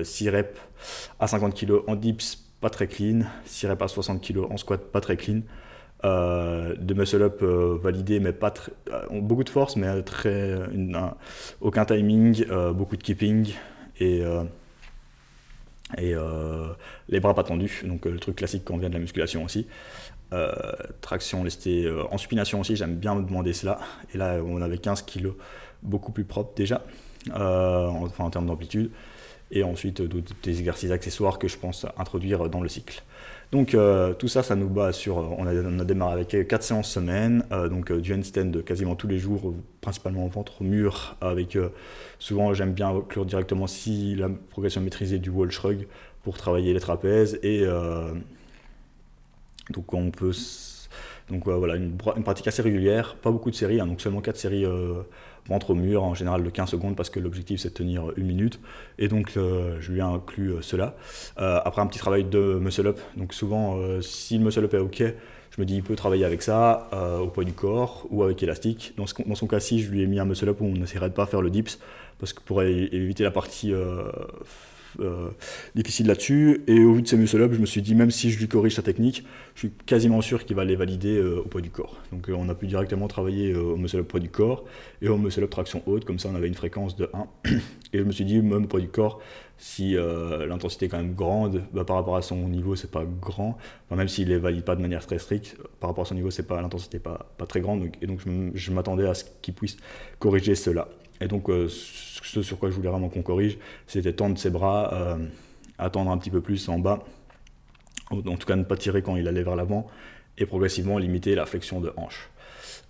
6 0.04 0.28
euh, 0.28 0.32
reps 0.32 0.60
à 1.20 1.28
50 1.28 1.54
kg 1.54 1.82
en 1.88 1.96
dips, 1.96 2.38
pas 2.62 2.70
très 2.70 2.88
clean, 2.88 3.22
6 3.46 3.68
reps 3.68 3.82
à 3.82 3.88
60 3.88 4.26
kg 4.26 4.46
en 4.50 4.58
squat, 4.58 4.82
pas 4.92 5.02
très 5.02 5.18
clean. 5.18 5.42
Euh, 6.04 6.76
de 6.78 6.96
muscle 6.96 7.22
up 7.22 7.44
euh, 7.44 7.78
validé, 7.80 8.20
mais 8.20 8.34
pas 8.34 8.50
très, 8.50 8.72
beaucoup 9.12 9.44
de 9.44 9.50
force, 9.50 9.76
mais 9.76 10.02
très, 10.02 10.56
aucun 11.60 11.86
timing, 11.86 12.46
beaucoup 12.74 12.98
de 12.98 13.04
keeping 13.04 13.54
et, 14.00 14.24
et 15.98 16.16
les 17.10 17.20
bras 17.20 17.36
pas 17.36 17.44
tendus, 17.44 17.84
donc 17.86 18.06
le 18.06 18.18
truc 18.18 18.38
classique 18.38 18.64
quand 18.66 18.78
vient 18.78 18.90
de 18.90 18.96
la 18.96 19.00
musculation 19.00 19.44
aussi. 19.44 19.68
traction 21.02 21.44
lestée 21.44 21.92
en 22.10 22.18
supination 22.18 22.62
aussi, 22.62 22.76
j'aime 22.76 22.96
bien 22.96 23.14
me 23.14 23.24
demander 23.24 23.54
cela. 23.54 23.80
Et 24.14 24.18
là, 24.18 24.40
on 24.44 24.62
avait 24.62 24.80
15 24.80 25.04
kg, 25.04 25.34
beaucoup 25.84 26.12
plus 26.12 26.24
propre 26.24 26.54
déjà. 26.56 26.82
Euh, 27.30 27.88
enfin 27.88 28.24
en 28.24 28.30
termes 28.30 28.48
d'amplitude, 28.48 28.90
et 29.52 29.64
ensuite 29.64 30.02
des 30.02 30.60
exercices 30.60 30.92
accessoires 30.92 31.38
que 31.38 31.48
je 31.48 31.58
pense 31.58 31.86
introduire 31.98 32.50
dans 32.50 32.62
le 32.62 32.70
cycle. 32.70 33.04
Donc 33.52 33.76
euh, 33.76 34.14
tout 34.14 34.30
ça, 34.30 34.44
ça 34.44 34.56
nous 34.56 34.70
bat 34.70 34.92
sur, 34.94 35.18
on 35.18 35.46
a, 35.46 35.84
démarré 35.84 36.14
avec 36.14 36.48
4 36.48 36.64
séances 36.64 36.90
semaine, 36.90 37.46
euh, 37.52 37.68
donc 37.68 37.92
du 37.92 38.14
handstand 38.14 38.64
quasiment 38.66 38.96
tous 38.96 39.08
les 39.08 39.20
jours, 39.20 39.54
principalement 39.82 40.26
ventre 40.28 40.64
mur, 40.64 41.16
avec 41.22 41.58
souvent 42.18 42.54
j'aime 42.54 42.74
bien 42.74 42.90
inclure 42.90 43.26
directement 43.26 43.68
si 43.68 44.16
la 44.16 44.30
progression 44.50 44.82
maîtrisée 44.82 45.20
du 45.20 45.30
wall 45.30 45.52
shrug 45.52 45.88
pour 46.24 46.38
travailler 46.38 46.74
les 46.74 46.80
trapèzes, 46.80 47.40
et 47.44 47.66
donc 49.70 49.94
on 49.94 50.12
peut... 50.12 50.34
Donc 51.32 51.48
voilà, 51.48 51.76
une, 51.76 51.96
pratique 51.96 52.48
assez 52.48 52.62
régulière, 52.62 53.16
pas 53.16 53.32
beaucoup 53.32 53.50
de 53.50 53.56
séries, 53.56 53.80
hein, 53.80 53.88
donc 53.88 54.02
seulement 54.02 54.22
4 54.22 54.36
séries 54.36 54.66
ventre 55.48 55.72
au 55.72 55.76
mur 55.76 56.04
en 56.04 56.14
général 56.14 56.44
de 56.44 56.50
15 56.50 56.70
secondes 56.70 56.96
parce 56.96 57.10
que 57.10 57.20
l'objectif 57.20 57.62
c'est 57.62 57.70
de 57.70 57.74
tenir 57.74 58.12
une 58.18 58.26
minute 58.26 58.60
et 59.00 59.08
donc 59.08 59.34
euh, 59.38 59.78
je 59.80 59.92
lui 59.92 60.00
ai 60.00 60.04
inclus 60.04 60.50
euh, 60.50 60.62
cela. 60.62 60.96
Euh, 61.40 61.60
après 61.64 61.82
un 61.82 61.88
petit 61.88 62.00
travail 62.00 62.24
de 62.24 62.60
muscle 62.60 62.88
up, 62.88 63.00
donc 63.18 63.34
souvent 63.34 63.80
si 64.02 64.38
le 64.38 64.44
muscle 64.44 64.64
up 64.64 64.74
est 64.74 64.78
ok, 64.78 65.04
je 65.52 65.62
me 65.62 65.66
dis 65.66 65.76
il 65.76 65.84
peut 65.84 65.96
travailler 65.96 66.26
avec 66.26 66.42
ça 66.42 66.90
au 67.22 67.28
poids 67.28 67.44
du 67.44 67.54
corps 67.54 68.08
ou 68.10 68.24
avec 68.24 68.42
élastique. 68.42 68.94
Dans, 68.98 69.06
son 69.06 69.48
cas-ci, 69.48 69.82
je 69.82 69.92
lui 69.92 70.02
ai 70.02 70.08
mis 70.08 70.20
un 70.20 70.26
muscle 70.26 70.48
up 70.48 70.62
où 70.62 70.66
on 70.66 70.74
n'essaierait 70.74 71.10
de 71.10 71.14
pas 71.14 71.26
faire 71.26 71.42
le 71.42 71.50
dips 71.50 71.80
parce 72.20 72.34
que 72.34 72.42
pour 72.42 72.62
éviter 72.64 73.24
la 73.24 73.32
partie 73.32 73.74
euh, 75.00 75.30
difficile 75.76 76.08
là-dessus. 76.08 76.64
Et 76.68 76.84
au 76.84 76.94
vu 76.94 77.02
de 77.02 77.08
ces 77.08 77.18
muscle-up, 77.18 77.54
je 77.54 77.60
me 77.60 77.66
suis 77.66 77.82
dit, 77.82 77.96
même 77.96 78.12
si 78.12 78.32
je 78.32 78.40
lui 78.40 78.48
corrige 78.48 78.76
sa 78.76 78.82
technique, 78.82 79.24
je 79.56 79.60
suis 79.60 79.72
quasiment 79.86 80.22
sûr 80.22 80.46
qu'il 80.46 80.56
va 80.56 80.66
les 80.66 80.76
valider 80.76 81.18
euh, 81.18 81.40
au 81.40 81.48
poids 81.48 81.62
du 81.62 81.70
corps. 81.70 81.98
Donc 82.12 82.30
euh, 82.30 82.34
on 82.34 82.50
a 82.50 82.56
pu 82.56 82.68
directement 82.68 83.08
travailler 83.08 83.56
au 83.56 83.78
muscle-up 83.78 84.08
poids 84.08 84.20
du 84.20 84.30
corps 84.30 84.66
et 85.02 85.10
au 85.10 85.18
muscle-up 85.18 85.50
traction 85.50 85.82
haute, 85.86 86.06
comme 86.06 86.20
ça 86.20 86.30
on 86.32 86.36
avait 86.36 86.48
une 86.48 86.56
fréquence 86.56 86.96
de 86.96 87.10
1. 87.14 87.28
Et 87.94 88.00
je 88.00 88.04
me 88.04 88.12
suis 88.12 88.26
dit, 88.26 88.42
même 88.42 88.64
au 88.64 88.68
poids 88.68 88.80
du 88.80 88.88
corps, 88.88 89.20
si 89.58 89.96
l'intensité 90.48 90.86
est 90.86 90.90
quand 90.90 90.98
même 90.98 91.14
grande, 91.14 91.62
bah, 91.74 91.84
par 91.84 91.98
rapport 91.98 92.16
à 92.16 92.22
son 92.22 92.48
niveau, 92.48 92.76
c'est 92.76 92.90
pas 92.90 93.04
grand. 93.04 93.58
même 93.92 94.08
s'il 94.08 94.30
les 94.30 94.38
valide 94.38 94.64
pas 94.64 94.76
de 94.76 94.82
manière 94.82 95.06
très 95.06 95.20
stricte, 95.20 95.58
par 95.80 95.90
rapport 95.90 96.04
à 96.04 96.08
son 96.08 96.16
niveau, 96.16 96.32
c'est 96.32 96.48
pas 96.48 96.62
l'intensité 96.62 97.00
pas, 97.00 97.30
pas 97.38 97.46
très 97.46 97.60
grande. 97.60 97.90
et 98.02 98.08
donc 98.08 98.22
je 98.56 98.72
m'attendais 98.72 99.08
à 99.08 99.14
ce 99.14 99.26
qu'il 99.42 99.54
puisse 99.54 99.78
corriger 100.20 100.56
cela. 100.56 100.88
Et 101.22 101.28
donc, 101.28 101.50
euh, 101.50 101.68
ce 101.70 102.42
sur 102.42 102.60
quoi 102.60 102.70
je 102.70 102.76
voulais 102.76 102.90
vraiment 102.90 103.10
qu'on 103.10 103.22
corrige, 103.22 103.58
c'était 103.88 104.14
tendre 104.14 104.38
ses 104.38 104.50
bras, 104.50 104.94
euh, 104.94 105.18
attendre 105.78 106.12
un 106.12 106.18
petit 106.18 106.32
peu 106.32 106.42
plus 106.42 106.68
en 106.68 106.80
bas, 106.80 107.04
en 108.10 108.22
tout 108.22 108.48
cas 108.48 108.56
ne 108.56 108.64
pas 108.64 108.76
tirer 108.76 109.02
quand 109.02 109.16
il 109.16 109.28
allait 109.28 109.44
vers 109.44 109.56
l'avant, 109.56 109.88
et 110.38 110.46
progressivement 110.46 110.98
limiter 110.98 111.36
la 111.36 111.46
flexion 111.46 111.80
de 111.80 111.94
hanche. 111.96 112.30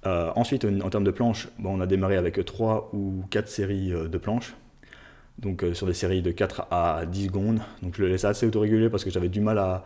Euh, 0.05 0.31
ensuite, 0.35 0.65
en, 0.65 0.89
termes 0.89 1.03
de 1.03 1.11
planches, 1.11 1.49
on 1.63 1.79
a 1.81 1.85
démarré 1.85 2.17
avec 2.17 2.43
3 2.43 2.89
ou 2.93 3.23
4 3.29 3.47
séries 3.47 3.89
de 3.89 4.17
planches, 4.17 4.55
donc 5.37 5.63
sur 5.73 5.85
des 5.85 5.93
séries 5.93 6.21
de 6.21 6.31
4 6.31 6.67
à 6.71 7.05
10 7.05 7.25
secondes. 7.25 7.59
Donc 7.83 7.95
je 7.97 8.01
le 8.01 8.07
laissais 8.07 8.27
assez 8.27 8.47
autorégulé 8.47 8.89
parce 8.89 9.03
que 9.03 9.09
j'avais 9.09 9.29
du 9.29 9.41
mal 9.41 9.59
à, 9.59 9.83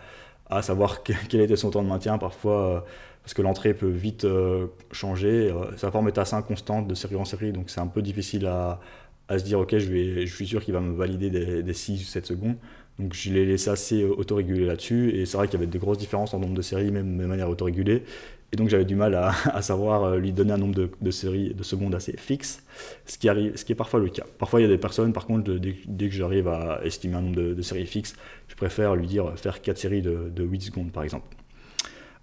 à 0.50 0.62
savoir 0.62 1.04
quel 1.04 1.41
était 1.41 1.56
son 1.56 1.72
temps 1.72 1.84
de 1.84 1.89
maintien. 1.89 2.18
Parfois, 2.18 2.86
parce 3.26 3.34
que 3.34 3.42
l'entrée 3.42 3.74
peut 3.74 3.90
vite 3.90 4.24
euh, 4.24 4.68
changer. 4.92 5.50
Euh, 5.50 5.76
sa 5.78 5.90
forme 5.90 6.08
est 6.08 6.18
assez 6.20 6.36
inconstante 6.36 6.88
de 6.88 6.94
série 6.94 7.16
en 7.16 7.26
série, 7.26 7.52
donc 7.52 7.72
c'est 7.72 7.80
un 7.80 7.88
peu 7.88 8.04
difficile 8.04 8.46
à, 8.46 8.80
se 9.28 9.44
dire 9.44 9.60
ok, 9.60 9.80
je, 9.80 10.26
suis 10.28 10.46
sûr 10.46 10.64
qu'il 10.64 10.76
va 10.76 10.80
me 10.80 10.96
valider 10.96 11.32
des, 11.32 11.64
des 11.64 11.74
6 11.74 12.04
ou 12.04 12.06
7 12.06 12.24
secondes. 12.24 12.56
Donc 13.00 13.16
je 13.16 13.34
l'ai 13.34 13.48
laissé 13.48 13.72
assez 13.72 14.04
euh, 14.04 14.14
autorégulé 14.16 14.68
là-dessus, 14.68 15.10
et 15.10 15.26
c'est 15.26 15.38
vrai 15.38 15.48
qu'il 15.48 15.60
y 15.60 15.64
avait 15.64 15.72
des 15.72 15.80
grosses 15.80 15.98
différences 15.98 16.36
en 16.36 16.40
nombre 16.40 16.54
de 16.54 16.62
séries, 16.62 16.92
même 16.92 17.18
de 17.18 17.26
manière 17.26 17.50
autorégulée. 17.50 18.04
Et 18.52 18.58
donc 18.58 18.70
j'avais 18.70 18.86
du 18.86 18.96
mal 18.96 19.16
à, 19.16 19.34
savoir 19.64 20.18
lui 20.18 20.32
donner 20.32 20.52
un 20.52 20.60
nombre 20.60 20.76
de, 20.76 21.12
séries 21.12 21.56
de 21.56 21.64
secondes 21.64 21.96
assez 21.96 22.16
fixe, 22.18 22.64
ce 23.08 23.18
qui, 23.18 23.28
arrive, 23.28 23.58
ce 23.58 23.66
qui 23.66 23.72
est 23.72 23.76
parfois 23.76 24.00
le 24.00 24.10
cas. 24.10 24.26
Parfois 24.38 24.62
il 24.62 24.64
y 24.64 24.68
a 24.68 24.70
des 24.70 24.78
personnes, 24.78 25.14
par 25.14 25.26
contre, 25.26 25.52
dès, 25.52 26.10
que 26.10 26.14
j'arrive 26.14 26.48
à 26.48 26.80
estimer 26.86 27.16
un 27.16 27.22
nombre 27.22 27.38
de, 27.56 27.62
séries 27.64 27.88
fixes, 27.88 28.16
je 28.50 28.56
préfère 28.56 28.96
lui 28.96 29.08
dire 29.08 29.34
faire 29.36 29.64
4 29.64 29.80
séries 29.80 30.04
de, 30.04 30.30
de 30.30 30.44
8 30.44 30.62
secondes 30.62 30.92
par 30.92 31.02
exemple. 31.02 31.26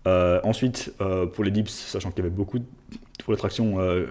Euh, 0.07 0.41
ensuite, 0.43 0.93
euh, 1.01 1.27
pour 1.27 1.45
les 1.45 1.51
dips, 1.51 1.71
sachant 1.71 2.11
qu'il 2.11 2.25
y 2.25 2.27
avait 2.27 2.35
beaucoup 2.35 2.59
de... 2.59 2.65
Pour 3.25 3.33
les 3.33 3.39
tractions, 3.39 3.79
euh, 3.79 4.07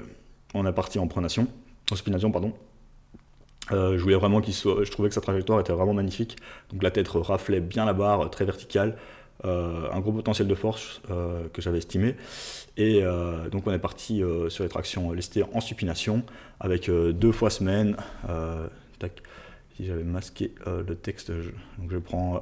on 0.54 0.66
a 0.66 0.72
parti 0.72 1.00
en 1.00 1.08
pronation, 1.08 1.48
en 1.92 1.96
spination, 1.96 2.32
pardon. 2.32 2.54
je 3.70 4.16
vraiment 4.16 4.42
qu'il 4.42 4.54
soit... 4.54 4.84
Je 4.84 4.92
trouvais 4.92 5.10
que 5.10 5.16
sa 5.16 5.22
trajectoire 5.22 5.60
était 5.60 5.74
vraiment 5.74 5.94
magnifique. 5.94 6.38
Donc 6.72 6.84
la 6.84 6.92
tête 6.92 7.08
raflait 7.10 7.60
bien 7.60 7.86
la 7.86 7.94
barre, 7.94 8.30
très 8.30 8.46
verticale. 8.46 8.98
un 9.44 10.00
gros 10.00 10.12
potentiel 10.12 10.48
de 10.48 10.56
force 10.56 11.02
que 11.54 11.62
j'avais 11.62 11.80
estimé. 11.80 12.16
Et 12.78 13.02
donc 13.52 13.68
on 13.68 13.72
est 13.72 13.80
parti 13.80 14.22
sur 14.50 14.64
les 14.64 14.70
tractions 14.70 15.12
lestées 15.12 15.44
en 15.54 15.62
supination 15.62 16.24
avec 16.60 16.90
deux 16.90 17.32
fois 17.32 17.50
semaine. 17.50 17.96
tac 19.00 19.22
si 19.78 19.86
j'avais 19.86 20.04
masqué 20.04 20.54
le 20.66 20.96
texte, 20.96 21.32
donc 21.32 21.92
je 21.92 21.98
prends 21.98 22.42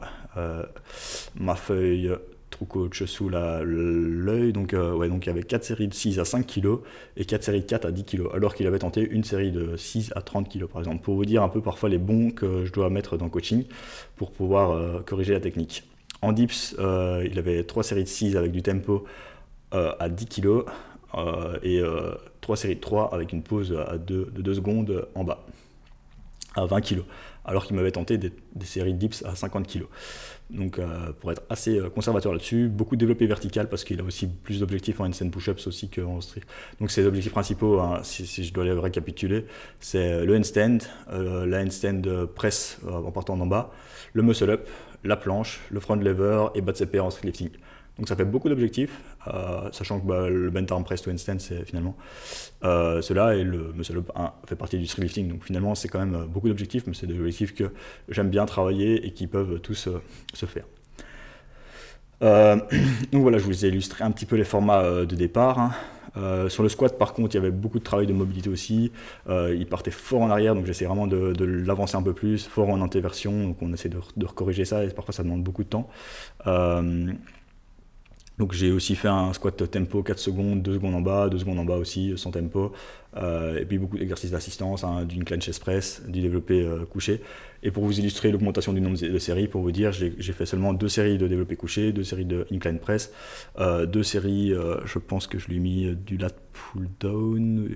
ma 1.36 1.56
feuille 1.56 2.12
Coach 2.66 3.04
sous 3.06 3.30
l'œil. 3.30 4.54
Donc, 4.54 4.74
euh, 4.74 5.08
donc 5.08 5.26
il 5.26 5.28
y 5.28 5.30
avait 5.30 5.44
4 5.44 5.64
séries 5.64 5.88
de 5.88 5.94
6 5.94 6.20
à 6.20 6.26
5 6.26 6.46
kg 6.46 6.80
et 7.18 7.26
4 7.26 7.44
séries 7.44 7.62
de 7.62 7.66
4 7.66 7.86
à 7.86 7.92
10 7.92 8.04
kg, 8.06 8.28
alors 8.34 8.56
qu'il 8.56 8.68
avait 8.68 8.80
tenté 8.80 9.02
une 9.02 9.24
série 9.24 9.52
de 9.52 9.76
6 9.76 10.14
à 10.16 10.22
30 10.22 10.50
kg 10.50 10.66
par 10.66 10.82
exemple, 10.82 11.04
pour 11.04 11.16
vous 11.16 11.26
dire 11.26 11.44
un 11.44 11.50
peu 11.50 11.62
parfois 11.62 11.90
les 11.90 11.98
bons 11.98 12.32
que 12.32 12.66
je 12.66 12.72
dois 12.72 12.90
mettre 12.90 13.18
dans 13.18 13.30
coaching 13.30 13.66
pour 14.16 14.32
pouvoir 14.32 14.72
euh, 14.72 15.02
corriger 15.06 15.34
la 15.34 15.40
technique. 15.40 15.84
En 16.22 16.34
dips, 16.34 16.76
euh, 16.80 17.26
il 17.30 17.40
avait 17.40 17.64
3 17.64 17.84
séries 17.84 18.04
de 18.04 18.10
6 18.10 18.36
avec 18.36 18.52
du 18.52 18.62
tempo 18.62 19.06
à 19.72 20.10
10 20.10 20.26
kg 20.26 20.64
et 21.62 21.82
3 22.42 22.58
séries 22.58 22.76
de 22.76 22.80
3 22.80 23.14
avec 23.14 23.34
une 23.34 23.44
pause 23.44 23.78
à 23.88 23.98
2, 24.00 24.32
de 24.34 24.42
2 24.42 24.54
secondes 24.56 25.08
en 25.14 25.24
bas, 25.24 25.46
à 26.56 26.66
20 26.66 26.82
kg, 26.82 27.04
alors 27.46 27.66
qu'il 27.66 27.76
m'avait 27.76 27.92
tenté 27.92 28.18
des, 28.18 28.32
des, 28.56 28.66
séries 28.66 28.94
de 28.94 28.98
dips 28.98 29.24
à 29.24 29.36
50 29.36 29.68
kg. 29.68 29.84
Donc 30.50 30.80
euh, 30.80 31.12
pour 31.20 31.32
être 31.32 31.44
assez 31.50 31.78
euh, 31.78 31.90
conservateur 31.90 32.32
là-dessus, 32.32 32.70
beaucoup 32.70 32.96
développé 32.96 33.28
vertical 33.28 33.70
parce 33.70 33.84
qu'il 33.84 34.00
a 34.00 34.04
aussi 34.04 34.28
plus 34.28 34.60
d'objectifs 34.60 35.00
en 35.00 35.06
handstand 35.06 35.30
push-ups 35.30 35.68
aussi 35.68 35.90
qu'en 35.90 36.22
strict. 36.22 36.48
Donc 36.80 36.90
ses 36.90 37.06
objectifs 37.06 37.32
principaux, 37.32 37.80
hein, 37.80 38.00
si, 38.02 38.26
je 38.26 38.52
dois 38.52 38.66
les 38.66 38.72
récapituler, 38.72 39.46
c'est 39.80 40.26
le 40.26 40.36
handstand, 40.36 40.80
euh, 41.12 41.46
la 41.46 41.62
handstand 41.62 42.26
press 42.34 42.80
en 42.88 43.12
partant 43.12 43.38
d'en 43.38 43.46
bas, 43.46 43.72
le 44.14 44.24
muscle 44.24 44.50
up, 44.50 44.68
la 45.04 45.18
planche, 45.18 45.60
le 45.70 45.80
front 45.80 45.96
lever 45.96 46.48
et 46.56 46.62
bas 46.62 46.72
de 46.72 46.78
CP 46.78 47.00
en 47.00 47.10
lifting. 47.24 47.52
Donc 48.00 48.08
ça 48.08 48.16
fait 48.16 48.26
beaucoup 48.26 48.50
d'objectifs, 48.50 48.98
sachant 49.72 50.00
que 50.00 50.08
bah, 50.08 50.30
le 50.30 50.50
bent 50.50 50.84
press 50.84 51.02
to 51.02 51.12
handstand, 51.12 51.40
c'est 51.40 51.66
finalement 51.66 51.96
cela, 52.62 53.36
et 53.36 53.44
le 53.44 53.74
muscle 53.74 53.98
up 53.98 54.12
1 54.16 54.32
fait 54.48 54.56
partie 54.56 54.78
du 54.78 54.88
street 54.88 55.04
lifting. 55.04 55.30
Donc 55.30 55.44
finalement, 55.44 55.76
c'est 55.76 55.90
quand 55.90 56.00
même 56.00 56.26
beaucoup 56.26 56.48
d'objectifs, 56.48 56.84
mais 56.88 56.94
c'est 56.94 57.08
des 57.08 57.20
objectifs 57.20 57.54
que 57.54 57.72
j'aime 58.08 58.30
bien 58.30 58.46
travailler 58.46 59.06
et 59.06 59.12
qui 59.12 59.28
peuvent 59.28 59.60
tous 59.60 59.90
se 60.34 60.46
faire. 60.46 60.66
donc 62.22 63.22
voilà, 63.22 63.38
je 63.38 63.44
vous 63.44 63.66
ai 63.66 63.68
illustré 63.68 64.04
un 64.04 64.12
petit 64.12 64.26
peu 64.26 64.38
les 64.38 64.46
formats 64.46 65.06
de 65.06 65.16
départ. 65.16 65.60
Hein. 65.60 65.72
Euh, 66.18 66.50
sur 66.50 66.64
le 66.64 66.70
squat, 66.70 66.98
par 66.98 67.14
contre, 67.14 67.36
il 67.36 67.38
y 67.38 67.42
avait 67.42 67.52
beaucoup 67.52 67.80
de 67.80 67.84
travail 67.84 68.08
de 68.08 68.14
mobilité 68.14 68.50
aussi. 68.50 68.92
Euh, 69.30 69.56
il 69.58 69.68
partait 69.68 69.92
fort 69.92 70.22
en 70.22 70.30
arrière, 70.30 70.56
donc 70.56 70.66
j'essaie 70.66 70.86
vraiment 70.86 71.08
de, 71.08 71.44
l'avancer 71.44 71.96
un 71.96 72.02
peu 72.02 72.14
plus, 72.14 72.48
fort 72.48 72.70
en 72.70 72.82
antéversion, 72.82 73.48
donc 73.48 73.58
on 73.62 73.72
essaie 73.74 73.90
de, 73.90 74.00
de, 74.18 74.26
corriger 74.26 74.66
ça, 74.66 74.84
et 74.84 74.90
parfois 74.90 75.14
ça 75.14 75.24
demande 75.24 75.44
beaucoup 75.44 75.64
de 75.64 75.70
temps. 75.70 75.90
Euh, 76.48 77.12
donc 78.40 78.54
j'ai 78.54 78.72
aussi 78.72 78.96
fait 78.96 79.10
un 79.10 79.34
squat 79.34 79.70
tempo 79.70 80.02
4 80.02 80.18
secondes, 80.18 80.62
2 80.62 80.76
secondes 80.76 80.96
en 80.96 81.02
bas, 81.02 81.28
2 81.28 81.38
secondes 81.40 81.60
en 81.60 81.66
bas 81.66 81.76
aussi, 81.76 82.14
sans 82.16 82.32
tempo. 82.32 82.72
Euh, 83.18 83.60
et 83.60 83.66
puis 83.66 83.78
beaucoup 83.78 83.98
d'exercices 83.98 84.32
d'assistance, 84.32 84.84
hein, 84.86 85.04
d'une 85.04 85.26
clench 85.26 85.44
chest 85.44 85.60
press, 85.60 86.04
du 86.08 86.22
développé 86.22 86.62
euh, 86.62 86.86
couché. 86.86 87.22
Et 87.64 87.72
pour 87.72 87.84
vous 87.84 88.00
illustrer 88.00 88.32
l'augmentation 88.32 88.72
du 88.72 88.80
nombre 88.80 88.98
de 88.98 89.20
séries, 89.20 89.48
pour 89.48 89.62
vous 89.62 89.74
dire, 89.74 89.92
j'ai 89.92 90.34
fait 90.34 90.46
seulement 90.46 90.72
deux 90.72 90.88
séries 90.88 91.18
de 91.18 91.28
développé 91.28 91.58
couché, 91.58 91.92
deux 91.92 92.06
séries 92.06 92.26
de 92.26 92.48
incline 92.50 92.80
press, 92.80 93.12
euh, 93.60 93.86
deux 93.86 94.04
séries, 94.04 94.54
je 94.86 95.00
pense 95.00 95.28
que 95.28 95.38
je 95.38 95.48
lui 95.48 95.58
ai 95.58 95.60
mis 95.60 95.96
du 95.96 96.16
lat 96.16 96.32
pull 96.54 96.88
down. 97.02 97.76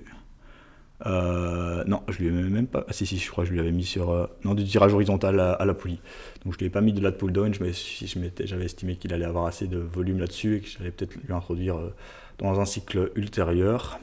Euh, 1.06 1.84
non, 1.86 2.02
je 2.08 2.18
lui 2.18 2.28
ai 2.28 2.30
même 2.30 2.66
pas. 2.66 2.84
Ah, 2.88 2.92
si, 2.92 3.06
si, 3.06 3.18
je 3.18 3.30
crois 3.30 3.44
que 3.44 3.48
je 3.48 3.54
lui 3.54 3.60
avais 3.60 3.72
mis 3.72 3.84
sur. 3.84 4.10
Euh, 4.10 4.26
non, 4.44 4.54
du 4.54 4.64
tirage 4.64 4.94
horizontal 4.94 5.40
à, 5.40 5.64
la 5.64 5.74
poulie. 5.74 6.00
Donc 6.44 6.54
je 6.54 6.58
lui 6.58 6.66
ai 6.66 6.70
pas 6.70 6.80
mis 6.80 6.92
de 6.92 7.00
lat 7.00 7.12
pull 7.12 7.32
down. 7.32 7.52
J'avais 7.52 8.64
estimé 8.64 8.96
qu'il 8.96 9.12
allait 9.12 9.24
avoir 9.24 9.46
assez 9.46 9.66
de 9.66 9.78
volume 9.78 10.18
là-dessus 10.18 10.56
et 10.56 10.60
que 10.60 10.68
j'allais 10.68 10.90
peut-être 10.90 11.14
lui 11.14 11.32
introduire 11.32 11.76
euh, 11.76 11.94
dans 12.38 12.60
un 12.60 12.64
cycle 12.64 13.10
ultérieur. 13.16 13.98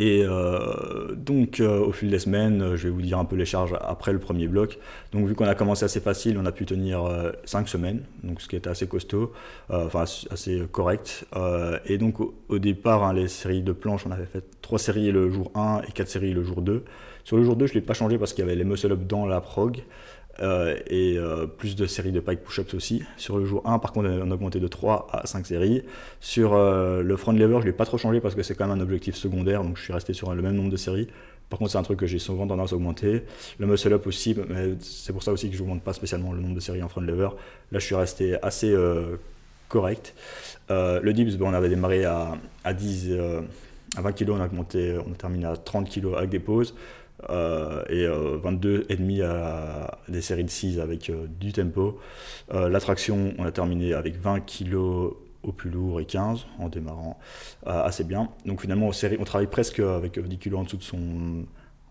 Et 0.00 0.24
euh, 0.24 1.14
donc, 1.14 1.60
euh, 1.60 1.78
au 1.84 1.92
fil 1.92 2.08
des 2.08 2.18
semaines, 2.18 2.62
euh, 2.62 2.76
je 2.78 2.84
vais 2.84 2.90
vous 2.90 3.02
dire 3.02 3.18
un 3.18 3.26
peu 3.26 3.36
les 3.36 3.44
charges 3.44 3.76
après 3.82 4.14
le 4.14 4.18
premier 4.18 4.48
bloc. 4.48 4.78
Donc, 5.12 5.26
vu 5.26 5.34
qu'on 5.34 5.44
a 5.44 5.54
commencé 5.54 5.84
assez 5.84 6.00
facile, 6.00 6.38
on 6.38 6.46
a 6.46 6.52
pu 6.52 6.64
tenir 6.64 7.02
5 7.44 7.68
semaines, 7.68 8.00
donc 8.24 8.40
ce 8.40 8.48
qui 8.48 8.56
était 8.56 8.70
assez 8.70 8.86
costaud, 8.86 9.32
enfin 9.68 10.04
assez 10.30 10.62
correct. 10.72 11.26
et 11.84 11.98
donc, 11.98 12.16
au, 12.20 12.58
départ, 12.58 13.04
hein, 13.04 13.12
les 13.12 13.28
séries 13.28 13.60
de 13.60 13.72
planches, 13.72 14.06
on 14.06 14.10
avait 14.10 14.24
fait 14.24 14.42
3 14.62 14.78
séries 14.78 15.12
le 15.12 15.28
jour 15.28 15.50
1 15.54 15.82
et 15.86 15.92
4 15.92 16.08
séries 16.08 16.32
le 16.32 16.44
jour 16.44 16.62
2. 16.62 16.82
Sur 17.24 17.36
le 17.36 17.44
jour 17.44 17.56
2, 17.56 17.66
je 17.66 17.72
ne 17.72 17.74
l'ai 17.74 17.84
pas 17.84 17.92
changé 17.92 18.16
parce 18.16 18.32
qu'il 18.32 18.42
y 18.42 18.48
avait 18.48 18.56
les 18.56 18.64
muscle-up 18.64 19.06
dans 19.06 19.26
la 19.26 19.42
prog. 19.42 19.82
Euh, 20.38 20.76
et 20.86 21.18
euh, 21.18 21.46
plus 21.46 21.76
de 21.76 21.86
séries 21.86 22.12
de 22.12 22.20
pike 22.20 22.40
push-ups 22.42 22.72
aussi. 22.74 23.02
Sur 23.16 23.38
le 23.38 23.44
jour 23.44 23.62
1, 23.66 23.78
par 23.78 23.92
contre, 23.92 24.08
on 24.08 24.30
a 24.30 24.34
augmenté 24.34 24.58
de 24.58 24.68
3 24.68 25.08
à 25.12 25.26
5 25.26 25.46
séries. 25.46 25.82
Sur 26.20 26.54
euh, 26.54 27.02
le 27.02 27.16
front 27.16 27.32
lever, 27.32 27.56
je 27.56 27.60
ne 27.60 27.64
l'ai 27.64 27.72
pas 27.72 27.84
trop 27.84 27.98
changé 27.98 28.20
parce 28.20 28.34
que 28.34 28.42
c'est 28.42 28.54
quand 28.54 28.66
même 28.66 28.78
un 28.78 28.82
objectif 28.82 29.16
secondaire, 29.16 29.62
donc 29.62 29.76
je 29.76 29.82
suis 29.82 29.92
resté 29.92 30.14
sur 30.14 30.34
le 30.34 30.40
même 30.40 30.54
nombre 30.54 30.70
de 30.70 30.76
séries. 30.76 31.08
Par 31.50 31.58
contre, 31.58 31.72
c'est 31.72 31.78
un 31.78 31.82
truc 31.82 31.98
que 31.98 32.06
j'ai 32.06 32.18
souvent 32.18 32.46
tendance 32.46 32.72
à 32.72 32.76
augmenter. 32.76 33.24
Le 33.58 33.66
muscle 33.66 33.92
up 33.92 34.06
aussi, 34.06 34.36
mais 34.48 34.74
c'est 34.80 35.12
pour 35.12 35.22
ça 35.22 35.32
aussi 35.32 35.50
que 35.50 35.56
je 35.56 35.60
n'augmente 35.62 35.82
pas 35.82 35.92
spécialement 35.92 36.32
le 36.32 36.40
nombre 36.40 36.54
de 36.54 36.60
séries 36.60 36.82
en 36.82 36.88
front 36.88 37.00
lever. 37.00 37.28
Là, 37.72 37.78
je 37.80 37.84
suis 37.84 37.96
resté 37.96 38.40
assez 38.40 38.72
correct. 39.68 40.14
le 40.68 41.10
dips, 41.10 41.36
on 41.40 41.52
avait 41.52 41.68
démarré 41.68 42.04
à, 42.04 42.38
à 42.62 42.72
10, 42.72 43.10
à 43.96 44.00
20 44.00 44.12
kg, 44.12 44.30
on 44.30 44.40
a 44.40 44.46
augmenté, 44.46 44.96
on 45.04 45.12
a 45.12 45.16
terminé 45.16 45.46
à 45.46 45.56
30 45.56 45.90
kg 45.90 46.14
avec 46.16 46.30
des 46.30 46.38
pauses. 46.38 46.76
Euh, 47.28 47.82
et 47.88 48.06
22,5 48.06 49.20
euh, 49.20 49.84
à 49.84 49.98
des 50.08 50.22
séries 50.22 50.44
de 50.44 50.50
6 50.50 50.80
avec 50.80 51.10
euh, 51.10 51.26
du 51.28 51.52
tempo. 51.52 51.98
L'attraction, 52.52 53.34
on 53.38 53.44
a 53.44 53.52
terminé 53.52 53.94
avec 53.94 54.16
20 54.16 54.40
kg 54.40 54.74
au 54.74 55.52
plus 55.52 55.70
lourd 55.70 56.00
et 56.00 56.04
15 56.04 56.46
en 56.58 56.68
démarrant 56.68 57.18
assez 57.64 58.04
bien. 58.04 58.28
Donc 58.44 58.62
finalement, 58.62 58.88
on 58.88 59.24
travaille 59.24 59.46
presque 59.46 59.78
avec 59.78 60.18
10 60.18 60.38
kg 60.38 60.54
en 60.54 60.64
dessous 60.64 60.76
de 60.76 60.82
son, 60.82 60.98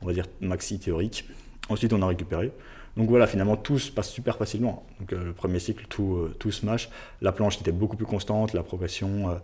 on 0.01 0.05
va 0.05 0.13
dire, 0.13 0.25
maxi 0.41 0.79
théorique. 0.79 1.25
Ensuite, 1.69 1.93
on 1.93 2.01
a 2.01 2.07
récupéré. 2.07 2.51
Donc 2.97 3.07
voilà, 3.07 3.25
finalement, 3.25 3.55
tout 3.55 3.79
se 3.79 3.89
passe 3.89 4.09
super 4.09 4.37
facilement. 4.37 4.85
Donc 4.99 5.11
le 5.11 5.31
premier 5.31 5.59
cycle, 5.59 5.85
tout, 5.87 6.27
tout 6.39 6.51
smash. 6.51 6.89
La 7.21 7.31
planche 7.31 7.61
était 7.61 7.71
beaucoup 7.71 7.95
plus 7.95 8.05
constante, 8.05 8.51
la 8.51 8.63
progression, 8.63 9.39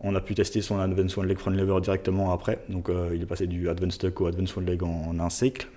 on 0.00 0.14
a 0.14 0.20
pu 0.20 0.34
tester 0.34 0.60
son 0.60 0.78
Advanced 0.78 1.18
One 1.18 1.26
Leg 1.26 1.38
Front 1.38 1.50
Lever 1.50 1.80
directement 1.80 2.32
après. 2.32 2.60
Donc 2.68 2.88
euh, 2.88 3.10
il 3.14 3.22
est 3.22 3.26
passé 3.26 3.46
du 3.46 3.68
Advanced 3.68 4.00
Tuck 4.00 4.20
au 4.20 4.26
Advanced 4.26 4.56
One 4.56 4.66
Leg 4.66 4.82
en, 4.82 5.18
un 5.18 5.30
cycle. 5.30 5.68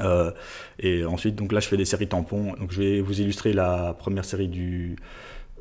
Euh, 0.00 0.30
et 0.78 1.04
ensuite, 1.04 1.34
donc 1.34 1.52
là, 1.52 1.60
je 1.60 1.68
fais 1.68 1.76
des 1.76 1.84
séries 1.84 2.08
tampons. 2.08 2.54
Donc 2.58 2.72
je 2.72 2.80
vais 2.80 3.00
vous 3.00 3.20
illustrer 3.20 3.52
la 3.52 3.94
première 3.98 4.24
série 4.24 4.48
du 4.48 4.96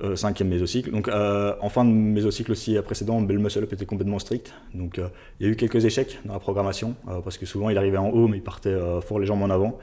euh, 0.01 0.15
cinquième 0.15 0.47
mésocycle. 0.47 0.91
Donc 0.91 1.09
en 1.09 1.69
fin 1.69 1.83
de 1.83 1.91
mésocycle 1.91 2.51
aussi 2.51 2.79
précédent, 2.81 3.19
le 3.19 3.37
muscle 3.37 3.63
up 3.63 3.73
était 3.73 3.85
complètement 3.85 4.19
strict. 4.19 4.53
Donc 4.73 4.99
il 5.39 5.45
y 5.45 5.49
a 5.49 5.51
eu 5.51 5.55
quelques 5.57 5.83
échecs 5.83 6.19
dans 6.23 6.33
la 6.33 6.39
programmation 6.39 6.95
parce 7.23 7.37
que 7.37 7.45
souvent 7.45 7.69
il 7.69 7.77
arrivait 7.77 7.97
en 7.97 8.09
haut, 8.09 8.27
mais 8.27 8.37
il 8.37 8.43
partait 8.43 8.77
fort 9.01 9.19
les 9.19 9.25
jambes 9.25 9.43
en 9.43 9.49
avant. 9.49 9.77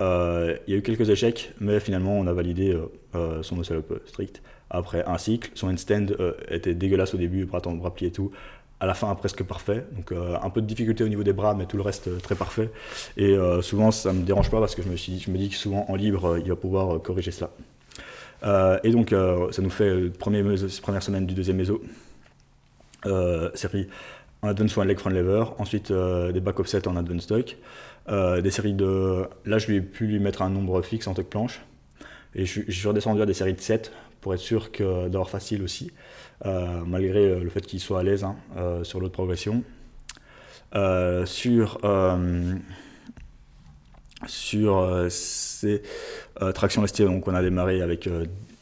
Il 0.00 0.72
y 0.72 0.74
a 0.74 0.76
eu 0.76 0.82
quelques 0.82 1.08
échecs, 1.08 1.52
mais 1.60 1.80
finalement 1.80 2.18
on 2.18 2.26
a 2.26 2.32
validé 2.32 2.78
son 3.42 3.56
muscle 3.56 3.74
up 3.76 4.02
strict 4.06 4.42
après 4.70 5.04
un 5.06 5.18
cycle. 5.18 5.50
Son 5.54 5.68
handstand 5.68 6.06
euh, 6.18 6.32
était 6.48 6.74
dégueulasse 6.74 7.14
au 7.14 7.18
début, 7.18 7.44
bras 7.44 7.60
tendus, 7.60 7.78
bras 7.78 7.94
pliés 7.94 8.08
et 8.08 8.12
tout. 8.12 8.30
À 8.78 8.86
la 8.86 8.94
fin, 8.94 9.14
presque 9.14 9.42
parfait. 9.42 9.84
Donc, 9.92 10.12
euh, 10.12 10.36
un 10.42 10.50
peu 10.50 10.60
de 10.60 10.66
difficulté 10.66 11.02
au 11.02 11.08
niveau 11.08 11.22
des 11.22 11.32
bras, 11.32 11.54
mais 11.54 11.66
tout 11.66 11.76
le 11.76 11.82
reste 11.82 12.08
euh, 12.08 12.18
très 12.18 12.34
parfait. 12.34 12.70
Et 13.16 13.36
souvent, 13.62 13.90
ça 13.90 14.12
me 14.12 14.22
dérange 14.22 14.50
pas 14.50 14.60
parce 14.60 14.74
que 14.74 14.82
je 14.82 14.88
me, 14.88 15.38
dis 15.38 15.48
que 15.48 15.56
souvent, 15.56 15.86
en 15.88 15.96
libre, 15.96 16.38
il 16.38 16.48
va 16.48 16.56
pouvoir 16.56 17.00
corriger 17.00 17.30
cela. 17.30 17.50
et 18.84 18.90
donc, 18.90 19.14
ça 19.52 19.62
nous 19.62 19.70
fait 19.70 19.94
la 19.94 20.10
première 20.10 21.02
semaine 21.02 21.26
du 21.26 21.34
deuxième 21.34 21.56
méso. 21.56 21.82
série 23.54 23.88
en 24.42 24.48
advance 24.48 24.76
one 24.76 24.86
leg 24.86 24.98
front 24.98 25.08
lever, 25.08 25.44
ensuite 25.58 25.90
des 25.90 26.40
back 26.40 26.60
offset 26.60 26.86
en 26.86 26.96
advance 26.96 27.22
stock, 27.22 27.56
des 28.08 28.50
séries 28.50 28.74
de. 28.74 29.24
Là, 29.44 29.58
je 29.58 29.66
lui 29.68 29.76
ai 29.76 29.80
pu 29.80 30.06
lui 30.06 30.18
mettre 30.18 30.42
un 30.42 30.50
nombre 30.50 30.80
fixe 30.82 31.06
en 31.06 31.14
tuck 31.14 31.26
planche. 31.26 31.60
Et 32.34 32.44
je, 32.44 32.60
je 32.66 32.72
suis 32.72 32.86
redescendu 32.86 33.22
à 33.22 33.26
des 33.26 33.34
séries 33.34 33.54
de 33.54 33.60
7 33.60 33.92
pour 34.26 34.34
être 34.34 34.40
sûr 34.40 34.70
d'avoir 34.80 35.30
facile 35.30 35.62
aussi, 35.62 35.92
euh, 36.44 36.80
malgré 36.84 37.20
euh, 37.20 37.38
le 37.38 37.48
fait 37.48 37.60
qu'il 37.60 37.78
soit 37.78 38.00
à 38.00 38.02
l'aise 38.02 38.24
hein, 38.24 38.34
euh, 38.56 38.82
sur 38.82 38.98
l'autre 38.98 39.12
progression. 39.12 39.62
sur 41.26 41.78
sur 44.26 45.06
ces 45.10 45.82
tractions 46.54 46.82
lestées, 46.82 47.04
donc 47.04 47.28
on 47.28 47.34
a 47.36 47.40
démarré 47.40 47.82
avec 47.82 48.08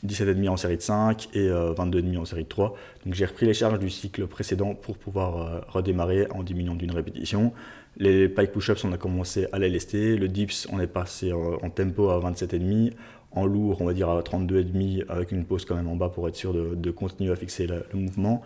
17,5 0.06 0.48
en 0.50 0.56
série 0.58 0.76
de 0.76 0.82
5 0.82 1.30
et 1.32 1.48
22,5 1.48 2.18
en 2.18 2.24
série 2.26 2.44
de 2.44 2.48
3. 2.48 2.76
Donc 3.06 3.14
j'ai 3.14 3.24
repris 3.24 3.46
les 3.46 3.54
charges 3.54 3.78
du 3.78 3.88
cycle 3.88 4.26
précédent 4.26 4.74
pour 4.74 4.98
pouvoir 4.98 5.64
redémarrer 5.68 6.26
en 6.30 6.42
diminuant 6.42 6.74
d'une 6.74 6.92
répétition. 6.92 7.54
Les 7.96 8.28
pike 8.28 8.52
push-ups, 8.52 8.84
on 8.84 8.92
a 8.92 8.98
commencé 8.98 9.46
à 9.52 9.58
lester. 9.58 10.16
Le 10.16 10.28
dips, 10.28 10.66
on 10.72 10.80
est 10.80 10.86
passé 10.86 11.32
en 11.32 11.70
tempo 11.70 12.10
à 12.10 12.20
27,5 12.20 12.92
en 13.34 13.46
lourd, 13.46 13.80
on 13.80 13.86
va 13.86 13.92
dire 13.92 14.08
à 14.08 14.20
32,5 14.20 15.04
avec 15.08 15.32
une 15.32 15.44
pause 15.44 15.64
quand 15.64 15.74
même 15.74 15.88
en 15.88 15.96
bas 15.96 16.08
pour 16.08 16.28
être 16.28 16.36
sûr 16.36 16.52
de, 16.54 16.90
continuer 16.90 17.32
à 17.32 17.36
fixer 17.36 17.66
le 17.66 17.84
mouvement. 17.92 18.42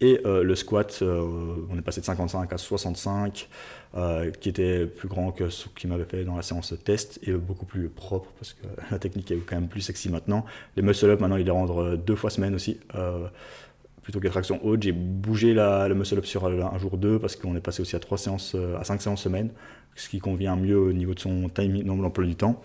Et 0.00 0.20
euh, 0.26 0.42
le 0.42 0.54
squat, 0.56 0.98
euh, 1.02 1.24
on 1.70 1.78
est 1.78 1.82
passé 1.82 2.00
de 2.00 2.06
55 2.06 2.52
à 2.52 2.58
65, 2.58 3.48
euh, 3.94 4.30
qui 4.32 4.48
était 4.48 4.86
plus 4.86 5.08
grand 5.08 5.30
que 5.30 5.48
ce 5.48 5.68
qu'il 5.68 5.90
m'avait 5.90 6.04
fait 6.04 6.24
dans 6.24 6.34
la 6.34 6.42
séance 6.42 6.74
test 6.84 7.20
et 7.22 7.32
beaucoup 7.32 7.66
plus 7.66 7.88
propre 7.88 8.30
parce 8.38 8.54
que 8.54 8.66
la 8.90 8.98
technique 8.98 9.30
est 9.30 9.36
quand 9.36 9.56
même 9.56 9.68
plus 9.68 9.80
sexy 9.80 10.10
maintenant. 10.10 10.44
Les 10.76 10.82
muscle-up, 10.82 11.20
maintenant, 11.20 11.36
il 11.36 11.44
les 11.44 11.50
rendre 11.52 11.96
deux 11.96 12.16
fois 12.16 12.30
semaine 12.30 12.54
aussi. 12.54 12.80
Plutôt 14.02 14.20
que 14.20 14.26
les 14.26 14.52
hautes, 14.62 14.82
j'ai 14.82 14.92
bougé 14.92 15.54
la, 15.54 15.88
le 15.88 15.94
muscle-up 15.94 16.24
sur 16.24 16.46
un 16.46 16.78
jour 16.78 16.96
2 16.96 17.18
parce 17.18 17.36
qu'on 17.36 17.54
est 17.56 17.60
passé 17.60 17.82
aussi 17.82 17.96
à, 17.96 18.00
3 18.00 18.18
séances, 18.18 18.56
à 18.78 18.84
5 18.84 19.00
séances 19.00 19.22
semaine, 19.22 19.50
ce 19.94 20.08
qui 20.08 20.18
convient 20.18 20.56
mieux 20.56 20.78
au 20.78 20.92
niveau 20.92 21.14
de 21.14 21.20
son 21.20 21.48
timing, 21.48 21.84
dans 21.84 21.96
l'emploi 21.96 22.26
du 22.26 22.34
temps. 22.34 22.60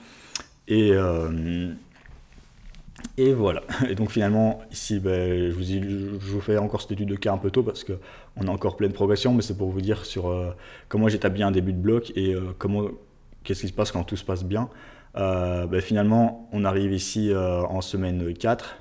Et, 0.67 0.91
euh, 0.91 1.71
et 3.17 3.33
voilà. 3.33 3.63
Et 3.89 3.95
donc 3.95 4.11
finalement, 4.11 4.59
ici, 4.71 4.99
ben, 4.99 5.49
je, 5.49 5.53
vous, 5.53 5.63
je, 5.63 6.31
vous, 6.31 6.41
fais 6.41 6.57
encore 6.57 6.81
cette 6.81 6.91
étude 6.91 7.09
de 7.09 7.15
cas 7.15 7.33
un 7.33 7.37
peu 7.37 7.51
tôt 7.51 7.63
parce 7.63 7.83
qu'on 7.83 8.47
a 8.47 8.49
encore 8.49 8.75
plein 8.75 8.87
de 8.87 8.93
progression, 8.93 9.33
mais 9.33 9.41
c'est 9.41 9.57
pour 9.57 9.69
vous 9.69 9.81
dire 9.81 10.05
sur 10.05 10.27
euh, 10.27 10.51
comment 10.89 11.07
j'établis 11.07 11.43
un 11.43 11.51
début 11.51 11.73
de 11.73 11.79
bloc 11.79 12.11
et 12.15 12.33
euh, 12.33 12.53
comment, 12.57 12.87
qu'est-ce 13.43 13.61
qui 13.61 13.67
se 13.67 13.73
passe 13.73 13.91
quand 13.91 14.03
tout 14.03 14.17
se 14.17 14.25
passe 14.25 14.43
bien. 14.43 14.69
Ben, 15.15 15.81
finalement, 15.81 16.47
on 16.51 16.63
arrive 16.63 16.93
ici 16.93 17.33
en 17.35 17.81
semaine 17.81 18.35
4. 18.35 18.77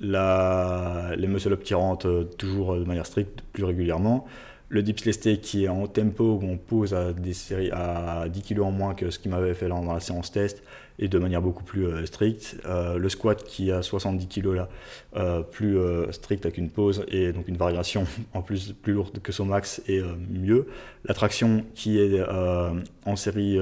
Les 0.00 1.26
muscle-up 1.26 1.62
qui 1.62 1.74
rentrent 1.74 2.28
toujours 2.38 2.76
de 2.76 2.84
manière 2.84 3.06
stricte 3.06 3.42
plus 3.52 3.64
régulièrement. 3.64 4.26
le 4.68 4.82
dips 4.82 5.04
lesté 5.04 5.38
qui 5.38 5.64
est 5.64 5.68
en 5.68 5.88
tempo 5.88 6.38
où 6.40 6.44
on 6.44 6.56
pose 6.56 6.94
à 6.94 7.12
des 7.12 7.34
séries 7.34 7.70
à 7.72 8.28
10 8.28 8.42
kg 8.42 8.60
en 8.60 8.70
moins 8.70 8.94
que 8.94 9.10
ce 9.10 9.18
qu'il 9.18 9.30
m'avait 9.32 9.54
fait 9.54 9.68
dans 9.68 9.82
la 9.92 9.98
séance 9.98 10.30
test 10.30 10.62
et 11.00 11.08
de 11.08 11.18
manière 11.18 11.42
beaucoup 11.42 11.64
plus 11.64 11.86
euh, 11.86 12.06
stricte. 12.06 12.56
Euh, 12.66 12.98
le 12.98 13.08
squat 13.08 13.42
qui 13.42 13.72
a 13.72 13.82
70 13.82 14.28
kg 14.28 14.54
là, 14.54 14.68
euh, 15.16 15.42
plus 15.42 15.76
strict 16.12 16.44
avec 16.44 16.58
une 16.58 16.70
pause 16.70 17.04
et 17.08 17.32
donc 17.32 17.48
une 17.48 17.56
variation 17.56 18.04
en 18.34 18.42
plus 18.42 18.72
plus 18.72 18.92
lourde 18.92 19.18
que 19.20 19.32
son 19.32 19.46
max 19.46 19.82
et 19.88 20.00
mieux. 20.30 20.68
La 21.04 21.14
traction 21.14 21.64
qui 21.74 21.98
est 21.98 22.22
en 23.06 23.16
série 23.16 23.58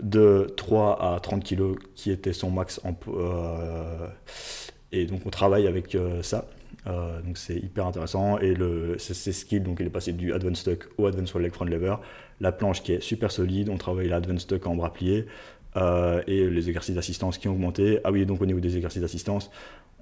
de 0.00 0.46
3 0.56 1.14
à 1.14 1.20
30 1.20 1.44
kg 1.44 1.74
qui 1.94 2.10
était 2.10 2.32
son 2.32 2.50
max 2.50 2.80
en, 2.84 2.94
et 4.92 5.06
donc 5.06 5.22
on 5.26 5.30
travaille 5.30 5.66
avec 5.66 5.96
ça. 6.22 6.46
Euh, 6.86 7.20
donc 7.22 7.36
c'est 7.36 7.56
hyper 7.56 7.86
intéressant 7.86 8.38
et 8.38 8.54
le, 8.54 8.96
ses 8.98 9.32
skills, 9.32 9.60
donc 9.60 9.78
il 9.80 9.86
est 9.86 9.90
passé 9.90 10.12
du 10.12 10.32
advanced 10.32 10.64
tuck 10.64 10.88
au 10.96 11.06
advanced 11.06 11.38
leg 11.40 11.52
front 11.52 11.64
lever. 11.64 11.96
La 12.40 12.52
planche 12.52 12.82
qui 12.82 12.92
est 12.92 13.00
super 13.00 13.30
solide, 13.30 13.68
on 13.68 13.76
travaille 13.76 14.08
l'advanced 14.08 14.48
tuck 14.48 14.66
en 14.66 14.76
bras 14.76 14.92
pliés 14.92 15.26
euh, 15.76 16.22
et 16.26 16.48
les 16.48 16.68
exercices 16.68 16.94
d'assistance 16.94 17.36
qui 17.38 17.48
ont 17.48 17.52
augmenté. 17.52 18.00
Ah 18.04 18.12
oui, 18.12 18.24
donc 18.26 18.40
au 18.40 18.46
niveau 18.46 18.60
des 18.60 18.76
exercices 18.76 19.02
d'assistance, 19.02 19.50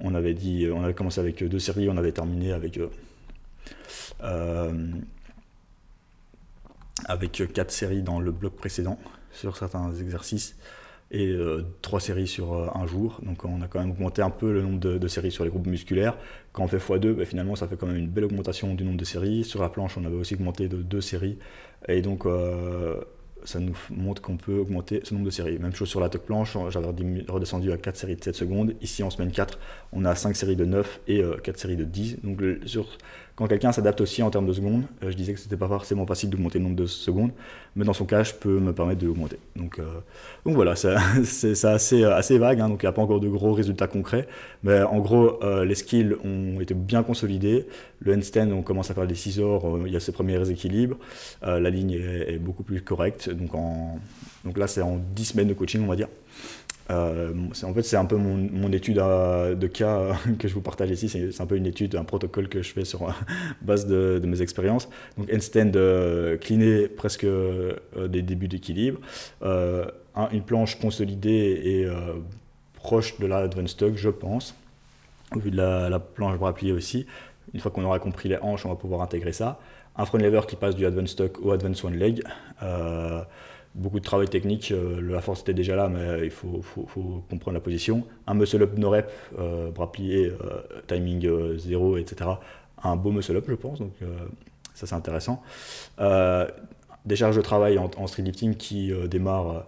on 0.00 0.14
avait 0.14 0.34
dit, 0.34 0.68
on 0.72 0.82
avait 0.84 0.94
commencé 0.94 1.18
avec 1.20 1.42
deux 1.42 1.58
séries, 1.58 1.88
on 1.88 1.96
avait 1.96 2.12
terminé 2.12 2.52
avec 2.52 2.78
euh, 4.22 4.72
avec 7.06 7.42
quatre 7.52 7.70
séries 7.70 8.02
dans 8.02 8.20
le 8.20 8.30
bloc 8.32 8.54
précédent 8.54 8.98
sur 9.32 9.56
certains 9.56 9.92
exercices 9.94 10.56
et 11.10 11.28
euh, 11.28 11.64
trois 11.82 12.00
séries 12.00 12.26
sur 12.26 12.54
euh, 12.54 12.68
un 12.74 12.86
jour. 12.86 13.20
Donc 13.22 13.44
on 13.44 13.62
a 13.62 13.68
quand 13.68 13.78
même 13.78 13.90
augmenté 13.90 14.22
un 14.22 14.30
peu 14.30 14.52
le 14.52 14.62
nombre 14.62 14.78
de, 14.78 15.08
séries 15.08 15.30
sur 15.30 15.44
les 15.44 15.50
groupes 15.50 15.66
musculaires. 15.66 16.16
Quand 16.52 16.64
on 16.64 16.68
fait 16.68 16.78
x2, 16.78 17.12
bah, 17.12 17.24
finalement 17.24 17.54
ça 17.54 17.68
fait 17.68 17.76
quand 17.76 17.86
même 17.86 17.96
une 17.96 18.08
belle 18.08 18.24
augmentation 18.24 18.74
du 18.74 18.84
nombre 18.84 18.98
de 18.98 19.04
séries. 19.04 19.44
Sur 19.44 19.62
la 19.62 19.68
planche, 19.68 19.96
on 19.96 20.04
avait 20.04 20.16
aussi 20.16 20.34
augmenté 20.34 20.68
de 20.68 20.78
deux 20.78 21.00
séries. 21.00 21.38
Et 21.88 22.02
donc 22.02 22.26
euh, 22.26 23.00
ça 23.44 23.60
nous 23.60 23.76
montre 23.90 24.20
qu'on 24.20 24.36
peut 24.36 24.58
augmenter 24.58 25.00
ce 25.04 25.14
nombre 25.14 25.26
de 25.26 25.30
séries. 25.30 25.58
Même 25.60 25.74
chose 25.74 25.88
sur 25.88 26.00
la 26.00 26.08
tuck 26.08 26.22
planche, 26.22 26.56
j'avais 26.70 26.88
redescendu 27.28 27.70
à 27.70 27.76
4 27.76 27.96
séries 27.96 28.16
de 28.16 28.24
7 28.24 28.34
secondes. 28.34 28.74
Ici 28.80 29.04
en 29.04 29.10
semaine 29.10 29.30
4, 29.30 29.58
on 29.92 30.04
a 30.04 30.16
5 30.16 30.34
séries 30.34 30.56
de 30.56 30.64
9 30.64 31.00
et 31.06 31.22
4 31.44 31.56
séries 31.56 31.76
de 31.76 31.84
10. 31.84 32.22
Donc 32.24 32.42
sur 32.64 32.88
quand 33.36 33.46
quelqu'un 33.46 33.70
s'adapte 33.70 34.00
aussi 34.00 34.22
en 34.22 34.30
termes 34.30 34.46
de 34.46 34.52
secondes, 34.54 34.84
euh, 35.02 35.10
je 35.10 35.16
disais 35.16 35.34
que 35.34 35.38
c'était 35.38 35.58
pas 35.58 35.68
forcément 35.68 36.06
facile 36.06 36.30
d'augmenter 36.30 36.58
le 36.58 36.64
nombre 36.64 36.76
de 36.76 36.86
secondes, 36.86 37.32
mais 37.76 37.84
dans 37.84 37.92
son 37.92 38.06
cas, 38.06 38.22
je 38.22 38.32
peux 38.32 38.58
me 38.58 38.72
permettre 38.72 39.02
de 39.02 39.06
l'augmenter. 39.06 39.38
Donc, 39.54 39.78
euh, 39.78 39.84
donc 40.46 40.54
voilà, 40.54 40.74
c'est 41.24 41.64
assez, 41.66 42.04
assez 42.04 42.38
vague, 42.38 42.60
hein, 42.60 42.70
donc 42.70 42.82
il 42.82 42.86
n'y 42.86 42.88
a 42.88 42.92
pas 42.92 43.02
encore 43.02 43.20
de 43.20 43.28
gros 43.28 43.52
résultats 43.52 43.88
concrets, 43.88 44.26
mais 44.62 44.80
en 44.82 45.00
gros, 45.00 45.38
euh, 45.44 45.66
les 45.66 45.74
skills 45.74 46.16
ont 46.24 46.60
été 46.60 46.72
bien 46.72 47.02
consolidés. 47.02 47.66
Le 48.00 48.14
handstand, 48.14 48.50
on 48.52 48.62
commence 48.62 48.90
à 48.90 48.94
faire 48.94 49.06
des 49.06 49.14
scissors, 49.14 49.80
il 49.86 49.92
y 49.92 49.96
a 49.96 50.00
ses 50.00 50.12
premiers 50.12 50.50
équilibres, 50.50 50.96
la 51.42 51.70
ligne 51.70 51.92
est, 51.92 52.34
est, 52.34 52.38
beaucoup 52.38 52.62
plus 52.62 52.80
correcte, 52.80 53.28
donc, 53.30 53.54
en, 53.54 53.98
donc 54.44 54.58
là, 54.58 54.66
c'est 54.66 54.82
en 54.82 54.98
10 55.14 55.24
semaines 55.24 55.48
de 55.48 55.54
coaching, 55.54 55.82
on 55.82 55.88
va 55.88 55.96
dire. 55.96 56.08
Euh, 56.90 57.32
en 57.64 57.74
fait, 57.74 57.82
c'est 57.82 57.96
un 57.96 58.04
peu 58.04 58.16
mon, 58.16 58.70
étude 58.72 58.96
de 58.96 59.66
cas 59.66 59.98
euh, 59.98 60.14
que 60.38 60.48
je 60.48 60.54
vous 60.54 60.60
partage 60.60 60.90
ici. 60.90 61.08
C'est 61.08 61.40
un 61.40 61.46
peu 61.46 61.56
une 61.56 61.66
étude, 61.66 61.96
un 61.96 62.04
protocole 62.04 62.48
que 62.48 62.62
je 62.62 62.72
fais 62.72 62.84
sur 62.84 63.12
base 63.62 63.86
de, 63.86 64.20
mes 64.24 64.42
expériences. 64.42 64.88
Donc, 65.18 65.32
handstand 65.32 65.72
euh, 65.76 66.36
cliné 66.36 66.88
presque 66.88 67.26
des 67.26 68.22
débuts 68.22 68.48
d'équilibre. 68.48 69.00
une 69.42 70.42
planche 70.44 70.78
consolidée 70.78 71.60
et 71.64 71.86
proche 72.74 73.18
de 73.18 73.26
la 73.26 73.38
advanced 73.38 73.76
tuck, 73.76 73.96
je 73.96 74.10
pense. 74.10 74.54
Au 75.34 75.40
vu 75.40 75.50
de 75.50 75.56
la, 75.56 75.98
planche 75.98 76.38
bras 76.38 76.54
plié 76.54 76.72
aussi. 76.72 77.06
Une 77.52 77.60
fois 77.60 77.70
qu'on 77.70 77.84
aura 77.84 77.98
compris 77.98 78.28
les 78.28 78.38
hanches, 78.38 78.66
on 78.66 78.68
va 78.68 78.76
pouvoir 78.76 79.02
intégrer 79.02 79.32
ça. 79.32 79.58
Un 79.96 80.04
front 80.04 80.18
lever 80.18 80.42
qui 80.46 80.56
passe 80.56 80.76
du 80.76 80.84
advanced 80.84 81.16
tuck 81.16 81.44
au 81.44 81.52
advanced 81.52 81.84
one 81.84 81.96
leg 81.96 82.22
beaucoup 83.76 84.00
de 84.00 84.04
travail 84.04 84.28
technique. 84.28 84.72
Euh, 84.72 85.00
la 85.00 85.20
force 85.20 85.42
était 85.42 85.54
déjà 85.54 85.76
là, 85.76 85.88
mais 85.88 86.24
il 86.24 86.30
faut, 86.30 86.62
comprendre 87.28 87.54
la 87.54 87.60
position. 87.60 88.04
Un 88.26 88.34
muscle 88.34 88.62
up 88.62 88.76
no 88.76 88.90
rep, 88.90 89.10
euh, 89.38 89.70
bras 89.70 89.92
pliés, 89.92 90.32
euh, 90.44 90.62
timing 90.86 91.56
0, 91.56 91.98
etc. 91.98 92.30
Un 92.82 92.96
beau 92.96 93.12
muscle 93.12 93.36
up, 93.36 93.44
je 93.48 93.54
pense. 93.54 93.78
Donc 93.78 93.92
ça, 94.74 94.86
c'est 94.86 94.94
intéressant. 94.94 95.42
des 95.98 97.16
charges 97.16 97.36
de 97.36 97.42
travail 97.42 97.78
en, 97.78 97.90
en 97.96 98.06
street 98.06 98.22
lifting 98.22 98.54
qui 98.56 98.92
démarrent 99.08 99.64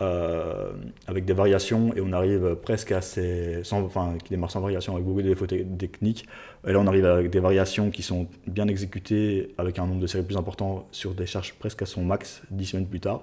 euh, 0.00 0.70
avec 1.08 1.24
des 1.24 1.32
variations 1.32 1.92
et 1.96 2.00
on 2.00 2.12
arrive 2.12 2.56
presque 2.62 2.92
à 2.92 3.00
ces. 3.00 3.64
Sans, 3.64 3.82
enfin, 3.82 4.14
qui 4.22 4.30
démarre 4.30 4.50
sans 4.50 4.60
variation 4.60 4.94
avec 4.94 5.04
beaucoup 5.04 5.22
de 5.22 5.28
défauts 5.28 5.46
techniques. 5.46 6.26
Et 6.66 6.72
là, 6.72 6.78
on 6.78 6.86
arrive 6.86 7.04
avec 7.04 7.30
des 7.30 7.40
variations 7.40 7.90
qui 7.90 8.02
sont 8.02 8.28
bien 8.46 8.68
exécutées 8.68 9.54
avec 9.58 9.78
un 9.78 9.86
nombre 9.86 10.00
de 10.00 10.06
séries 10.06 10.24
plus 10.24 10.36
important 10.36 10.86
sur 10.92 11.14
des 11.14 11.26
charges 11.26 11.54
presque 11.54 11.82
à 11.82 11.86
son 11.86 12.04
max 12.04 12.42
10 12.50 12.66
semaines 12.66 12.86
plus 12.86 13.00
tard 13.00 13.22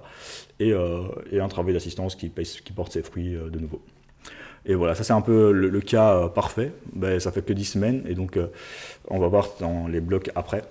et, 0.60 0.72
euh, 0.72 1.02
et 1.30 1.40
un 1.40 1.48
travail 1.48 1.72
d'assistance 1.72 2.14
qui, 2.14 2.30
qui 2.30 2.72
porte 2.72 2.92
ses 2.92 3.02
fruits 3.02 3.34
euh, 3.34 3.48
de 3.48 3.58
nouveau. 3.58 3.80
Et 4.66 4.74
voilà, 4.74 4.94
ça 4.94 5.04
c'est 5.04 5.12
un 5.12 5.20
peu 5.20 5.52
le, 5.52 5.80
cas 5.80 6.28
parfait. 6.28 6.72
Ben, 6.92 7.20
ça 7.20 7.30
fait 7.30 7.42
que 7.42 7.52
10 7.52 7.64
semaines 7.64 8.02
et 8.08 8.14
donc 8.14 8.36
on 9.08 9.20
va 9.20 9.28
voir 9.28 9.48
dans 9.60 9.86
les 9.86 10.00
blocs 10.00 10.30
après 10.34 10.64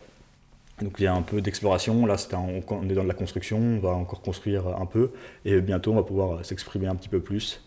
donc 0.81 0.95
il 0.99 1.03
y 1.03 1.07
a 1.07 1.13
un 1.13 1.21
peu 1.21 1.41
d'exploration, 1.41 2.05
là 2.05 2.15
on 2.33 2.89
est 2.89 2.93
dans 2.93 3.03
de 3.03 3.07
la 3.07 3.13
construction, 3.13 3.57
on 3.57 3.79
va 3.79 3.91
encore 3.91 4.21
construire 4.21 4.67
un 4.67 4.85
peu, 4.85 5.11
et 5.45 5.61
bientôt 5.61 5.93
on 5.93 5.95
va 5.95 6.03
pouvoir 6.03 6.45
s'exprimer 6.45 6.87
un 6.87 6.95
petit 6.95 7.09
peu 7.09 7.19
plus. 7.19 7.61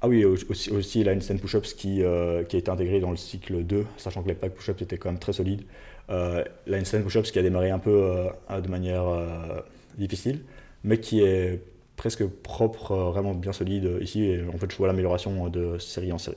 Ah 0.00 0.08
oui, 0.08 0.24
aussi, 0.24 0.70
aussi 0.70 1.08
handstand 1.08 1.38
push-ups 1.38 1.72
qui, 1.72 2.02
euh, 2.02 2.44
qui 2.44 2.56
a 2.56 2.58
été 2.58 2.70
intégrée 2.70 3.00
dans 3.00 3.10
le 3.10 3.16
cycle 3.16 3.62
2, 3.64 3.86
sachant 3.96 4.22
que 4.22 4.28
les 4.28 4.34
pack 4.34 4.52
push-ups 4.52 4.82
étaient 4.82 4.98
quand 4.98 5.08
même 5.08 5.18
très 5.18 5.32
solides. 5.32 5.62
Euh, 6.10 6.44
push-ups 6.66 7.30
qui 7.30 7.38
a 7.38 7.42
démarré 7.42 7.70
un 7.70 7.78
peu 7.78 8.30
euh, 8.50 8.60
de 8.60 8.68
manière 8.68 9.08
euh, 9.08 9.60
difficile, 9.96 10.40
mais 10.82 10.98
qui 10.98 11.22
est 11.22 11.62
presque 11.96 12.26
propre, 12.26 12.92
euh, 12.92 13.10
vraiment 13.10 13.34
bien 13.34 13.52
solide 13.52 13.98
ici. 14.00 14.24
Et 14.24 14.44
en 14.52 14.58
fait, 14.58 14.70
je 14.70 14.76
vois 14.76 14.86
l'amélioration 14.86 15.48
de 15.48 15.78
série 15.78 16.12
en 16.12 16.18
série. 16.18 16.36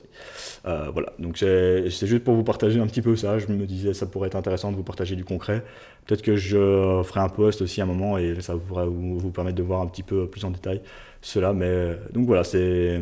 Euh, 0.66 0.90
voilà, 0.92 1.12
donc 1.18 1.38
c'est 1.38 1.88
juste 1.88 2.24
pour 2.24 2.34
vous 2.34 2.44
partager 2.44 2.80
un 2.80 2.86
petit 2.86 3.02
peu 3.02 3.16
ça. 3.16 3.38
Je 3.38 3.48
me 3.48 3.66
disais, 3.66 3.94
ça 3.94 4.06
pourrait 4.06 4.28
être 4.28 4.36
intéressant 4.36 4.70
de 4.70 4.76
vous 4.76 4.82
partager 4.82 5.16
du 5.16 5.24
concret. 5.24 5.64
Peut-être 6.06 6.22
que 6.22 6.36
je 6.36 7.02
ferai 7.04 7.20
un 7.20 7.28
post 7.28 7.62
aussi 7.62 7.80
à 7.80 7.84
un 7.84 7.86
moment 7.86 8.18
et 8.18 8.40
ça 8.40 8.54
pourrait 8.56 8.86
vous, 8.86 9.18
vous 9.18 9.30
permettre 9.30 9.56
de 9.56 9.62
voir 9.62 9.80
un 9.80 9.86
petit 9.86 10.02
peu 10.02 10.26
plus 10.26 10.44
en 10.44 10.50
détail 10.50 10.80
cela. 11.20 11.52
Mais 11.52 11.96
donc 12.12 12.26
voilà, 12.26 12.44
c'est 12.44 13.00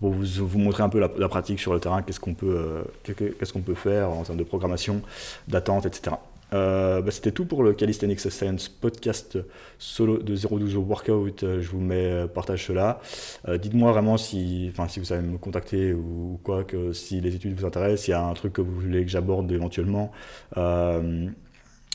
pour 0.00 0.12
vous, 0.12 0.58
montrer 0.58 0.82
un 0.82 0.88
peu 0.88 0.98
la, 0.98 1.28
pratique 1.28 1.60
sur 1.60 1.74
le 1.74 1.80
terrain, 1.80 2.02
qu'est-ce 2.02 2.20
qu'on 2.20 2.34
peut, 2.34 2.84
euh, 3.06 3.14
qu'est-ce 3.14 3.52
qu'on 3.52 3.60
peut 3.60 3.74
faire 3.74 4.10
en 4.10 4.22
termes 4.22 4.38
de 4.38 4.44
programmation, 4.44 5.02
d'attente, 5.46 5.84
etc. 5.84 6.16
Euh, 6.52 7.00
bah, 7.00 7.10
c'était 7.10 7.32
tout 7.32 7.44
pour 7.44 7.62
le 7.62 7.72
Calisthenics 7.72 8.20
Science 8.20 8.68
podcast 8.68 9.38
solo 9.78 10.18
de 10.18 10.34
012 10.34 10.76
au 10.76 10.80
workout. 10.82 11.42
Euh, 11.42 11.60
je 11.60 11.68
vous 11.70 11.80
mets, 11.80 11.96
euh, 11.96 12.26
partage 12.26 12.66
cela. 12.66 13.00
Dites-moi 13.48 13.92
vraiment 13.92 14.16
si, 14.16 14.72
si 14.88 14.98
vous 14.98 15.06
savez 15.06 15.26
me 15.26 15.38
contacter 15.38 15.92
ou, 15.92 16.40
quoi, 16.42 16.64
que 16.64 16.92
si 16.92 17.20
les 17.20 17.34
études 17.34 17.58
vous 17.58 17.66
intéressent, 17.66 18.04
s'il 18.04 18.12
y 18.12 18.14
a 18.14 18.24
un 18.24 18.34
truc 18.34 18.54
que 18.54 18.60
vous 18.60 18.80
voulez 18.80 19.04
que 19.04 19.10
j'aborde 19.10 19.50
éventuellement. 19.52 20.12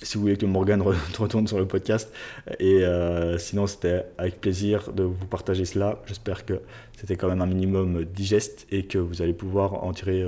si 0.03 0.15
vous 0.15 0.21
voulez 0.21 0.37
que 0.37 0.45
Morgan 0.45 0.81
retourne 1.17 1.47
sur 1.47 1.59
le 1.59 1.67
podcast. 1.67 2.11
Et 2.59 2.83
sinon, 3.37 3.67
c'était 3.67 4.05
avec 4.17 4.41
plaisir 4.41 4.91
de 4.91 5.03
vous 5.03 5.25
partager 5.27 5.65
cela. 5.65 6.01
J'espère 6.05 6.45
que 6.45 6.61
c'était 6.97 7.15
quand 7.15 7.27
même 7.27 7.41
un 7.41 7.47
minimum 7.47 8.05
digeste 8.05 8.67
et 8.71 8.85
que 8.85 8.97
vous 8.97 9.21
allez 9.21 9.33
pouvoir 9.33 9.83
en 9.83 9.93
tirer 9.93 10.25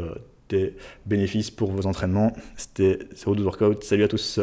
des 0.49 0.75
bénéfices 1.05 1.51
pour 1.51 1.71
vos 1.71 1.87
entraînements. 1.87 2.33
C'était 2.55 2.99
02 3.25 3.43
Workout. 3.43 3.83
Salut 3.83 4.03
à 4.03 4.07
tous. 4.07 4.39